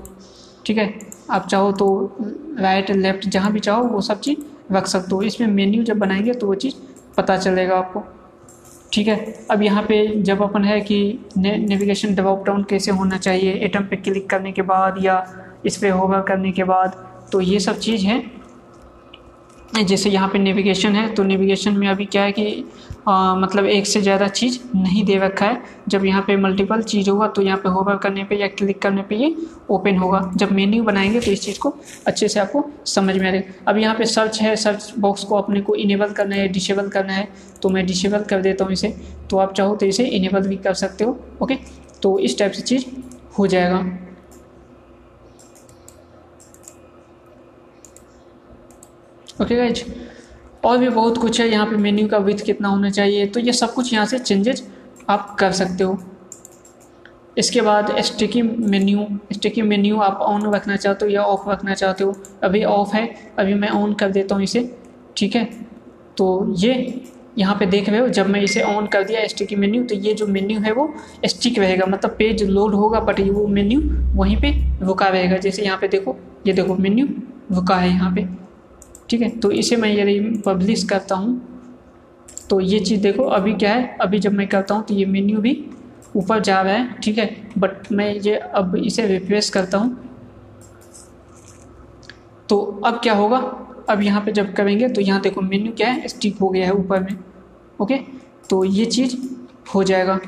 ठीक 0.67 0.79
है? 0.79 0.93
आप 1.31 1.47
चाहो 1.47 1.73
तो 1.73 2.17
राइट 2.61 2.91
लेफ़्ट 2.91 3.29
जहाँ 3.29 3.53
भी 3.53 3.61
चाहो, 3.61 3.85
वो 3.85 4.01
सब 4.01 4.21
चीज़ 4.21 4.75
रख 4.75 4.87
सकते 4.87 5.15
हो। 5.15 5.23
इसमें 5.23 5.49
मेन्यू 5.49 5.83
जब 5.83 5.99
बनाएँगे 5.99 6.35
तो 6.35 6.47
वो 6.47 6.55
चीज़ 6.55 6.75
पता 7.17 7.37
चलेगा 7.37 7.77
आपको। 7.77 8.05
ठीक 8.95 9.09
है? 9.09 9.17
अब 9.51 9.63
यहाँ 9.63 9.83
पे 9.83 10.07
जब 10.23 10.43
अपन 10.43 10.65
है 10.65 10.81
कि 10.81 10.99
नेविगेशन 11.37 12.15
ड्रॉप 12.15 12.45
डाउन 12.47 12.63
कैसे 12.71 12.91
होना 12.91 13.17
चाहिए 13.19 13.53
एटम 13.65 13.85
पे 13.85 13.97
क्लिक 13.97 14.29
करने 14.31 14.53
के 14.53 14.63
बाद 14.63 15.05
या 15.05 15.17
इस 15.67 15.77
पर 15.77 15.91
होगा 15.91 16.21
करने 16.23 16.53
के 16.53 16.65
बाद 16.65 16.97
तो 17.33 17.41
ये 17.41 17.59
सब 17.61 17.79
चीज़ 17.79 18.07
है। 18.07 18.19
जैसे 19.75 20.11
यहाँ 20.11 20.29
पे 20.29 20.39
नेविगेशन 20.39 20.95
है 20.95 21.09
तो 21.15 21.23
नेविगेशन 21.23 21.77
में 21.79 21.87
अभी 21.89 22.05
क्या 22.07 22.23
है 22.23 22.33
कि 22.33 22.65
आ, 23.09 23.35
मतलब 23.35 23.67
एक 23.67 23.87
से 23.87 24.01
ज़्यादा 24.01 24.27
चीज़ 24.29 24.59
नहीं 24.75 25.05
दे 25.05 25.17
रखा 25.19 25.47
है। 25.47 25.63
जब 25.89 26.05
यहाँ 26.05 26.23
पे 26.27 26.37
मल्टीपल 26.37 26.83
चीज़ 26.83 27.11
होगा 27.11 27.27
तो 27.29 27.43
यहाँ 27.43 27.59
पे 27.59 27.69
होवर 27.69 27.97
करने 27.97 28.25
पे 28.25 28.37
या 28.37 28.47
क्लिक 28.49 28.81
करने 28.83 29.03
पे 29.03 29.17
ये 29.17 29.35
ओपन 29.71 29.97
होगा। 29.99 30.21
जब 30.37 30.53
मेन्यू 30.53 30.83
बनाएँगे 30.85 31.21
तो 31.21 31.31
इस 31.31 31.43
चीज़ 31.43 31.59
को 31.59 31.75
अच्छे 32.07 32.29
से 32.29 32.41
आपको 32.41 32.65
समझ 32.87 33.17
में 33.17 33.29
आएगा। 33.31 33.71
अब 33.71 33.79
यहाँ 33.79 33.95
पे 33.95 34.05
सर्च 34.07 34.41
है 34.43 34.55
सर्च 34.57 34.93
बॉक्स 34.99 35.25
को 35.25 35.37
अपने 35.37 35.61
को 35.61 35.75
इनेबल 35.77 36.13
करना 36.13 36.37
है 36.37 36.49
डिसेबल 36.49 36.89
करना 36.89 37.13
है 37.13 37.29
तो 37.63 37.69
मैं 37.69 37.85
डिसेबल 37.87 38.25
कर 38.31 38.41
देता 38.43 38.65
हूँ 38.65 38.73
इसे। 38.73 38.95
तो 39.31 39.39
आप 39.39 39.55
चाहो 39.55 39.77
तो 39.77 39.87
इसे 39.87 40.07
इनेबल 40.07 40.49
भी 40.49 40.57
कर 40.59 40.75
सकते 40.77 41.05
हो 41.05 41.19
ओके 41.43 41.59
तो 42.03 42.19
इस 42.21 42.39
टाइप 42.39 42.53
से 42.53 42.63
चीज़ 42.63 42.87
हो 43.39 43.47
जाएगा। 43.47 43.85
ओके 49.41 49.57
गाइज़ 49.57 49.83
और 50.65 50.79
भी 50.79 50.89
बहुत 50.89 51.19
कुछ 51.19 51.41
है। 51.41 51.49
यहाँ 51.49 51.67
पे 51.67 51.77
मेन्यू 51.77 52.07
का 52.09 52.19
विथ 52.19 52.45
कितना 52.45 52.69
होना 52.69 52.91
चाहिए? 52.91 53.27
तो 53.27 53.41
ये 53.41 53.53
सब 53.53 53.73
कुछ 53.75 53.93
यहाँ 53.93 54.05
से 54.07 54.19
चेंजेज 54.19 54.63
आप 55.09 55.37
कर 55.41 55.53
सकते 55.53 55.85
हो। 55.85 55.99
इसके 57.37 57.61
बाद 57.61 57.91
स्टिकी 58.01 58.43
मेन्यू 58.43 59.07
स्टिकी 59.33 59.63
मेन्यू 59.63 59.99
आप 60.01 60.21
ऑन 60.23 60.53
रखना 60.55 60.77
चाहते 60.77 61.05
हो 61.05 61.11
या 61.13 61.23
ऑफ़ 61.23 61.49
रखना 61.51 61.75
चाहते 61.75 62.05
हो? 62.05 62.15
अभी 62.43 62.63
ऑफ़ 62.65 62.95
है। 62.97 63.09
अभी 63.39 63.55
मैं 63.55 63.69
ऑन 63.71 63.95
कर 63.95 64.11
देता 64.11 64.35
हूँ 64.35 64.43
इसे। 64.43 64.71
ठीक 65.17 65.37
है? 65.37 65.45
तो 66.17 66.55
ये 66.59 67.03
यहाँ 67.39 67.55
पे 67.61 67.67
देख 67.67 67.89
रहे 67.89 68.01
हो, 68.01 68.09
जब 68.09 68.29
मैं 68.29 68.41
इसे 68.41 68.63
ऑन 68.63 68.87
कर 68.87 69.05
दिया 69.05 69.27
स्टिकी 69.27 69.57
मेन्यू 69.57 69.83
तो 69.85 69.95
ये 69.95 70.13
जो 70.15 70.27
मेन्यू 70.27 70.61
है 70.61 70.73
वो 70.73 70.93
स्टिक 71.27 71.59
रहेगा। 71.59 71.87
मतलब 71.87 72.15
पेज 72.19 72.43
लोड 72.43 72.75
होगा 72.75 73.01
बट 73.01 73.21
ये 73.21 73.31
वो 73.31 73.47
मेन्यू 73.49 73.81
वहीं 74.15 74.37
पे 74.37 74.53
रुका 74.83 75.09
रहेगा। 75.09 75.37
जैसे 75.39 75.63
यहाँ 75.63 75.79
पे 75.79 75.89
देखो, 75.89 76.17
ये 76.47 76.53
देखो 76.53 76.77
मेन्यू 76.77 77.07
रुका 77.53 77.77
है 77.77 77.89
यहाँ 77.89 78.15
पे। 78.15 78.27
ठीक 79.09 79.21
है? 79.21 79.29
तो 79.31 79.51
इसे 79.53 79.77
मैं 79.77 79.91
यदि 79.91 80.19
पब्लिश 80.47 80.85
करता 80.85 81.15
हूँ 81.15 81.41
तो 82.51 82.61
ये 82.61 82.79
चीज़ 82.81 83.01
देखो, 83.03 83.23
अभी 83.25 83.53
क्या 83.55 83.73
है? 83.73 83.97
अभी 84.01 84.19
जब 84.19 84.33
मैं 84.33 84.47
करता 84.49 84.75
हूँ 84.75 84.85
तो 84.85 84.95
ये 84.95 85.05
मेन्यू 85.07 85.41
भी 85.41 85.53
ऊपर 86.17 86.41
जा 86.41 86.61
रहा 86.61 86.75
है, 86.75 86.93
ठीक 86.95 87.19
है? 87.19 87.27
बट 87.59 87.93
मैं 87.93 88.13
ये 88.15 88.37
अब 88.37 88.77
इसे 88.77 89.07
रिफ्रेश 89.07 89.49
करता 89.51 89.79
हूँ। 89.79 89.97
तो 92.49 92.59
अब 92.85 93.01
क्या 93.03 93.15
होगा? 93.15 93.39
अब 93.91 94.03
यहाँ 94.03 94.21
पे 94.25 94.33
जब 94.33 94.53
करेंगे 94.55 94.89
तो 94.89 95.01
यहाँ 95.01 95.21
देखो 95.21 95.41
मेन्यू 95.41 95.73
क्या 95.73 95.89
है? 95.89 96.09
स्टिक 96.09 96.39
हो 96.39 96.49
गया 96.49 96.67
है 96.67 96.73
ऊपर 96.75 97.01
में 97.03 97.17
ओके 97.79 97.99
तो 98.51 98.65
ये 98.65 98.85
चीज़ 98.87 99.17
हो 99.75 99.83
जाएगा। 99.85 100.19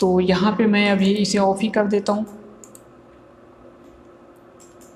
तो 0.00 0.18
यहाँ 0.20 0.52
पे 0.52 0.66
मैं 0.66 0.90
अभी 0.90 1.12
इसे 1.12 1.38
ऑफ़ 1.38 1.60
ही 1.60 1.68
कर 1.68 1.86
देता 1.86 2.12
हूँ। 2.12 2.26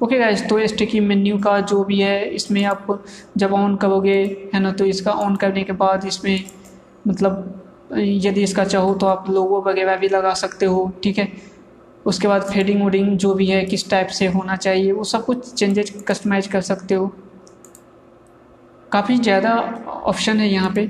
ओके 0.00 0.18
गाइस 0.18 0.48
तो 0.48 0.66
स्टिकी 0.66 1.00
मेन्यू 1.00 1.38
का 1.38 1.58
जो 1.62 1.82
भी 1.84 2.00
है, 2.00 2.24
इसमें 2.26 2.64
आप 2.64 3.02
जब 3.36 3.52
ऑन 3.54 3.76
करोगे, 3.76 4.16
है 4.54 4.60
ना 4.60 4.72
तो 4.72 4.84
इसका 4.86 5.12
ऑन 5.14 5.36
करने 5.36 5.62
के 5.64 5.72
बाद 5.74 6.04
इसमें 6.06 6.44
मतलब 7.08 7.92
यदि 7.94 8.42
इसका 8.42 8.64
चाहो 8.64 8.94
तो 8.94 9.06
आप 9.06 9.30
लोगो 9.30 9.60
वगैरह 9.62 9.96
भी 9.96 10.08
लगा 10.08 10.32
सकते 10.34 10.66
हो, 10.66 10.90
ठीक 11.02 11.18
है? 11.18 11.28
उसके 12.06 12.28
बाद 12.28 12.42
फेडिंग 12.44 12.82
वोडिंग 12.82 13.16
जो 13.18 13.32
भी 13.34 13.46
है, 13.46 13.64
किस 13.64 13.88
टाइप 13.90 14.08
से 14.08 14.26
होना 14.28 14.56
चाहिए, 14.56 14.92
वो 14.92 15.04
सब 15.04 15.24
कुछ 15.24 15.52
चेंजेज 15.54 15.90
कस्टमाइज 16.08 16.46
कर 16.46 16.60
सकते 16.62 16.94
हो। 16.94 17.12
काफ़ी 18.92 19.16
ज़्यादा 19.18 19.54
ऑप्शन 20.04 20.40
है 20.40 20.48
यहाँ 20.48 20.70
पे। 20.74 20.86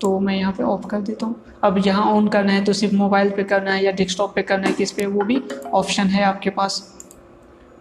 तो 0.00 0.18
मैं 0.20 0.36
यहाँ 0.36 0.52
पे 0.52 0.62
ऑफ़ 0.64 0.86
कर 0.86 1.00
देता 1.00 1.26
हूँ। 1.26 1.34
अब 1.64 1.82
यहाँ 1.86 2.04
ऑन 2.06 2.28
करना 2.28 2.52
है 2.52 2.64
तो 2.64 2.72
सिर्फ़ 2.72 2.94
मोबाइल 2.94 3.30
पे 3.30 3.44
करना 3.44 3.72
है 3.72 3.84
या 3.84 3.92
डेस्कटॉप 3.92 4.34
पे 4.34 4.42
करना 4.42 4.68
है, 4.68 4.72
किस 4.74 4.92
पे, 4.92 5.06
वो 5.06 5.24
भी 5.24 5.42
ऑप्शन 5.72 6.06
है 6.06 6.22
आपके 6.24 6.50
पास। 6.50 6.82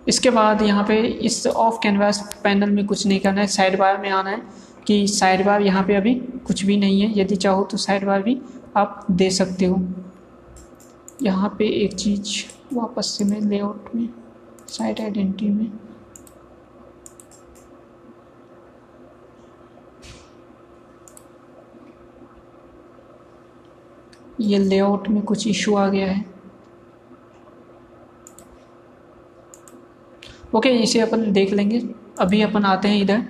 इसके 0.08 0.30
बाद 0.30 0.62
यहाँ 0.62 0.84
पे 0.88 0.98
इस 1.28 1.46
ऑफ़ 1.48 1.80
कैनवास 1.84 2.20
पैनल 2.44 2.70
में 2.72 2.86
कुछ 2.86 3.06
नहीं 3.08 3.20
करना 3.20 3.42
है 3.42 3.48
साइड 3.48 3.78
बार 3.80 3.98
में 4.02 4.10
आना 4.10 4.30
है 4.30 4.42
कि 4.88 5.08
साइड 5.08 5.46
बार 5.46 5.62
यहाँ 5.62 5.84
पे 5.84 5.96
अभी 5.96 6.14
कुछ 6.48 6.64
भी 6.66 6.78
नहीं 6.78 7.02
है। 7.02 7.20
यदि 7.20 7.36
चाहो 7.36 7.64
तो 7.64 7.78
साइड 7.78 8.06
बार 8.06 8.22
भी 8.24 8.38
आप 8.78 9.06
दे 9.12 9.30
सकते 9.32 9.66
हो। 9.66 9.82
यहाँ 11.24 11.56
पे 11.60 11.68
एक 11.84 11.94
चीज़ 11.96 12.44
वापस 12.74 13.16
से 13.18 13.24
मैं 13.26 13.42
लेआउट 13.42 13.90
में 13.96 14.08
साइट 14.70 15.02
आइडेंटिटी 15.02 15.50
में 15.50 15.72
ये 24.42 24.58
लेआउट 24.60 25.08
में 25.10 25.22
कुछ 25.24 25.48
इशू 25.48 25.76
आ 25.76 25.88
गया 25.90 26.12
है। 26.12 26.37
ओके 30.58 30.70
इसे 30.82 31.00
अपन 31.00 31.32
देख 31.34 31.54
लेंगे। 31.54 31.82
अभी 32.20 32.42
अपन 32.42 32.64
आते 32.66 32.88
हैं 32.88 33.02
इधर। 33.02 33.24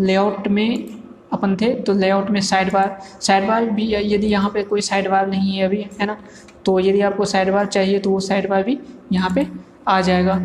लेआउट 0.00 0.48
में 0.48 0.88
अपन 1.32 1.56
थे 1.56 1.72
तो 1.82 1.92
लेआउट 1.94 2.30
में 2.30 2.40
साइड 2.42 2.72
बार 2.72 2.98
साइड 3.20 3.46
बार 3.48 3.64
भी, 3.70 3.86
यदि 3.94 4.26
यहाँ 4.26 4.50
पे 4.50 4.62
कोई 4.64 4.80
साइड 4.80 5.08
बार 5.10 5.26
नहीं 5.28 5.56
है 5.56 5.64
अभी, 5.64 5.80
है 6.00 6.06
ना? 6.06 6.16
तो 6.64 6.78
यदि 6.80 7.00
आपको 7.02 7.24
साइड 7.24 7.50
बार 7.52 7.66
चाहिए 7.66 7.98
तो 7.98 8.10
वो 8.10 8.20
साइड 8.20 8.48
बार 8.50 8.62
भी 8.62 8.78
यहाँ 9.12 9.30
पे 9.34 9.46
आ 9.88 10.00
जाएगा। 10.00 10.38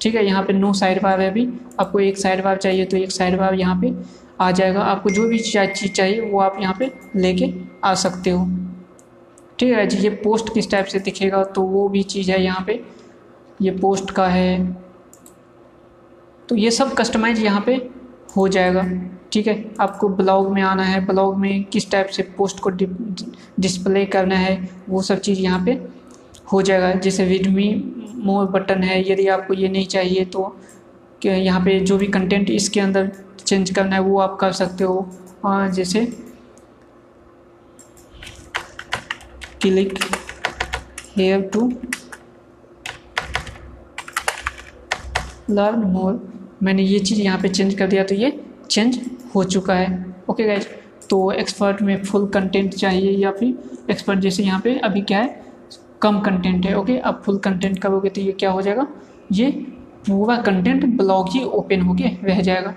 ठीक 0.00 0.14
है, 0.14 0.24
यहाँ 0.26 0.42
पे 0.44 0.52
नो 0.52 0.72
साइड 0.74 1.02
बार 1.02 1.20
है 1.20 1.30
अभी। 1.30 1.48
आपको 1.80 2.00
एक 2.00 2.18
साइड 2.18 2.42
बार 2.44 2.56
चाहिए 2.58 2.84
तो 2.84 2.96
एक 2.96 3.10
साइड 3.12 3.38
बार 3.38 3.54
यहाँ 3.54 3.80
पे 3.80 3.92
आ 4.40 4.50
जाएगा। 4.50 4.82
आपको 4.82 5.10
जो 5.10 5.28
भी 5.28 5.38
चीज़ 5.38 5.92
चाहिए 5.92 6.20
वो 6.22 6.40
आप 6.40 6.58
यहाँ 6.60 6.76
पे 6.78 6.92
लेके 7.16 7.52
आ 7.84 7.94
सकते 7.96 8.30
हो। 8.30 8.46
ठीक 9.58 9.72
है 9.72 9.86
जी, 9.86 9.96
ये 9.98 10.10
पोस्ट 10.24 10.52
किस 10.54 10.70
टाइप 10.70 10.86
से 10.86 10.98
दिखेगा 11.00 11.42
तो 11.46 11.62
वो 11.64 11.88
भी 11.88 12.02
चीज़ 12.04 12.30
है 12.30 12.42
यहाँ 12.42 12.64
पे। 12.66 12.84
ये 13.60 13.70
पोस्ट 13.72 14.10
का 14.10 14.26
है। 14.28 14.64
तो 16.48 16.56
ये 16.56 16.70
सब 16.70 16.94
कस्टमाइज 16.94 17.38
यहाँ 17.40 17.62
पे 17.66 17.74
हो 18.36 18.46
जाएगा। 18.48 18.82
ठीक 19.32 19.46
है? 19.46 19.54
आपको 19.80 20.08
ब्लॉग 20.10 20.50
में 20.52 20.62
आना 20.62 20.82
है। 20.82 21.04
ब्लॉग 21.06 21.36
में 21.36 21.64
किस 21.64 21.90
टाइप 21.90 22.06
से 22.08 22.22
पोस्ट 22.36 22.60
को 22.60 22.70
डिस्प्ले 22.70 24.04
करना 24.06 24.36
है, 24.36 24.68
वो 24.88 25.02
सब 25.02 25.20
चीज़ 25.20 25.40
यहाँ 25.40 25.64
पे 25.64 25.72
हो 26.52 26.60
जाएगा। 26.62 26.92
जैसे 26.94 27.24
विडमी 27.26 27.68
मोर 28.16 28.46
बटन 28.50 28.82
है, 28.82 29.00
यदि 29.10 29.26
आपको 29.28 29.54
ये 29.54 29.68
नहीं 29.68 29.86
चाहिए 29.86 30.24
तो 30.26 30.56
यहाँ 31.24 31.60
पे 31.60 31.78
जो 31.80 31.96
भी 31.98 32.06
कंटेंट 32.08 32.50
इसके 32.50 32.80
अंदर 32.80 33.10
चेंज 33.38 33.70
करना 33.70 33.96
है, 33.96 34.00
वो 34.02 34.18
आप 34.20 34.36
कर 34.40 34.52
सकते 34.52 34.84
हो। 34.84 35.08
जैसे 35.46 36.04
click 39.62 39.98
here 41.16 41.40
to 41.52 41.70
learn 45.50 45.84
more 45.86 46.20
मैंने 46.62 46.82
ये 46.82 46.98
चीज़ 47.00 47.20
यहाँ 47.20 47.38
पे 47.38 47.48
चेंज 47.48 47.74
कर 47.74 47.86
दिया 47.86 48.04
तो 48.04 48.14
ये 48.14 48.30
चेंज 48.70 48.98
हो 49.34 49.44
चुका 49.46 49.74
है। 49.74 50.14
ओके 50.30 50.44
गाइज़ 50.44 50.66
तो 51.10 51.30
एक्सपर्ट 51.32 51.82
में 51.82 52.02
फुल 52.04 52.26
कंटेंट 52.28 52.74
चाहिए 52.74 53.10
या 53.12 53.30
फिर 53.32 53.90
एक्सपर्ट 53.90 54.20
जैसे 54.20 54.42
यहाँ 54.42 54.60
पे 54.60 54.78
अभी 54.80 55.00
क्या 55.02 55.18
है, 55.18 55.44
कम 56.02 56.20
कंटेंट 56.20 56.66
है। 56.66 56.74
ओके, 56.78 56.96
अब 56.98 57.22
फुल 57.24 57.38
कंटेंट 57.38 57.78
करोगे 57.78 58.08
तो 58.08 58.20
ये 58.20 58.32
क्या 58.32 58.50
हो 58.50 58.62
जाएगा, 58.62 58.86
ये 59.32 59.50
पूरा 60.06 60.36
कंटेंट 60.42 60.84
ब्लॉग 60.96 61.28
ही 61.30 61.44
ओपन 61.44 61.80
होके 61.82 62.08
रह 62.24 62.40
जाएगा। 62.40 62.74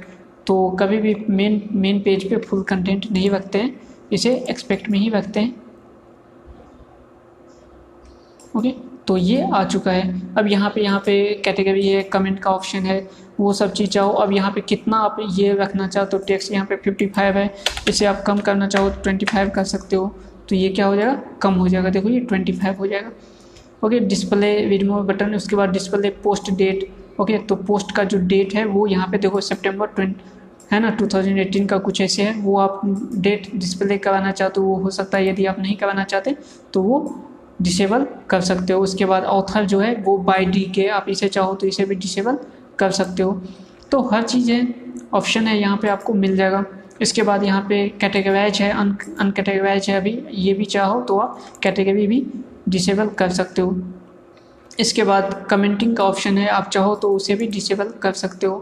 तो 0.48 0.70
कभी 0.80 0.98
भी 0.98 1.16
मेन 1.30 1.62
मेन 1.74 2.00
पेज 2.02 2.30
पे 2.30 2.38
फुल 2.40 2.64
कंटेंट 2.64 3.12
नहीं 3.12 3.30
रखते 3.30 3.60
हैं, 3.60 3.80
इसे 4.12 4.36
एक्सपेक्ट 4.50 4.90
में 4.90 5.00
ही 5.00 5.10
रखते 5.10 5.40
हैं। 5.40 5.56
ओके 8.56 8.74
तो 9.10 9.16
ये 9.18 9.48
आ 9.54 9.64
चुका 9.66 9.92
है। 9.92 10.34
अब 10.38 10.48
यहाँ 10.48 10.70
पे 10.70 10.82
यहाँ 10.82 11.00
पे 11.06 11.14
कैटेगरी 11.46 11.88
है 11.88 12.02
कमेंट 12.06 12.40
का 12.40 12.52
ऑप्शन 12.52 12.80
है, 12.80 13.00
वो 13.40 13.54
सब 13.54 13.72
चीज़ 13.74 13.90
चाहो। 13.90 14.10
अब 14.14 14.32
यहाँ 14.34 14.52
पे 14.52 14.62
कितना 14.62 14.98
आप 14.98 15.18
ये 15.32 15.54
रखना 15.54 15.88
चाहो 15.88 16.06
तो 16.08 16.18
टैक्स 16.18 16.52
यहाँ 16.52 16.66
पे 16.66 16.76
55 16.80 17.36
है। 17.36 17.54
इसे 17.88 18.06
आप 18.06 18.22
कम 18.28 18.40
करना 18.40 18.68
चाहो 18.68 18.90
तो 18.90 19.02
25 19.04 19.50
कर 19.56 19.64
सकते 19.66 19.96
हो। 19.96 20.08
तो 20.50 20.56
ये 20.56 20.70
क्या 20.70 20.86
हो 20.86 20.96
जाएगा? 20.96 21.14
कम 21.42 21.54
हो 21.54 21.68
जाएगा। 21.68 21.90
देखो, 21.90 22.10
ये 22.10 22.20
25 22.24 22.78
हो 22.80 22.88
जाएगा। 22.88 23.12
ओके 23.84 24.00
डिस्प्ले 24.02 24.56
वीडियो 24.66 25.02
बटन 25.04 25.36
उसके 25.36 25.56
बाद 25.56 25.70
डिस्प्ले 25.70 26.10
पोस्ट 26.24 26.52
डेट 26.54 26.90
ओके 27.20 27.38
तो 27.40 27.56
पोस्ट 27.58 27.96
का 27.96 28.04
जो 28.04 28.18
डेट 28.20 28.54
है, 28.54 28.66
वो 28.66 28.86
यहाँ 28.88 29.08
पे 29.12 29.18
देखो 29.18 29.42
सेप्टेम्बर 29.42 29.88
ट्वेंटी 29.88 30.22
है 30.72 30.80
ना 30.80 30.90
2018 30.98 31.68
का 31.68 31.78
कुछ 31.80 32.02
ऐसे 32.02 32.24
है। 32.24 32.36
वो 32.42 32.58
आप 32.60 32.82
डेट 33.18 33.50
डिस्प्ले 33.56 33.98
कराना 33.98 34.32
चाहते 34.34 34.62
हो 34.62 34.68
वो 34.68 34.76
हो 34.76 34.90
सकता 34.92 35.18
है, 35.18 35.28
यदि 35.30 35.46
आप 35.46 35.60
नहीं 35.60 35.76
कराना 35.78 36.04
चाहते 36.06 36.36
तो 36.74 36.84
वो 36.84 37.00
डिसेबल 37.62 38.06
कर 38.30 38.42
सकते 38.42 38.74
हो। 38.74 38.82
उसके 38.82 39.06
बाद 39.06 39.24
ऑथर 39.26 39.66
जो 39.66 39.80
है, 39.80 39.94
वो 39.96 40.18
बाई 40.20 40.46
डी 40.46 40.62
के 40.76 40.88
आप 40.90 41.06
इसे 41.10 41.28
चाहो 41.28 41.54
तो 41.54 41.68
इसे 41.68 41.86
भी 41.86 41.96
डिसेबल 41.96 42.38
कर 42.80 42.92
सकते 42.92 43.24
हो। 43.24 43.42
तो 43.92 44.02
हर 44.04 44.24
चीज़ 44.24 44.52
है 44.52 44.68
ऑप्शन 45.14 45.48
है, 45.48 45.60
यहाँ 45.60 45.78
पे 45.78 45.88
आपको 45.88 46.14
मिल 46.14 46.36
जाएगा। 46.38 46.64
इसके 47.02 47.22
बाद 47.24 47.44
यहाँ 47.44 47.62
पे 47.70 47.88
कैटेगराइज 48.02 48.62
है 48.62 48.72
अन 48.72 48.96
अनकैटेगराइज 49.20 49.90
है 49.90 49.96
अभी, 49.96 50.18
ये 50.32 50.54
भी 50.54 50.66
चाहो 50.66 51.02
तो 51.02 51.18
आप 51.18 51.40
कैटेगरी 51.64 52.08
भी 52.08 52.26
डिसेबल 52.70 53.08
कर 53.10 53.30
सकते 53.32 53.62
हो। 53.62 53.76
इसके 54.80 55.04
बाद 55.04 55.46
कमेंटिंग 55.50 55.96
का 55.98 56.04
ऑप्शन 56.04 56.38
है, 56.38 56.48
आप 56.48 56.70
चाहो 56.70 56.96
तो 56.96 57.14
उसे 57.16 57.36
भी 57.36 57.48
डिसेबल 57.48 57.90
कर 58.02 58.12
सकते 58.14 58.48
हो। 58.48 58.58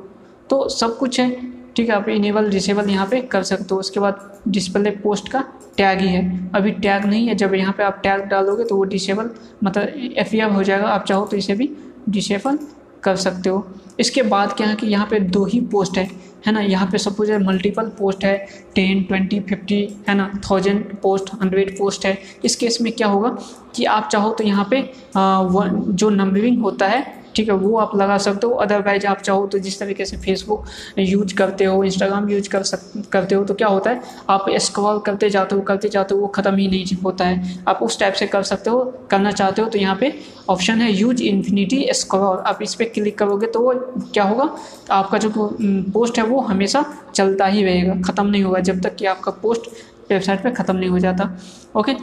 तो 0.49 0.67
सब 0.69 0.97
कुछ 0.97 1.19
है 1.19 1.29
ठीक 1.77 1.89
है 1.89 1.95
आप 1.95 2.07
इनेबल 2.09 2.49
डिसेबल 2.49 2.89
यहाँ 2.89 3.05
पे 3.07 3.19
कर 3.31 3.43
सकते 3.43 3.73
हो। 3.73 3.79
उसके 3.79 3.99
बाद 3.99 4.41
डिस्प्ले 4.47 4.89
पोस्ट 5.01 5.29
का 5.31 5.43
टैग 5.77 5.99
ही 6.01 6.07
है। 6.07 6.51
अभी 6.55 6.71
टैग 6.73 7.05
नहीं 7.05 7.27
है। 7.27 7.35
जब 7.35 7.53
यहाँ 7.53 7.73
पे 7.77 7.83
आप 7.83 7.99
टैग 8.03 8.21
डालोगे 8.29 8.63
तो 8.63 8.75
वो 8.75 8.83
डिसेबल 8.93 9.29
मतलब 9.63 10.13
एफ़ 10.17 10.35
हो 10.53 10.63
जाएगा। 10.63 10.87
आप 10.87 11.05
चाहो 11.05 11.25
तो 11.25 11.37
इसे 11.37 11.55
भी 11.55 11.69
डिसेबल 12.09 12.57
कर 13.03 13.15
सकते 13.15 13.49
हो। 13.49 13.67
इसके 13.99 14.21
बाद 14.23 14.53
क्या 14.53 14.67
है 14.67 14.75
कि 14.75 14.87
यहाँ 14.87 15.07
पे 15.11 15.19
दो 15.19 15.45
ही 15.45 15.59
पोस्ट 15.71 15.97
है 15.97 16.09
है 16.47 16.53
ना? 16.53 16.61
यहाँ 16.61 16.87
पे 16.91 16.97
सपोज़ 16.97 17.31
है 17.31 17.37
मल्टीपल 17.43 17.87
पोस्ट 17.99 18.23
है 18.25 18.37
टेन 18.75 19.03
ट्वेंटी 19.03 19.39
फिफ्टी 19.39 19.81
है 20.09 20.15
ना? 20.15 20.29
थाउज़ेंड 20.49 20.83
पोस्ट 21.01 21.29
हंड्रेड 21.41 21.77
पोस्ट 21.77 22.05
है। 22.05 22.17
इस 22.45 22.55
केस 22.55 22.81
में 22.81 22.91
क्या 22.93 23.07
होगा 23.07 23.29
कि 23.75 23.85
आप 23.85 24.09
चाहो 24.11 24.31
तो 24.31 24.43
यहाँ 24.43 24.67
पे 24.71 24.81
आ, 25.15 25.43
जो 25.91 26.09
नंबरिंग 26.09 26.61
होता 26.61 26.87
है 26.87 27.05
ठीक 27.37 27.49
है, 27.49 27.55
वो 27.55 27.77
आप 27.77 27.95
लगा 27.95 28.17
सकते 28.19 28.47
हो। 28.47 28.53
अदरवाइज़ 28.55 29.07
आप 29.07 29.21
चाहो 29.21 29.45
तो 29.47 29.59
जिस 29.59 29.79
तरीके 29.79 30.05
से 30.05 30.17
फेसबुक 30.17 30.65
यूज़ 30.99 31.35
करते 31.35 31.65
हो 31.65 31.83
इंस्टाग्राम 31.83 32.29
यूज़ 32.29 32.49
कर 32.49 32.63
सक, 32.63 33.09
करते 33.11 33.35
हो 33.35 33.43
तो 33.43 33.53
क्या 33.53 33.67
होता 33.67 33.89
है, 33.89 34.01
आप 34.29 34.45
स्क्रॉल 34.59 34.99
करते 35.01 35.29
जाते 35.29 35.55
हो, 35.55 35.61
करते 35.63 35.89
जाते 35.89 36.15
हो, 36.15 36.21
वो 36.21 36.27
ख़त्म 36.29 36.55
ही 36.55 36.67
नहीं 36.67 36.97
होता 37.03 37.25
है। 37.25 37.63
आप 37.67 37.79
उस 37.83 37.99
टाइप 37.99 38.13
से 38.13 38.27
कर 38.27 38.43
सकते 38.43 38.69
हो, 38.69 38.83
करना 39.11 39.31
चाहते 39.33 39.61
हो 39.61 39.67
तो 39.69 39.79
यहाँ 39.79 39.95
पे 39.95 40.13
ऑप्शन 40.49 40.81
है 40.81 40.91
यूज़ 40.91 41.23
इन्फिनिटी 41.23 41.85
स्क्रॉल 41.93 42.37
आप 42.39 42.59
इस 42.61 42.75
पर 42.75 42.85
क्लिक 42.89 43.17
करोगे 43.17 43.47
तो 43.47 43.59
वो 43.61 43.73
क्या 44.13 44.23
होगा, 44.23 44.49
आपका 44.91 45.17
जो 45.17 45.29
पोस्ट 45.29 46.17
है 46.19 46.25
वो 46.25 46.39
हमेशा 46.41 46.85
चलता 47.13 47.45
ही 47.47 47.63
रहेगा, 47.63 48.01
ख़त्म 48.03 48.25
नहीं 48.27 48.43
होगा, 48.43 48.59
जब 48.61 48.81
तक 48.81 48.95
कि 48.95 49.05
आपका 49.07 49.31
पोस्ट 49.41 49.69
वेबसाइट 50.09 50.43
पर 50.43 50.51
ख़त्म 50.53 50.75
नहीं 50.75 50.89
हो 50.89 50.99
जाता। 50.99 51.29
ओके 51.75 51.95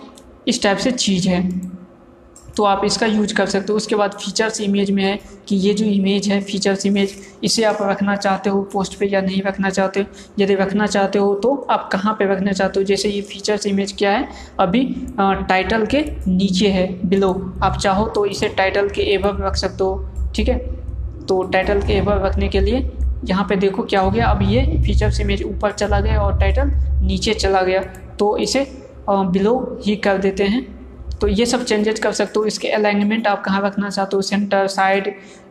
इस 0.48 0.62
टाइप 0.62 0.78
से 0.78 0.90
चीज़ 0.92 1.28
है। 1.28 1.42
तो 2.56 2.64
आप 2.64 2.84
इसका 2.84 3.06
यूज़ 3.06 3.34
कर 3.34 3.46
सकते 3.46 3.72
हो। 3.72 3.76
उसके 3.76 3.96
बाद 3.96 4.12
फीचर्स 4.14 4.60
इमेज 4.60 4.90
में 4.90 5.02
है 5.04 5.18
कि 5.48 5.56
ये 5.56 5.72
जो 5.74 5.84
इमेज 5.84 6.28
है 6.28 6.40
फीचर्स 6.42 6.86
इमेज 6.86 7.14
इसे 7.44 7.64
आप 7.64 7.78
रखना 7.82 8.16
चाहते 8.16 8.50
हो 8.50 8.62
पोस्ट 8.72 8.98
पे 8.98 9.06
या 9.06 9.20
नहीं 9.20 9.42
रखना 9.42 9.70
चाहते 9.70 10.00
हो। 10.00 10.06
यदि 10.38 10.54
रखना 10.54 10.86
चाहते 10.86 11.18
हो 11.18 11.34
तो 11.34 11.54
आप 11.70 11.88
कहाँ 11.92 12.14
पे 12.18 12.32
रखना 12.32 12.52
चाहते 12.52 12.80
हो? 12.80 12.84
जैसे 12.84 13.08
ये 13.08 13.20
फीचर्स 13.22 13.66
इमेज 13.66 13.94
क्या 13.98 14.10
है? 14.10 14.28
अभी 14.60 14.84
टाइटल 15.20 15.86
के 15.86 16.04
नीचे 16.28 16.68
है 16.68 16.86
बिलो 17.06 17.32
आप 17.62 17.78
चाहो 17.78 18.06
तो 18.08 18.24
इसे 18.26 18.48
टाइटल 18.50 18.88
के 18.88 19.02
एवर 19.14 19.44
रख 19.46 19.56
सकते 19.56 19.84
हो, 19.84 20.30
ठीक 20.36 20.48
है? 20.48 20.58
तो 21.26 21.42
टाइटल 21.44 21.80
के 21.82 21.92
एवर 21.92 22.20
रखने 22.20 22.48
के 22.48 22.60
लिए 22.60 22.90
यहाँ 23.24 23.46
पे 23.48 23.56
देखो 23.56 23.82
क्या 23.82 24.00
हो 24.00 24.10
गया। 24.10 24.26
अब 24.26 24.42
ये 24.42 24.62
फीचर्स 24.84 25.20
इमेज 25.20 25.42
ऊपर 25.42 25.72
चला 25.72 26.00
गया 26.00 26.20
और 26.20 26.38
टाइटल 26.40 26.70
नीचे 27.02 27.34
चला 27.34 27.62
गया। 27.62 27.80
तो 28.18 28.36
इसे 28.38 28.66
बिलो 29.08 29.56
ही 29.86 29.94
कर 29.96 30.18
देते 30.18 30.44
हैं। 30.44 30.62
तो 31.24 31.28
ये 31.28 31.44
सब 31.46 31.62
चेंजेस 31.64 32.00
कर 32.00 32.12
सकते 32.12 32.38
हो, 32.38 32.44
इसके 32.46 32.68
अलाइनमेंट 32.68 33.26
आप 33.26 33.42
कहाँ 33.44 33.60
रखना 33.62 33.90
चाहते 33.90 34.16
हो 34.16 34.22
सेंटर 34.22 34.66
साइड 34.68 35.06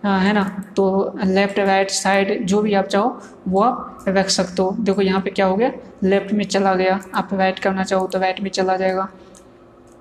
है 0.06 0.34
ना? 0.34 0.44
तो 0.76 1.16
लेफ़्ट 1.26 1.60
राइट 1.60 1.90
साइड 1.92 2.46
जो 2.48 2.62
भी 2.62 2.74
आप 2.74 2.86
चाहो, 2.86 3.22
वो 3.48 3.62
आप 3.62 4.06
रख 4.08 4.30
सकते 4.30 4.62
हो। 4.62 4.76
देखो 4.80 5.02
यहाँ 5.02 5.22
पे 5.22 5.30
क्या 5.30 5.46
हो 5.46 5.56
गया 5.56 5.72
लेफ़्ट 6.04 6.34
में 6.34 6.44
चला 6.46 6.74
गया। 6.76 7.00
आप 7.16 7.30
राइट 7.34 7.60
करना 7.60 7.84
चाहो 7.84 8.06
तो 8.08 8.20
राइट 8.20 8.42
में 8.42 8.50
चला 8.50 8.76
जाएगा। 8.78 9.08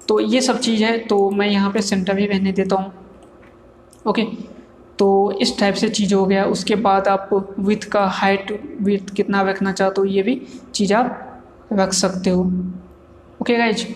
तो 0.08 0.20
ये 0.20 0.40
सब 0.40 0.58
चीज़ 0.60 0.84
है 0.84 0.98
तो 0.98 1.30
मैं 1.30 1.48
यहाँ 1.48 1.70
पे 1.72 1.82
सेंटर 1.82 2.14
भी 2.14 2.26
रहने 2.26 2.52
देता 2.52 2.76
हूँ। 2.76 2.92
ओके 4.06 4.24
तो 4.98 5.38
इस 5.40 5.58
टाइप 5.58 5.74
से 5.74 5.88
चीज़ 5.90 6.14
हो 6.14 6.24
गया। 6.26 6.44
उसके 6.46 6.76
बाद 6.82 7.08
आप 7.08 7.28
विथ 7.60 7.90
का 7.92 8.06
हाइट 8.12 8.58
विथ 8.82 9.14
कितना 9.16 9.42
रखना 9.42 9.72
चाहते 9.72 10.00
हो, 10.00 10.04
ये 10.04 10.22
भी 10.22 10.40
चीज़ 10.74 10.94
आप 10.94 11.68
रख 11.72 11.92
सकते 11.94 12.30
हो। 12.30 12.42
ओके 13.40 13.56
गाइज़ 13.56 13.86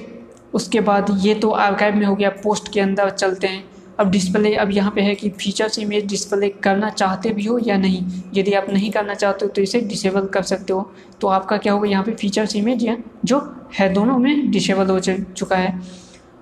उसके 0.56 0.80
बाद 0.82 1.16
ये 1.20 1.34
तो 1.36 1.50
आर्काइव 1.50 1.94
में 1.94 2.06
हो 2.06 2.14
गया 2.16 2.30
पोस्ट 2.42 2.72
के 2.72 2.80
अंदर 2.80 3.10
चलते 3.10 3.46
हैं। 3.46 3.64
अब 4.00 4.10
डिस्प्ले 4.10 4.54
अब 4.56 4.70
यहाँ 4.70 4.90
पे 4.90 5.00
है 5.00 5.14
कि 5.14 5.28
फीचर्स 5.32 5.78
इमेज 5.78 6.06
डिस्प्ले 6.06 6.48
करना 6.60 6.88
चाहते 6.90 7.30
भी 7.30 7.44
हो 7.44 7.58
या 7.58 7.76
नहीं? 7.78 8.04
यदि 8.34 8.52
आप 8.52 8.66
नहीं 8.70 8.90
करना 8.90 9.14
चाहते 9.14 9.44
हो 9.44 9.50
तो 9.52 9.62
इसे 9.62 9.80
डिसेबल 9.82 10.26
कर 10.28 10.42
सकते 10.44 10.72
हो। 10.72 10.90
तो 11.20 11.28
आपका 11.28 11.56
क्या 11.56 11.72
होगा, 11.72 11.88
यहाँ 11.88 12.04
पे 12.04 12.12
फीचर्स 12.12 12.56
इमेज 12.56 12.84
या 12.84 12.96
जो 13.24 13.40
है 13.74 13.92
दोनों 13.92 14.18
में 14.18 14.50
डिसेबल 14.50 14.90
हो 14.90 14.98
चुका 15.00 15.56
है। 15.56 15.80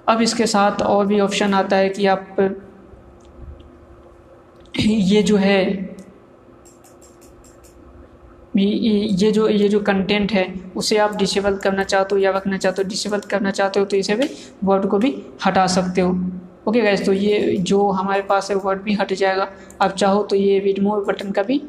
अब 0.08 0.22
इसके 0.22 0.46
साथ 0.46 0.82
और 0.82 1.06
भी 1.06 1.20
ऑप्शन 1.20 1.54
आता 1.54 1.76
है 1.76 1.88
कि 1.88 2.06
आप 2.06 2.36
ये 4.74 5.22
जो 5.22 5.36
है 5.36 5.93
ये 8.56 9.30
जो 9.32 9.48
ये 9.48 9.68
जो 9.68 9.80
कंटेंट 9.82 10.32
है, 10.32 10.44
उसे 10.76 10.96
आप 10.98 11.16
डिसेबल 11.16 11.56
करना 11.58 11.84
चाहते 11.84 12.14
हो 12.14 12.20
या 12.20 12.30
रखना 12.30 12.56
चाहते 12.56 12.82
हो 12.82 12.88
डिसेबल 12.88 13.20
करना 13.30 13.50
चाहते 13.50 13.80
हो 13.80 13.86
तो 13.86 13.96
इसे 13.96 14.14
भी 14.14 14.28
वर्ड 14.64 14.86
को 14.90 14.98
भी 14.98 15.14
हटा 15.46 15.66
सकते 15.68 16.00
हो। 16.00 16.12
ओके 16.68 16.80
गैस 16.80 17.04
तो 17.06 17.12
ये 17.12 17.56
जो 17.60 17.88
हमारे 17.90 18.22
पास 18.28 18.50
है 18.50 18.56
वर्ड 18.58 18.82
भी 18.82 18.94
हट 18.94 19.12
जाएगा। 19.14 19.48
आप 19.82 19.90
चाहो 19.92 20.22
तो 20.22 20.36
ये 20.36 20.58
रिमूव 20.60 21.04
बटन 21.04 21.30
का 21.32 21.42
भी 21.42 21.60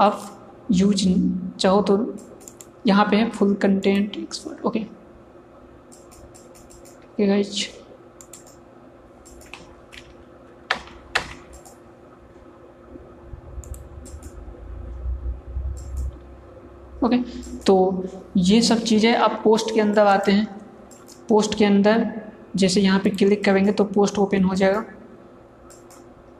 आप 0.00 0.66
यूज़ 0.72 1.08
चाहो 1.58 1.80
तो 1.82 1.96
यहाँ 2.86 3.04
पे 3.10 3.16
है 3.16 3.30
full 3.30 3.54
content 3.62 4.16
expert 4.16 4.64
okay 4.66 4.80
okay 7.12 7.26
guys 7.26 7.66
okay 17.04 17.16
तो 17.66 18.04
ये 18.36 18.60
सब 18.62 18.82
चीज़ें 18.82 19.14
आप 19.14 19.40
पोस्ट 19.44 19.74
के 19.74 19.80
अंदर 19.80 20.06
आते 20.06 20.32
हैं। 20.32 20.46
पोस्ट 21.28 21.54
के 21.54 21.64
अंदर 21.64 22.10
जैसे 22.56 22.80
यहाँ 22.80 22.98
पे 23.00 23.10
क्लिक 23.10 23.44
करेंगे 23.44 23.72
तो 23.72 23.84
पोस्ट 23.86 24.18
ओपन 24.18 24.44
हो 24.44 24.54
जाएगा। 24.54 24.84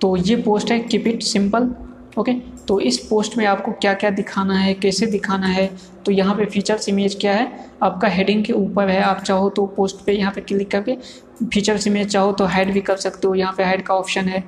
तो 0.01 0.17
ये 0.17 0.37
पोस्ट 0.37 0.71
है 0.71 0.79
कीप 0.81 1.07
इट 1.07 1.23
सिंपल 1.23 1.75
ओके 2.19 2.33
तो 2.69 2.79
इस 2.81 2.99
पोस्ट 3.07 3.37
में 3.39 3.45
आपको 3.47 3.73
क्या 3.73 3.93
क्या 3.95 4.11
दिखाना 4.11 4.55
है, 4.55 4.75
कैसे 4.75 5.07
दिखाना 5.07 5.47
है 5.47 5.67
तो 6.07 6.13
यहाँ 6.13 6.35
पे 6.37 6.45
फीचर्स 6.45 6.89
इमेज 6.89 7.17
क्या 7.21 7.33
है? 7.33 7.51
आपका 7.83 8.09
हेडिंग 8.09 8.45
के 8.45 8.53
ऊपर 8.53 8.89
है, 8.89 9.01
आप 9.03 9.21
चाहो 9.21 9.49
तो 9.51 9.67
पोस्ट 9.67 10.05
पे 10.07 10.13
यहाँ 10.13 10.33
पे 10.33 10.41
क्लिक 10.41 10.71
करके 10.71 10.97
फीचर्स 11.45 11.87
इमेज 11.87 12.09
चाहो 12.09 12.33
तो 12.33 12.45
हाइड 12.45 12.73
भी 12.73 12.81
कर 12.81 12.97
सकते 12.97 13.27
हो, 13.29 13.35
यहाँ 13.35 13.55
पे 13.57 13.65
हाइड 13.65 13.83
का 13.83 13.95
ऑप्शन 13.95 14.29
है 14.29 14.45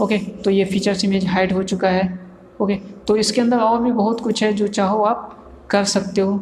ओके 0.00 0.18
तो 0.18 0.50
ये 0.50 0.64
फीचर्स 0.64 1.04
इमेज 1.04 1.26
हाइड 1.26 1.52
हो 1.52 1.62
चुका 1.64 1.88
है 1.88 2.18
ओके 2.60 2.74
तो 3.06 3.16
इसके 3.16 3.40
अंदर 3.40 3.58
और 3.58 3.82
भी 3.82 3.92
बहुत 3.92 4.20
कुछ 4.20 4.42
है 4.42 4.52
जो 4.52 4.68
चाहो 4.68 5.02
आप 5.02 5.38
कर 5.72 5.84
सकते 5.86 6.20
हो। 6.20 6.38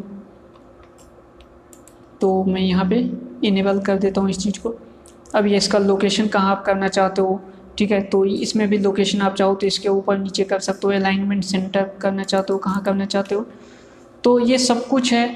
तो 2.21 2.33
मैं 2.45 2.61
यहाँ 2.61 2.85
पे 2.89 2.97
इनेबल 3.45 3.81
कर 3.81 3.99
देता 3.99 4.21
हूँ 4.21 4.31
इस 4.31 4.39
चीज़ 4.39 4.61
को। 4.61 4.75
अब 5.35 5.47
ये 5.47 5.57
इसका 5.57 5.79
लोकेशन 5.79 6.27
कहाँ 6.29 6.51
आप 6.51 6.65
करना 6.65 6.89
चाहते 6.89 7.23
हो, 7.23 7.41
ठीक 7.79 7.91
है? 7.91 8.01
तो 8.03 8.25
इसमें 8.25 8.69
भी 8.69 8.79
लोकेशन 8.79 9.21
आप 9.21 9.35
चाहो 9.35 9.55
तो 9.55 9.67
इसके 9.67 9.89
ऊपर 9.89 10.19
नीचे 10.19 10.45
कर 10.45 10.59
सकते 10.61 10.87
हो 10.87 10.93
अलाइनमेंट 10.93 11.45
सेंटर 11.45 11.91
करना 12.03 12.23
चाहते 12.25 12.53
हो, 12.53 12.59
कहाँ 12.59 12.83
करना 12.83 13.05
चाहते 13.07 13.35
हो। 13.35 13.47
तो 14.25 14.39
ये 14.41 14.59
सब 14.59 14.87
कुछ 14.87 15.13
है। 15.13 15.29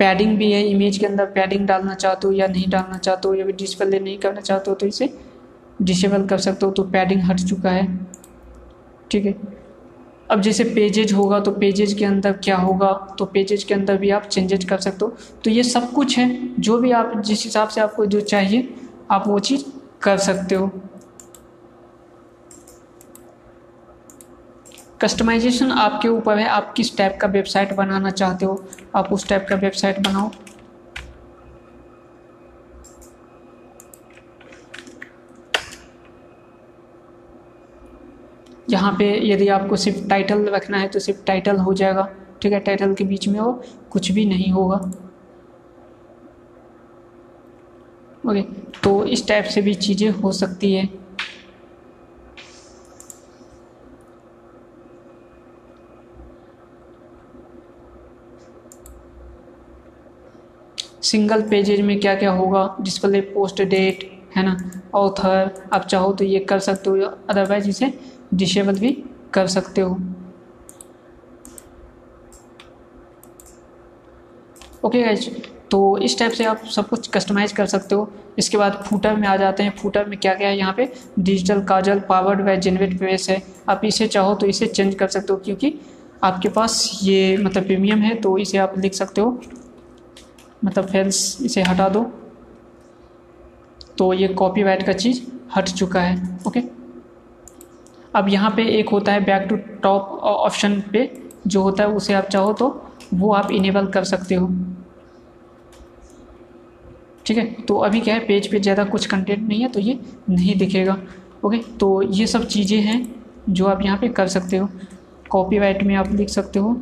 पैडिंग 0.00 0.36
भी 0.38 0.50
है 0.52 0.62
इमेज 0.66 0.98
के 0.98 1.06
अंदर 1.06 1.26
पैडिंग 1.32 1.66
डालना 1.66 1.94
चाहते 1.94 2.26
हो 2.26 2.32
या 2.34 2.46
नहीं 2.46 2.68
डालना 2.70 2.98
चाहते 2.98 3.28
हो, 3.28 3.34
या 3.34 3.44
भी 3.44 3.52
डिस्प्ले 3.54 3.98
नहीं 4.00 4.18
करना 4.18 4.40
चाहते 4.40 4.70
हो 4.70 4.74
तो 4.76 4.86
इसे 4.86 5.12
डिसेबल 5.82 6.26
कर 6.26 6.38
सकते 6.40 6.66
हो। 6.66 6.72
तो 6.72 6.82
पैडिंग 6.84 7.20
हट 7.22 7.40
चुका 7.40 7.70
है, 7.70 7.86
ठीक 9.10 9.26
है? 9.26 9.34
अब 10.32 10.40
जैसे 10.40 10.64
पेजेज 10.64 11.12
होगा 11.12 11.40
तो 11.40 11.50
पेजेज 11.50 11.92
के 11.94 12.04
अंदर 12.04 12.32
क्या 12.32 12.56
होगा? 12.56 12.92
तो 13.18 13.24
पेजेज 13.24 13.64
के 13.64 13.74
अंदर 13.74 13.96
भी 13.96 14.10
आप 14.10 14.22
चेंजेज 14.22 14.64
कर 14.64 14.78
सकते 14.78 15.04
हो। 15.04 15.16
तो 15.44 15.50
ये 15.50 15.62
सब 15.62 15.92
कुछ 15.92 16.18
है, 16.18 16.54
जो 16.60 16.78
भी 16.78 16.90
आप, 16.90 17.20
जिस 17.20 17.44
हिसाब 17.44 17.68
से 17.68 17.80
आपको 17.80 18.06
जो 18.06 18.20
चाहिए, 18.20 18.74
आप 19.10 19.24
वो 19.28 19.38
चीज़ 19.38 19.64
कर 20.02 20.18
सकते 20.18 20.54
हो। 20.54 20.70
कस्टमाइजेशन 25.00 25.70
आपके 25.70 26.08
ऊपर 26.08 26.38
है। 26.38 26.46
आप 26.46 26.72
किस 26.72 26.96
टाइप 26.96 27.18
का 27.20 27.28
वेबसाइट 27.28 27.72
बनाना 27.72 28.10
चाहते 28.10 28.46
हो? 28.46 28.64
आप 28.96 29.12
उस 29.12 29.28
टाइप 29.28 29.46
का 29.48 29.56
वेबसाइट 29.56 29.98
बनाओ। 29.98 30.30
यहाँ 38.72 38.92
पे 38.98 39.06
यदि 39.28 39.48
आपको 39.50 39.76
सिर्फ़ 39.76 40.06
टाइटल 40.08 40.48
रखना 40.50 40.78
है 40.78 40.88
तो 40.88 40.98
सिर्फ़ 41.00 41.24
टाइटल 41.26 41.56
हो 41.58 41.74
जाएगा, 41.74 42.08
ठीक 42.42 42.52
है? 42.52 42.60
टाइटल 42.60 42.94
के 42.94 43.04
बीच 43.04 43.28
में 43.28 43.38
वो 43.40 43.52
कुछ 43.90 44.10
भी 44.12 44.24
नहीं 44.26 44.50
होगा। 44.52 44.76
ओके 48.24 48.42
तो 48.82 49.04
इस 49.06 49.26
टाइप 49.28 49.44
से 49.44 49.62
भी 49.62 49.74
चीज़ें 49.76 50.08
हो 50.12 50.32
सकती 50.32 50.72
है। 50.74 50.88
सिंगल 61.02 61.42
पेजेज 61.48 61.80
में 61.80 61.98
क्या 62.00 62.14
क्या 62.14 62.30
होगा 62.32 62.64
डिस्प्ले 62.80 63.20
पोस्ट 63.22 63.62
डेट 63.62 64.10
है 64.36 64.42
ना? 64.44 64.56
ऑथर 64.94 65.50
आप 65.72 65.84
चाहो 65.84 66.12
तो 66.12 66.24
ये 66.24 66.38
कर 66.40 66.58
सकते 66.60 66.90
हो 66.90 66.96
अदरवाइज़ 67.30 67.68
इसे 67.68 67.92
डिसेबल 68.34 68.78
भी 68.78 68.92
कर 69.34 69.46
सकते 69.48 69.80
हो। 69.80 69.96
ओके 74.84 75.02
गाइज़ 75.02 75.28
तो 75.70 75.98
इस 75.98 76.18
टाइप 76.18 76.32
से 76.32 76.44
आप 76.44 76.64
सब 76.66 76.88
कुछ 76.88 77.08
कस्टमाइज 77.08 77.52
कर 77.52 77.66
सकते 77.66 77.94
हो। 77.94 78.10
इसके 78.38 78.56
बाद 78.56 78.82
फूटर 78.86 79.16
में 79.16 79.26
आ 79.28 79.36
जाते 79.36 79.62
हैं। 79.62 79.74
फूटर 79.76 80.04
में 80.06 80.18
क्या 80.18 80.34
क्या 80.34 80.48
है? 80.48 80.56
यहाँ 80.58 80.74
पे 80.76 80.92
digital 81.18 81.62
Kajal 81.64 82.00
powered 82.08 82.40
by 82.40 82.54
GeneratePress 82.98 83.28
है। 83.30 83.42
आप 83.68 83.84
इसे 83.84 84.06
चाहो 84.08 84.34
तो 84.34 84.46
इसे 84.46 84.66
चेंज 84.66 84.94
कर 84.94 85.08
सकते 85.08 85.32
हो, 85.32 85.38
क्योंकि 85.38 85.74
आपके 86.24 86.48
पास 86.48 87.00
ये 87.02 87.36
मतलब 87.36 87.64
प्रीमियम 87.64 87.98
है 87.98 88.14
तो 88.14 88.36
इसे 88.38 88.58
आप 88.58 88.78
लिख 88.78 88.94
सकते 88.94 89.20
हो। 89.20 89.40
मतलब 90.64 90.86
फेल्स 90.86 91.38
इसे 91.42 91.62
हटा 91.62 91.88
दो। 91.88 92.02
तो 93.98 94.12
ये 94.12 94.28
कॉपी 94.28 94.62
का 94.84 94.92
चीज़ 94.92 95.20
हट 95.56 95.68
चुका 95.70 96.00
है 96.00 96.38
ओके 96.46 96.60
अब 98.14 98.28
यहाँ 98.28 98.50
पे 98.50 98.64
एक 98.78 98.88
होता 98.88 99.12
है 99.12 99.24
बैक 99.24 99.46
टू 99.48 99.56
टॉप 99.82 100.08
ऑप्शन 100.22 100.80
पे, 100.92 101.10
जो 101.46 101.62
होता 101.62 101.84
है 101.84 101.90
उसे 101.90 102.14
आप 102.14 102.24
चाहो 102.24 102.52
तो 102.52 102.68
वो 103.14 103.32
आप 103.32 103.50
इनेबल 103.50 103.86
कर 103.86 104.04
सकते 104.04 104.34
हो। 104.34 104.48
ठीक 107.26 107.38
है? 107.38 107.44
तो 107.44 107.76
अभी 107.78 108.00
क्या 108.00 108.14
है 108.14 108.20
पेज 108.26 108.50
पे 108.50 108.60
ज़्यादा 108.60 108.84
कुछ 108.84 109.06
कंटेंट 109.06 109.48
नहीं 109.48 109.60
है 109.62 109.68
तो 109.68 109.80
ये 109.80 109.98
नहीं 110.30 110.54
दिखेगा 110.58 110.96
ओके 111.44 111.58
तो 111.80 111.90
ये 112.02 112.26
सब 112.26 112.46
चीज़ें 112.46 112.80
हैं 112.80 113.00
जो 113.48 113.66
आप 113.66 113.82
यहाँ 113.82 113.98
पे 113.98 114.08
कर 114.10 114.28
सकते 114.28 114.56
हो। 114.56 114.68
कॉपी 115.30 115.58
में 115.58 115.94
आप 115.96 116.12
लिख 116.12 116.28
सकते 116.28 116.58
हो 116.58 116.76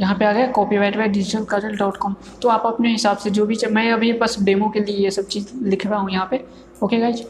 यहाँ 0.00 0.14
पे 0.18 0.24
आ 0.24 0.32
गया 0.32 0.46
copyright 0.76 0.96
by 0.96 1.08
digital 1.08 1.44
kernel 1.46 1.76
dot 1.76 1.96
com 1.96 2.14
तो 2.42 2.48
आप 2.48 2.66
अपने 2.66 2.90
हिसाब 2.90 3.16
से 3.18 3.30
जो 3.30 3.46
भी 3.46 3.56
मैं 3.72 3.90
अभी 3.92 4.12
बस 4.18 4.38
डेमो 4.42 4.68
के 4.70 4.80
लिए 4.80 4.96
ये 4.96 5.10
सब 5.10 5.26
चीज़ 5.26 5.52
लिख 5.64 5.86
रहा 5.86 5.98
हूँ 5.98 6.10
यहाँ 6.10 6.28
पे। 6.30 6.44
ओके 6.82 6.98
गाइज़ 6.98 7.22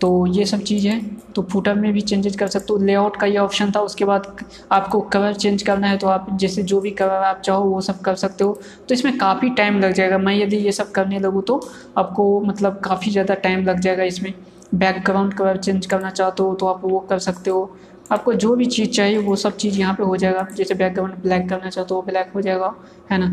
तो 0.00 0.26
ये 0.28 0.44
सब 0.46 0.60
चीज़ 0.62 0.86
है। 0.88 1.00
तो 1.34 1.42
फूटर 1.42 1.74
में 1.74 1.92
भी 1.92 2.00
चेंजेज 2.00 2.36
कर 2.36 2.46
सकते 2.48 2.72
हो। 2.72 2.78
लेआउट 2.78 3.16
का 3.16 3.26
ये 3.26 3.38
ऑप्शन 3.38 3.70
था, 3.72 3.80
उसके 3.80 4.04
बाद 4.04 4.26
आपको 4.72 5.00
कवर 5.12 5.34
चेंज 5.34 5.62
करना 5.62 5.86
है 5.86 5.96
तो 5.98 6.06
आप 6.08 6.26
जैसे 6.40 6.62
जो 6.62 6.80
भी 6.80 6.90
कवर 6.92 7.24
आप 7.24 7.40
चाहो, 7.40 7.64
वो 7.64 7.80
सब 7.80 8.00
कर 8.00 8.14
सकते 8.16 8.44
हो। 8.44 8.58
तो 8.88 8.94
इसमें 8.94 9.16
काफ़ी 9.18 9.50
टाइम 9.52 9.80
लग 9.80 9.92
जाएगा। 9.92 10.18
मैं 10.18 10.34
यदि 10.34 10.56
ये 10.56 10.72
सब 10.72 10.90
करने 10.92 11.18
लगूँ 11.18 11.42
तो 11.42 11.60
आपको 11.98 12.40
मतलब 12.40 12.80
काफ़ी 12.84 13.10
ज़्यादा 13.10 13.34
टाइम 13.36 13.64
लग 13.64 13.80
जाएगा 13.80 14.04
इसमें। 14.04 14.32
बैकग्राउंड 14.74 15.34
कवर 15.34 15.56
चेंज 15.58 15.86
करना 15.86 16.10
चाहते 16.10 16.42
हो 16.42 16.54
तो 16.54 16.66
आप 16.66 16.80
वो 16.84 16.98
कर 17.00 17.18
सकते 17.20 17.50
हो। 17.50 17.70
आपको 18.10 18.32
जो 18.34 18.54
भी 18.56 18.66
चीज़ 18.66 18.90
चाहिए, 18.90 19.18
वो 19.18 19.36
सब 19.36 19.56
चीज़ 19.56 19.78
यहाँ 19.78 19.94
पे 19.94 20.02
हो 20.02 20.16
जाएगा। 20.16 20.46
जैसे 20.56 20.74
बैकग्राउंड 20.74 21.14
ब्लैक 21.22 21.48
करना 21.48 21.70
चाहो 21.70 21.86
तो 21.86 21.94
वो 21.94 22.02
ब्लैक 22.02 22.30
हो 22.34 22.40
जाएगा, 22.40 22.74
है 23.10 23.18
ना? 23.18 23.28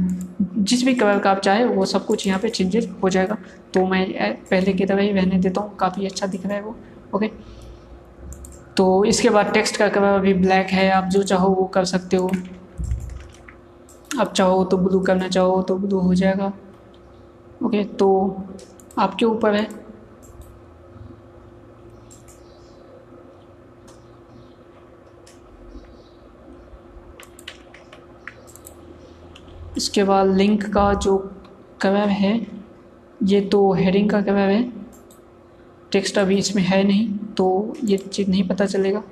जिस 0.58 0.84
भी 0.86 0.94
कलर 0.96 1.20
का 1.20 1.32
आप 1.32 1.40
चाहे, 1.40 1.66
वो 1.66 1.86
सब 1.86 2.06
कुछ 2.06 2.26
यहाँ 2.28 2.40
पे 2.40 2.50
चेंजेस 2.50 2.90
हो 3.04 3.10
जाएगा। 3.10 3.38
तो 3.74 3.86
मैं 3.88 4.34
पहले 4.50 4.74
की 4.74 4.86
तरह 4.86 5.02
ही 5.02 5.12
रहने 5.12 5.38
देता 5.40 5.62
हूँ। 5.62 5.76
काफ़ी 5.78 6.06
अच्छा 6.06 6.28
दिख 6.28 6.46
रहा 6.46 6.56
है 6.56 6.64
वो 6.64 6.76
ओके 7.14 7.32
तो 8.78 9.06
इसके 9.06 9.30
बाद 9.30 9.52
टेक्स्ट 9.54 9.78
का 9.78 9.88
कलर 9.90 10.14
अभी 10.14 10.34
ब्लैक 10.36 10.68
है। 10.70 10.90
आप 10.92 11.06
जो 11.06 11.24
चाहो, 11.24 11.50
वो 11.50 11.66
कर 11.68 11.86
सकते 11.86 12.18
हो। 12.18 12.30
आप 14.20 14.34
चाहो 14.34 14.64
तो 14.64 14.78
ब्लू 14.78 15.00
करना 15.02 15.28
चाहो 15.30 15.62
तो 15.62 15.78
ब्लू 15.78 16.00
हो 16.00 16.14
जाएगा 16.16 16.52
ओके 17.64 17.84
तो 17.84 18.08
आपके 18.98 19.26
ऊपर 19.26 19.54
है। 19.56 19.68
इसके 29.78 30.04
बाद 30.04 30.36
लिंक 30.36 30.64
का 30.74 30.94
जो 30.94 31.18
कलर 31.82 32.10
है, 32.10 32.36
ये 33.24 33.42
तो 33.42 33.72
हेडिंग 33.74 34.10
का 34.10 34.22
कलर 34.22 34.50
है। 34.50 34.64
टेक्स्ट 35.92 36.18
अभी 36.18 36.38
इसमें 36.38 36.62
है 36.64 36.84
नहीं 36.84 37.08
तो 37.38 37.74
ये 37.84 37.98
चीज़ 37.98 38.30
नहीं 38.30 38.48
पता 38.48 38.66
चलेगा। 38.66 39.04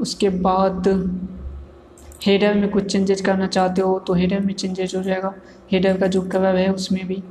उसके 0.00 0.28
बाद 0.28 0.88
हेडर 2.26 2.54
में 2.54 2.68
कुछ 2.70 2.92
चेंजेस 2.92 3.20
करना 3.20 3.46
चाहते 3.46 3.82
हो 3.82 3.98
तो 3.98 4.14
हेडर 4.14 4.40
में 4.40 4.52
चेंजेस 4.54 4.94
हो 4.94 5.02
जाएगा। 5.02 5.34
हेडर 5.72 5.98
का 5.98 6.06
जो 6.06 6.22
कलर 6.22 6.56
है, 6.56 6.68
उसमें 6.68 7.06
भी। 7.06 7.22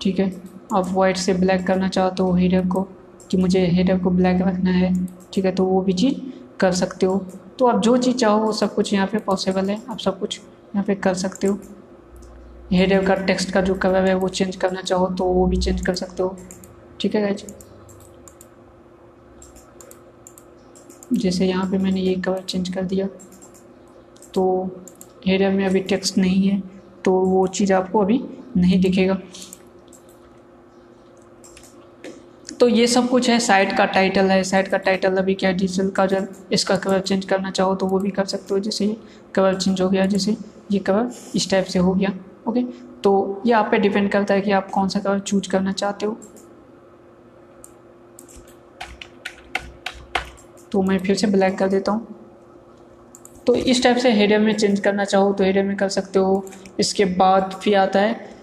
ठीक 0.00 0.18
है? 0.18 0.32
आप 0.72 0.88
वाइट 0.92 1.16
से 1.16 1.34
ब्लैक 1.34 1.66
करना 1.66 1.88
चाहते 1.88 2.22
हो 2.22 2.32
हेडर 2.34 2.66
को, 2.66 2.82
कि 3.30 3.36
मुझे 3.36 3.66
हेडर 3.66 3.98
को 3.98 4.10
ब्लैक 4.10 4.42
रखना 4.42 4.70
है, 4.70 4.92
ठीक 5.32 5.44
है? 5.44 5.52
तो 5.52 5.64
वो 5.64 5.80
भी 5.80 5.92
चीज़ 5.92 6.20
कर 6.60 6.72
सकते 6.72 7.06
हो। 7.06 7.18
तो 7.58 7.66
आप 7.66 7.80
जो 7.80 7.96
चीज़ 7.96 8.16
चाहो, 8.16 8.38
वो 8.38 8.52
सब 8.52 8.74
कुछ 8.74 8.92
यहाँ 8.94 9.06
पे 9.06 9.18
पॉसिबल 9.18 9.70
है। 9.70 9.80
आप 9.90 9.98
सब 9.98 10.18
कुछ 10.20 10.40
यहाँ 10.76 10.84
पे 10.86 10.94
कर 10.94 11.14
सकते 11.14 11.46
हो। 11.46 11.58
हेडर 12.72 13.04
का 13.06 13.14
टेक्स्ट 13.16 13.50
का 13.52 13.60
जो 13.60 13.74
कलर 13.76 14.08
है, 14.08 14.14
वो 14.14 14.28
चेंज 14.28 14.56
करना 14.56 14.80
चाहो 14.82 15.06
तो 15.08 15.24
वो 15.24 15.46
भी 15.46 15.56
चेंज 15.56 15.80
कर 15.86 15.94
सकते 15.94 16.22
हो। 16.22 16.36
ठीक 17.00 17.14
है 17.14 17.20
गाइज़ 17.22 17.44
जैसे 21.12 21.46
यहाँ 21.46 21.70
पे 21.70 21.78
मैंने 21.78 22.00
ये 22.00 22.14
कवर 22.16 22.42
चेंज 22.42 22.68
कर 22.74 22.82
दिया। 22.84 23.06
तो 24.34 24.44
हेडर 25.26 25.50
में 25.52 25.64
अभी 25.66 25.80
टेक्स्ट 25.82 26.18
नहीं 26.18 26.48
है 26.48 26.60
तो 27.04 27.12
वो 27.12 27.46
चीज़ 27.48 27.72
आपको 27.72 27.98
अभी 27.98 28.20
नहीं 28.56 28.80
दिखेगा। 28.80 29.18
तो 32.60 32.68
ये 32.68 32.86
सब 32.86 33.08
कुछ 33.08 33.28
है 33.30 33.38
साइट 33.40 33.76
का 33.76 33.84
टाइटल 33.86 34.30
है 34.30 34.42
साइट 34.44 34.68
का 34.68 34.78
टाइटल 34.78 35.16
अभी 35.16 35.34
क्या 35.34 35.50
डिजिटल 35.52 35.88
का 35.90 36.06
जो 36.06 36.18
इसका 36.52 36.76
कवर 36.76 37.00
चेंज 37.00 37.24
करना 37.24 37.50
चाहो 37.50 37.74
तो 37.74 37.86
वो 37.86 37.98
भी 37.98 38.10
कर 38.10 38.24
सकते 38.24 38.54
हो, 38.54 38.58
जैसे 38.60 38.84
ये 38.84 38.96
कलर 39.34 39.54
चेंज 39.54 39.80
हो 39.80 39.88
गया, 39.88 40.06
जैसे 40.06 40.36
ये 40.72 40.78
कवर 40.78 41.10
इस 41.36 41.50
टाइप 41.50 41.64
से 41.64 41.78
हो 41.78 41.94
गया 41.94 42.12
ओके 42.48 42.62
तो 43.04 43.42
ये 43.46 43.52
आप 43.52 43.68
पे 43.70 43.78
डिपेंड 43.78 44.10
करता 44.12 44.34
है 44.34 44.40
कि 44.40 44.52
आप 44.52 44.70
कौन 44.70 44.88
सा 44.88 45.00
कवर 45.00 45.18
चूज़ 45.20 45.48
करना 45.50 45.72
चाहते 45.72 46.06
हो। 46.06 46.16
तो 50.72 50.82
मैं 50.82 50.98
फिर 50.98 51.16
से 51.16 51.26
ब्लैक 51.26 51.58
कर 51.58 51.68
देता 51.68 51.92
हूँ। 51.92 52.14
तो 53.46 53.54
इस 53.54 53.82
टाइप 53.82 53.96
से 53.96 54.10
हेडर 54.12 54.38
में 54.38 54.52
चेंज 54.54 54.80
करना 54.80 55.04
चाहो 55.04 55.32
तो 55.32 55.44
हेडर 55.44 55.62
में 55.62 55.76
कर 55.76 55.88
सकते 55.88 56.18
हो। 56.18 56.44
इसके 56.80 57.04
बाद 57.16 57.58
फिर 57.62 57.76
आता 57.78 58.00
है 58.00 58.34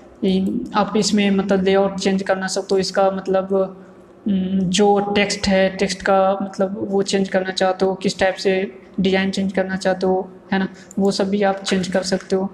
आप 0.75 0.93
इसमें 0.97 1.29
मतलब 1.31 1.63
लेआउट 1.63 1.99
चेंज 1.99 2.21
करना 2.23 2.47
सकते 2.47 2.75
हो 2.75 2.79
इसका 2.79 3.09
मतलब 3.11 3.79
जो 4.25 4.99
टेक्स्ट 5.15 5.47
है 5.47 5.69
टेक्स्ट 5.77 6.01
का 6.01 6.17
मतलब 6.41 6.75
वो 6.91 7.01
चेंज 7.03 7.29
करना 7.29 7.51
चाहते 7.51 7.85
हो, 7.85 7.93
किस 7.95 8.17
टाइप 8.19 8.35
से 8.35 8.53
डिज़ाइन 8.99 9.31
चेंज 9.31 9.51
करना 9.53 9.75
चाहते 9.75 10.07
हो, 10.07 10.29
है 10.53 10.59
ना? 10.59 10.67
वो 10.99 11.11
सब 11.11 11.29
भी 11.29 11.41
आप 11.43 11.63
चेंज 11.63 11.87
कर 11.87 12.03
सकते 12.03 12.35
हो। 12.35 12.49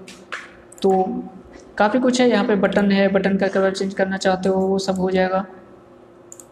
तो 0.82 0.90
काफ़ी 1.78 2.00
कुछ 2.00 2.20
है, 2.20 2.28
यहाँ 2.30 2.44
पे 2.44 2.54
बटन 2.56 2.90
है 2.92 3.06
बटन 3.08 3.36
का 3.36 3.48
कलर 3.48 3.74
चेंज 3.74 3.94
करना 3.94 4.16
चाहते 4.16 4.48
हो, 4.48 4.56
वो 4.58 4.78
सब 4.78 4.98
हो 4.98 5.10
जाएगा। 5.10 5.44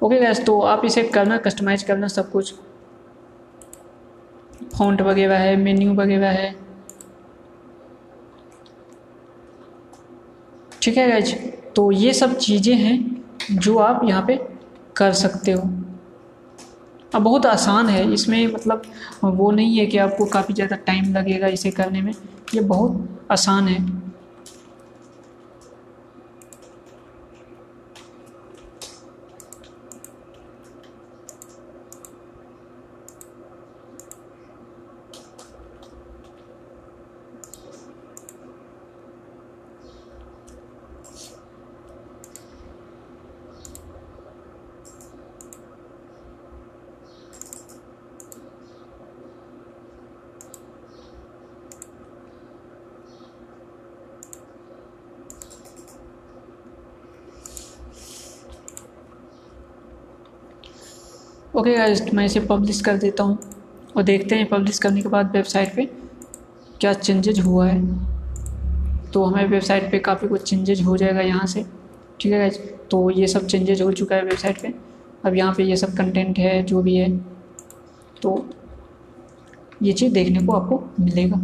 ओके 0.02 0.18
गैस 0.20 0.44
तो 0.44 0.60
आप 0.62 0.84
इसे 0.84 1.02
करना 1.04 1.36
कस्टमाइज 1.38 1.82
करना 1.82 2.08
सब 2.08 2.30
कुछ। 2.30 2.54
फॉन्ट 4.76 5.00
वगैरह 5.02 5.38
है 5.38 5.56
मेन्यू 5.56 5.94
वगैरह 5.94 6.30
है। 6.30 6.54
ठीक 10.82 10.96
है 10.96 11.06
गैज 11.06 11.34
तो 11.76 11.90
ये 11.92 12.12
सब 12.14 12.36
चीज़ें 12.38 12.74
हैं 12.74 13.24
जो 13.52 13.76
आप 13.78 14.00
यहाँ 14.04 14.24
पे 14.26 14.36
कर 14.98 15.12
सकते 15.12 15.52
हो। 15.52 15.62
अब 17.14 17.22
बहुत 17.22 17.46
आसान 17.46 17.88
है, 17.88 18.12
इसमें 18.12 18.46
मतलब 18.46 18.82
वो 19.24 19.50
नहीं 19.50 19.78
है 19.78 19.86
कि 19.86 19.98
आपको 19.98 20.24
काफ़ी 20.26 20.54
ज़्यादा 20.54 20.76
टाइम 20.76 21.12
लगेगा 21.14 21.46
इसे 21.48 21.70
करने 21.70 22.02
में। 22.02 22.12
ये 22.54 22.60
बहुत 22.62 23.26
आसान 23.30 23.68
है। 23.68 24.07
ओके 61.58 61.74
गाइस 61.76 62.02
मैं 62.14 62.24
इसे 62.24 62.40
पब्लिश 62.40 62.80
कर 62.80 62.96
देता 62.96 63.22
हूँ। 63.22 63.38
और 63.96 64.02
देखते 64.02 64.34
हैं 64.34 64.46
पब्लिश 64.48 64.78
करने 64.78 65.00
के 65.02 65.08
बाद 65.08 65.30
वेबसाइट 65.32 65.74
पे 65.76 65.84
क्या 66.80 66.92
चेंजेज 66.92 67.38
हुआ 67.40 67.66
है। 67.66 67.80
तो 69.12 69.24
हमारे 69.24 69.46
वेबसाइट 69.46 69.90
पे 69.90 69.98
काफ़ी 69.98 70.28
कुछ 70.28 70.42
चेंजेज 70.42 70.82
हो 70.82 70.96
जाएगा 70.96 71.20
यहाँ 71.20 71.46
से। 71.46 71.64
ठीक 72.20 72.32
है 72.32 72.38
गाइज़ 72.38 72.58
तो 72.90 73.10
ये 73.10 73.26
सब 73.26 73.46
चेंजेज 73.46 73.82
हो 73.82 73.90
चुका 73.92 74.16
है 74.16 74.22
वेबसाइट 74.22 74.60
पे। 74.62 74.72
अब 75.24 75.34
यहाँ 75.34 75.54
पे 75.54 75.62
ये 75.62 75.76
सब 75.76 75.96
कंटेंट 75.96 76.38
है, 76.38 76.62
जो 76.62 76.82
भी 76.82 76.94
है। 76.96 77.10
तो 78.22 78.46
ये 79.82 79.92
चीज़ 79.92 80.12
देखने 80.12 80.46
को 80.46 80.52
आपको 80.52 80.82
मिलेगा। 81.00 81.40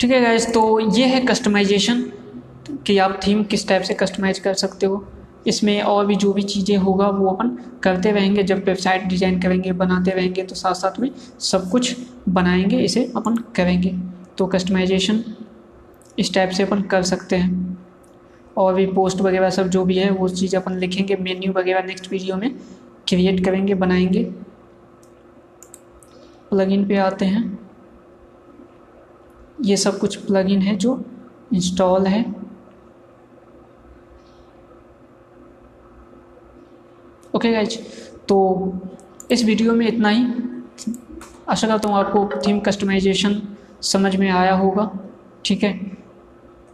ठीक 0.00 0.10
है 0.10 0.20
गाइज़ 0.20 0.50
तो 0.52 0.78
ये 0.96 1.06
है 1.06 1.20
कस्टमाइजेशन 1.26 2.02
कि 2.86 2.98
आप 2.98 3.20
थीम 3.26 3.42
किस 3.44 3.68
टाइप 3.68 3.82
से 3.82 3.94
कस्टमाइज 3.94 4.38
कर 4.38 4.54
सकते 4.54 4.86
हो। 4.86 5.04
इसमें 5.46 5.82
और 5.82 6.06
भी 6.06 6.16
जो 6.16 6.32
भी 6.32 6.42
चीज़ें 6.42 6.76
होगा, 6.76 7.08
वो 7.08 7.26
अपन 7.26 7.48
करते 7.82 8.12
रहेंगे। 8.12 8.42
जब 8.42 8.64
वेबसाइट 8.64 9.02
डिज़ाइन 9.02 9.40
करेंगे, 9.40 9.72
बनाते 9.72 10.10
रहेंगे 10.10 10.42
तो 10.42 10.54
साथ 10.54 10.74
साथ 10.74 11.00
में 11.00 11.10
सब 11.40 11.70
कुछ 11.70 11.96
बनाएँगे, 12.28 12.78
इसे 12.78 13.12
अपन 13.16 13.36
करेंगे। 13.56 13.94
तो 14.38 14.46
कस्टमाइजेशन 14.46 15.24
इस 16.18 16.34
टाइप 16.34 16.50
से 16.50 16.62
अपन 16.62 16.82
कर 16.82 17.02
सकते 17.02 17.36
हैं। 17.36 17.62
और 18.56 18.74
भी 18.74 18.86
पोस्ट 18.86 19.20
वगैरह 19.20 19.50
सब 19.50 19.68
जो 19.68 19.84
भी 19.84 19.96
है, 19.96 20.10
वो 20.10 20.28
चीज़ 20.28 20.56
अपन 20.56 20.72
लिखेंगे 20.72 21.16
मेन्यू 21.16 21.52
वगैरह 21.52 21.82
नेक्स्ट 21.82 22.10
वीडियो 22.12 22.36
में 22.36 22.50
क्रिएट 23.08 23.44
करेंगे, 23.44 23.74
बनाएँगे। 23.74 24.24
प्लगइन 26.50 26.86
पे 26.88 26.96
आते 26.96 27.24
हैं। 27.24 27.58
ये 29.64 29.76
सब 29.76 29.98
कुछ 29.98 30.16
प्लगइन 30.16 30.60
है 30.60 30.76
जो 30.76 31.04
इंस्टॉल 31.54 32.06
है। 32.06 32.43
ओके 37.34 37.52
गाइज़ 37.52 37.78
तो 38.28 38.36
इस 39.30 39.44
वीडियो 39.44 39.72
में 39.72 39.86
इतना 39.86 40.08
ही। 40.08 40.26
आशा 41.48 41.68
करता 41.68 41.88
हूँ 41.88 41.96
आपको 41.96 42.28
थीम 42.46 42.58
कस्टमाइजेशन 42.60 43.40
समझ 43.82 44.14
में 44.16 44.30
आया 44.30 44.54
होगा। 44.54 44.90
ठीक 45.44 45.62
है? 45.62 45.80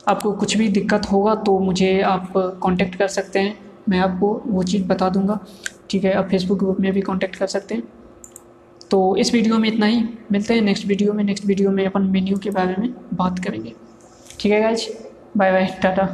आपको 0.09 0.33
कुछ 0.33 0.57
भी 0.57 0.69
दिक्कत 0.69 1.07
होगा 1.13 1.35
तो 1.35 1.59
मुझे 1.59 2.01
आप 2.01 2.33
कांटेक्ट 2.63 2.95
कर 2.95 3.09
सकते 3.09 3.39
हैं। 3.39 3.59
मैं 3.89 3.99
आपको 3.99 4.43
वो 4.47 4.63
चीज़ 4.63 4.85
बता 4.85 5.09
दूँगा। 5.09 5.39
ठीक 5.91 6.05
है? 6.05 6.13
आप 6.13 6.29
फेसबुक 6.29 6.59
ग्रुप 6.59 6.81
में 6.81 6.93
भी 6.93 7.01
कांटेक्ट 7.01 7.37
कर 7.37 7.47
सकते 7.47 7.75
हैं। 7.75 7.83
तो 8.91 9.17
इस 9.17 9.33
वीडियो 9.35 9.59
में 9.59 9.69
इतना 9.69 9.87
ही। 9.87 10.03
मिलते 10.33 10.55
हैं 10.55 10.61
नेक्स्ट 10.61 10.87
वीडियो 10.87 11.13
में। 11.13 11.25
नेक्स्ट 11.25 11.47
वीडियो 11.47 11.71
में 11.71 11.85
अपन 11.87 12.03
मेन्यू 12.03 12.39
के 12.39 12.51
बारे 12.51 12.75
में 12.79 12.95
बात 13.15 13.39
करेंगे। 13.39 13.75
ठीक 14.41 14.53
है 14.53 14.61
गाइज़ 14.61 14.89
बाय 15.37 15.53
बाय 15.53 15.67
टाटा 15.83 16.05